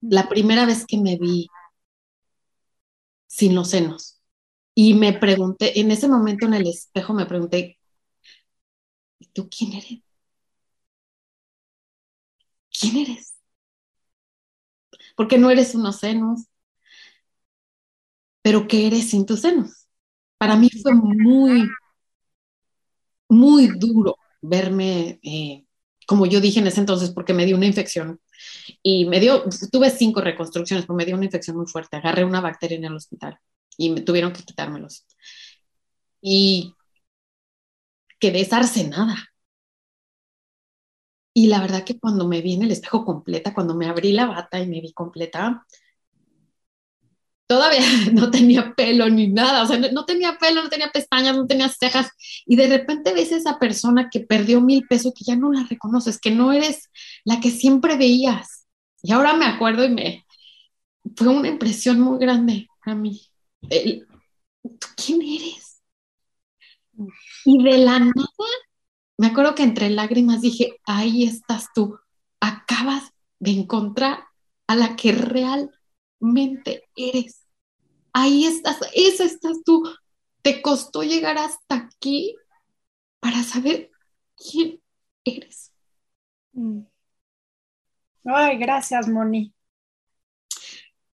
La 0.00 0.28
primera 0.28 0.64
vez 0.64 0.86
que 0.86 0.98
me 0.98 1.16
vi 1.16 1.48
sin 3.34 3.54
los 3.54 3.70
senos. 3.70 4.20
Y 4.74 4.94
me 4.94 5.12
pregunté, 5.14 5.80
en 5.80 5.90
ese 5.90 6.08
momento 6.08 6.46
en 6.46 6.54
el 6.54 6.68
espejo 6.68 7.14
me 7.14 7.26
pregunté, 7.26 7.78
¿y 9.18 9.26
tú 9.32 9.48
quién 9.50 9.72
eres? 9.74 10.00
¿Quién 12.70 12.96
eres? 12.98 13.34
Porque 15.16 15.38
no 15.38 15.50
eres 15.50 15.74
unos 15.74 15.96
senos. 16.00 16.46
Pero 18.42 18.68
¿qué 18.68 18.86
eres 18.86 19.10
sin 19.10 19.26
tus 19.26 19.40
senos? 19.40 19.88
Para 20.38 20.56
mí 20.56 20.68
fue 20.82 20.94
muy 20.94 21.68
muy 23.28 23.68
duro 23.78 24.16
verme, 24.42 25.18
eh, 25.22 25.64
como 26.06 26.26
yo 26.26 26.40
dije 26.40 26.60
en 26.60 26.66
ese 26.66 26.80
entonces, 26.80 27.10
porque 27.10 27.34
me 27.34 27.46
dio 27.46 27.56
una 27.56 27.66
infección 27.66 28.20
y 28.82 29.06
me 29.06 29.20
dio, 29.20 29.44
tuve 29.70 29.90
cinco 29.90 30.20
reconstrucciones, 30.20 30.86
pero 30.86 30.96
me 30.96 31.04
dio 31.04 31.16
una 31.16 31.26
infección 31.26 31.56
muy 31.56 31.66
fuerte. 31.66 31.96
Agarré 31.96 32.24
una 32.24 32.40
bacteria 32.40 32.76
en 32.78 32.84
el 32.84 32.94
hospital 32.94 33.38
y 33.76 33.90
me 33.90 34.02
tuvieron 34.02 34.32
que 34.32 34.42
quitármelos. 34.42 35.06
Y 36.20 36.74
quedé 38.18 38.48
nada 38.88 39.16
Y 41.32 41.48
la 41.48 41.60
verdad 41.60 41.84
que 41.84 41.98
cuando 41.98 42.26
me 42.28 42.40
vi 42.40 42.54
en 42.54 42.62
el 42.62 42.70
espejo 42.70 43.04
completa, 43.04 43.54
cuando 43.54 43.74
me 43.74 43.86
abrí 43.86 44.12
la 44.12 44.26
bata 44.26 44.60
y 44.60 44.66
me 44.68 44.80
vi 44.80 44.92
completa, 44.92 45.64
todavía 47.46 47.80
no 48.12 48.30
tenía 48.30 48.74
pelo 48.74 49.08
ni 49.08 49.28
nada, 49.28 49.62
o 49.62 49.66
sea, 49.66 49.78
no, 49.78 50.04
tenía 50.04 50.38
pelo, 50.38 50.62
no 50.62 50.68
tenía 50.68 50.90
pestañas, 50.90 51.36
no 51.36 51.46
tenía 51.46 51.68
cejas, 51.68 52.10
y 52.46 52.56
de 52.56 52.68
repente 52.68 53.12
ves 53.14 53.32
a 53.32 53.36
esa 53.36 53.58
persona 53.58 54.08
que 54.10 54.20
perdió 54.20 54.60
mil 54.60 54.86
pesos 54.88 55.12
que 55.16 55.24
ya 55.24 55.36
no 55.36 55.52
la 55.52 55.64
reconoces, 55.68 56.18
que 56.18 56.30
no 56.30 56.52
eres 56.52 56.90
la 57.24 57.40
que 57.40 57.50
siempre 57.50 57.96
veías. 57.96 58.66
Y 59.02 59.12
ahora 59.12 59.34
me 59.34 59.46
acuerdo 59.46 59.84
y 59.84 59.90
me 59.90 60.24
fue 61.16 61.28
una 61.28 61.48
impresión 61.48 62.00
muy 62.00 62.18
grande 62.18 62.68
a 62.82 62.94
mí. 62.94 63.20
¿Tú 64.62 64.88
quién 64.96 65.22
eres? 65.22 65.82
Y 67.44 67.62
de 67.62 67.78
la 67.78 67.98
nada, 67.98 68.12
me 69.18 69.26
acuerdo 69.26 69.54
que 69.54 69.62
entre 69.62 69.90
lágrimas 69.90 70.40
dije, 70.40 70.80
ahí 70.84 71.24
estás 71.24 71.68
tú, 71.74 71.98
acabas 72.40 73.12
de 73.38 73.52
encontrar 73.52 74.24
a 74.66 74.76
la 74.76 74.96
que 74.96 75.12
real 75.12 75.70
mente 76.20 76.84
eres. 76.96 77.46
Ahí 78.12 78.44
estás, 78.44 78.78
esa 78.94 79.24
estás 79.24 79.58
tú. 79.64 79.82
Te 80.42 80.62
costó 80.62 81.02
llegar 81.02 81.38
hasta 81.38 81.74
aquí 81.74 82.36
para 83.20 83.42
saber 83.42 83.90
quién 84.36 84.80
eres. 85.24 85.72
Mm. 86.52 86.82
Ay, 88.24 88.58
gracias, 88.58 89.08
Moni. 89.08 89.52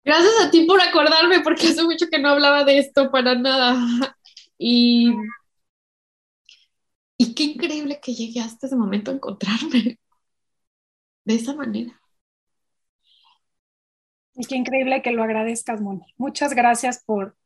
Gracias 0.04 0.32
a 0.42 0.50
ti 0.50 0.64
por 0.64 0.80
acordarme, 0.80 1.40
porque 1.40 1.68
hace 1.68 1.82
mucho 1.84 2.06
que 2.10 2.18
no 2.18 2.30
hablaba 2.30 2.64
de 2.64 2.78
esto 2.78 3.10
para 3.10 3.34
nada. 3.34 3.76
Y 4.60 5.12
Y 7.18 7.34
qué 7.34 7.42
increíble 7.42 8.00
que 8.00 8.14
llegué 8.14 8.40
hasta 8.40 8.66
ese 8.66 8.76
momento 8.76 9.10
a 9.10 9.14
encontrarme 9.14 9.98
de 11.24 11.34
esa 11.34 11.54
manera. 11.54 12.00
Y 14.34 14.46
qué 14.46 14.56
increíble 14.56 15.02
que 15.02 15.10
lo 15.10 15.24
agradezcas, 15.24 15.80
Moni. 15.80 16.04
Muchas 16.16 16.54
gracias 16.54 17.02
por, 17.04 17.36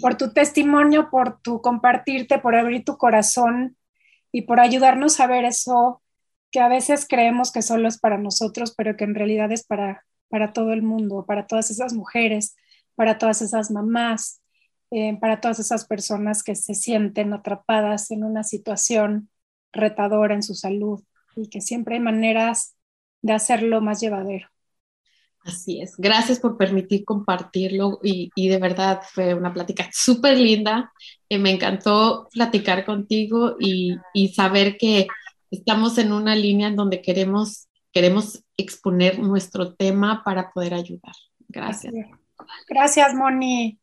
por 0.00 0.16
tu 0.16 0.32
testimonio, 0.32 1.10
por 1.10 1.40
tu 1.42 1.60
compartirte, 1.60 2.38
por 2.38 2.54
abrir 2.54 2.84
tu 2.84 2.96
corazón 2.96 3.76
y 4.30 4.42
por 4.42 4.60
ayudarnos 4.60 5.18
a 5.20 5.26
ver 5.26 5.44
eso 5.44 6.01
que 6.52 6.60
a 6.60 6.68
veces 6.68 7.06
creemos 7.08 7.50
que 7.50 7.62
solo 7.62 7.88
es 7.88 7.98
para 7.98 8.18
nosotros, 8.18 8.74
pero 8.76 8.96
que 8.96 9.04
en 9.04 9.14
realidad 9.14 9.50
es 9.50 9.64
para, 9.64 10.04
para 10.28 10.52
todo 10.52 10.72
el 10.72 10.82
mundo, 10.82 11.24
para 11.26 11.46
todas 11.46 11.70
esas 11.70 11.94
mujeres, 11.94 12.54
para 12.94 13.18
todas 13.18 13.40
esas 13.42 13.70
mamás, 13.70 14.42
eh, 14.90 15.16
para 15.18 15.40
todas 15.40 15.58
esas 15.58 15.86
personas 15.86 16.42
que 16.42 16.54
se 16.54 16.74
sienten 16.74 17.32
atrapadas 17.32 18.10
en 18.10 18.22
una 18.22 18.44
situación 18.44 19.30
retadora 19.72 20.34
en 20.34 20.42
su 20.42 20.54
salud 20.54 21.02
y 21.34 21.48
que 21.48 21.62
siempre 21.62 21.94
hay 21.94 22.00
maneras 22.02 22.76
de 23.22 23.32
hacerlo 23.32 23.80
más 23.80 24.00
llevadero. 24.00 24.48
Así 25.44 25.80
es. 25.80 25.94
Gracias 25.96 26.38
por 26.38 26.56
permitir 26.56 27.04
compartirlo 27.04 27.98
y, 28.02 28.30
de 28.36 28.58
verdad 28.58 29.00
fue 29.10 29.34
una 29.34 29.52
plática 29.52 29.88
súper 29.92 30.38
linda. 30.38 30.92
Eh, 31.28 31.38
me 31.38 31.50
encantó 31.50 32.28
platicar 32.30 32.84
contigo 32.84 33.56
y, 33.58 33.96
y, 34.12 34.28
saber 34.34 34.76
que 34.76 35.08
estamos 35.52 35.98
en 35.98 36.12
una 36.12 36.34
línea 36.34 36.66
en 36.68 36.76
donde 36.76 37.02
queremos, 37.02 37.68
queremos 37.92 38.42
exponer 38.56 39.18
nuestro 39.18 39.74
tema 39.74 40.22
para 40.24 40.50
poder 40.50 40.74
ayudar. 40.74 41.14
Gracias. 41.48 41.92
Gracias, 42.68 43.14
Moni. 43.14 43.78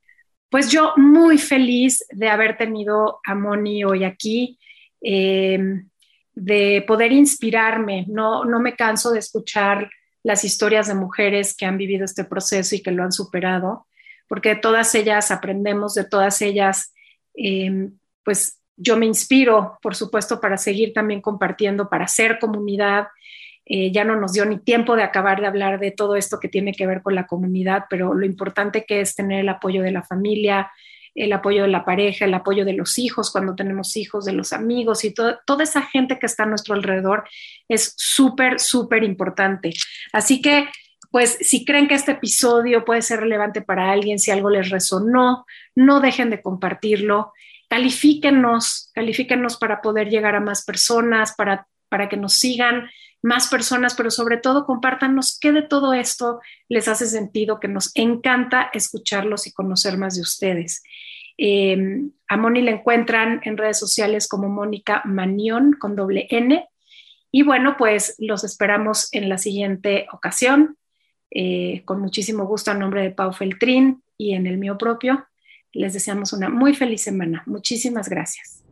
Pues 0.49 0.71
yo 0.71 0.93
muy 0.97 1.37
feliz 1.37 2.03
de 2.09 2.27
haber 2.27 2.57
tenido 2.57 3.19
a 3.23 3.35
Moni 3.35 3.83
hoy 3.83 4.03
aquí, 4.03 4.59
em, 4.99 5.87
de 6.33 6.83
poder 6.87 7.11
inspirarme. 7.11 8.05
No, 8.07 8.43
no 8.45 8.59
me 8.59 8.75
canso 8.75 9.11
de 9.11 9.19
escuchar 9.19 9.89
las 10.23 10.43
historias 10.43 10.87
de 10.87 10.95
mujeres 10.95 11.55
que 11.55 11.67
han 11.67 11.77
vivido 11.77 12.03
este 12.03 12.23
proceso 12.23 12.75
y 12.75 12.81
que 12.81 12.91
lo 12.91 13.03
han 13.03 13.11
superado, 13.11 13.87
porque 14.27 14.49
de 14.49 14.55
todas 14.55 14.93
ellas 14.95 15.29
aprendemos, 15.29 15.93
de 15.93 16.03
todas 16.03 16.41
ellas, 16.41 16.93
em, 17.35 17.97
pues 18.23 18.58
yo 18.79 18.97
me 18.97 19.05
inspiro, 19.05 19.77
por 19.81 19.95
supuesto, 19.95 20.39
para 20.39 20.57
seguir 20.57 20.93
también 20.93 21.21
compartiendo, 21.21 21.89
para 21.89 22.05
hacer 22.05 22.39
comunidad 22.39 23.07
eh, 23.71 23.91
ya 23.91 24.03
no 24.03 24.15
nos 24.15 24.33
dio 24.33 24.45
ni 24.45 24.57
tiempo 24.57 24.95
de 24.95 25.03
acabar 25.03 25.39
de 25.41 25.47
hablar 25.47 25.79
de 25.79 25.91
todo 25.91 26.15
esto 26.15 26.39
que 26.39 26.49
tiene 26.49 26.73
que 26.73 26.87
ver 26.87 27.03
con 27.03 27.13
la 27.13 27.27
comunidad, 27.27 27.85
pero 27.87 28.15
lo 28.15 28.25
importante 28.25 28.83
que 28.83 28.99
es 28.99 29.13
tener 29.13 29.41
el 29.41 29.49
apoyo 29.49 29.83
de 29.83 29.91
la 29.91 30.01
familia, 30.01 30.71
el 31.13 31.31
apoyo 31.33 31.61
de 31.61 31.67
la 31.67 31.85
pareja, 31.85 32.25
el 32.25 32.33
apoyo 32.33 32.65
de 32.65 32.73
los 32.73 32.97
hijos 32.97 33.31
cuando 33.31 33.53
tenemos 33.53 33.95
hijos, 33.95 34.25
de 34.25 34.33
los 34.33 34.53
amigos 34.53 35.05
y 35.05 35.13
toda 35.13 35.63
esa 35.63 35.83
gente 35.83 36.17
que 36.17 36.25
está 36.25 36.43
a 36.43 36.47
nuestro 36.47 36.73
alrededor 36.73 37.25
es 37.67 37.93
súper, 37.95 38.59
súper 38.59 39.03
importante. 39.03 39.71
Así 40.13 40.41
que, 40.41 40.67
pues, 41.11 41.37
si 41.39 41.63
creen 41.63 41.87
que 41.87 41.93
este 41.93 42.13
episodio 42.13 42.83
puede 42.85 43.03
ser 43.03 43.19
relevante 43.19 43.61
para 43.61 43.91
alguien, 43.91 44.17
si 44.17 44.31
algo 44.31 44.49
les 44.49 44.71
resonó, 44.71 45.45
no 45.75 45.99
dejen 45.99 46.31
de 46.31 46.41
compartirlo. 46.41 47.33
Califíquenos, 47.69 48.91
califíquenos 48.93 49.57
para 49.57 49.81
poder 49.81 50.09
llegar 50.09 50.35
a 50.35 50.41
más 50.41 50.65
personas, 50.65 51.33
para, 51.35 51.67
para 51.87 52.09
que 52.09 52.17
nos 52.17 52.33
sigan 52.33 52.89
más 53.21 53.47
personas, 53.47 53.95
pero 53.95 54.11
sobre 54.11 54.37
todo 54.37 54.65
compártanos 54.65 55.37
qué 55.39 55.51
de 55.51 55.61
todo 55.61 55.93
esto 55.93 56.39
les 56.67 56.87
hace 56.87 57.05
sentido, 57.05 57.59
que 57.59 57.67
nos 57.67 57.91
encanta 57.95 58.69
escucharlos 58.73 59.45
y 59.47 59.53
conocer 59.53 59.97
más 59.97 60.15
de 60.15 60.21
ustedes. 60.21 60.83
Em, 61.37 62.11
a 62.27 62.35
Moni 62.35 62.61
la 62.61 62.71
encuentran 62.71 63.39
en 63.45 63.55
redes 63.55 63.79
sociales 63.79 64.27
como 64.27 64.49
Mónica 64.49 65.01
Manión 65.05 65.71
con 65.73 65.95
doble 65.95 66.27
N. 66.29 66.67
Y 67.31 67.43
bueno, 67.43 67.75
pues 67.77 68.15
los 68.17 68.43
esperamos 68.43 69.07
en 69.13 69.29
la 69.29 69.37
siguiente 69.37 70.07
ocasión. 70.11 70.77
Eh, 71.31 71.83
con 71.85 72.01
muchísimo 72.01 72.45
gusto 72.45 72.71
a 72.71 72.73
nombre 72.73 73.03
de 73.03 73.11
Pau 73.11 73.31
Feltrín 73.31 74.03
y 74.17 74.33
en 74.33 74.47
el 74.47 74.57
mío 74.57 74.77
propio. 74.77 75.28
Les 75.73 75.93
deseamos 75.93 76.33
una 76.33 76.49
muy 76.49 76.73
feliz 76.73 77.01
semana. 77.01 77.43
Muchísimas 77.45 78.09
gracias. 78.09 78.63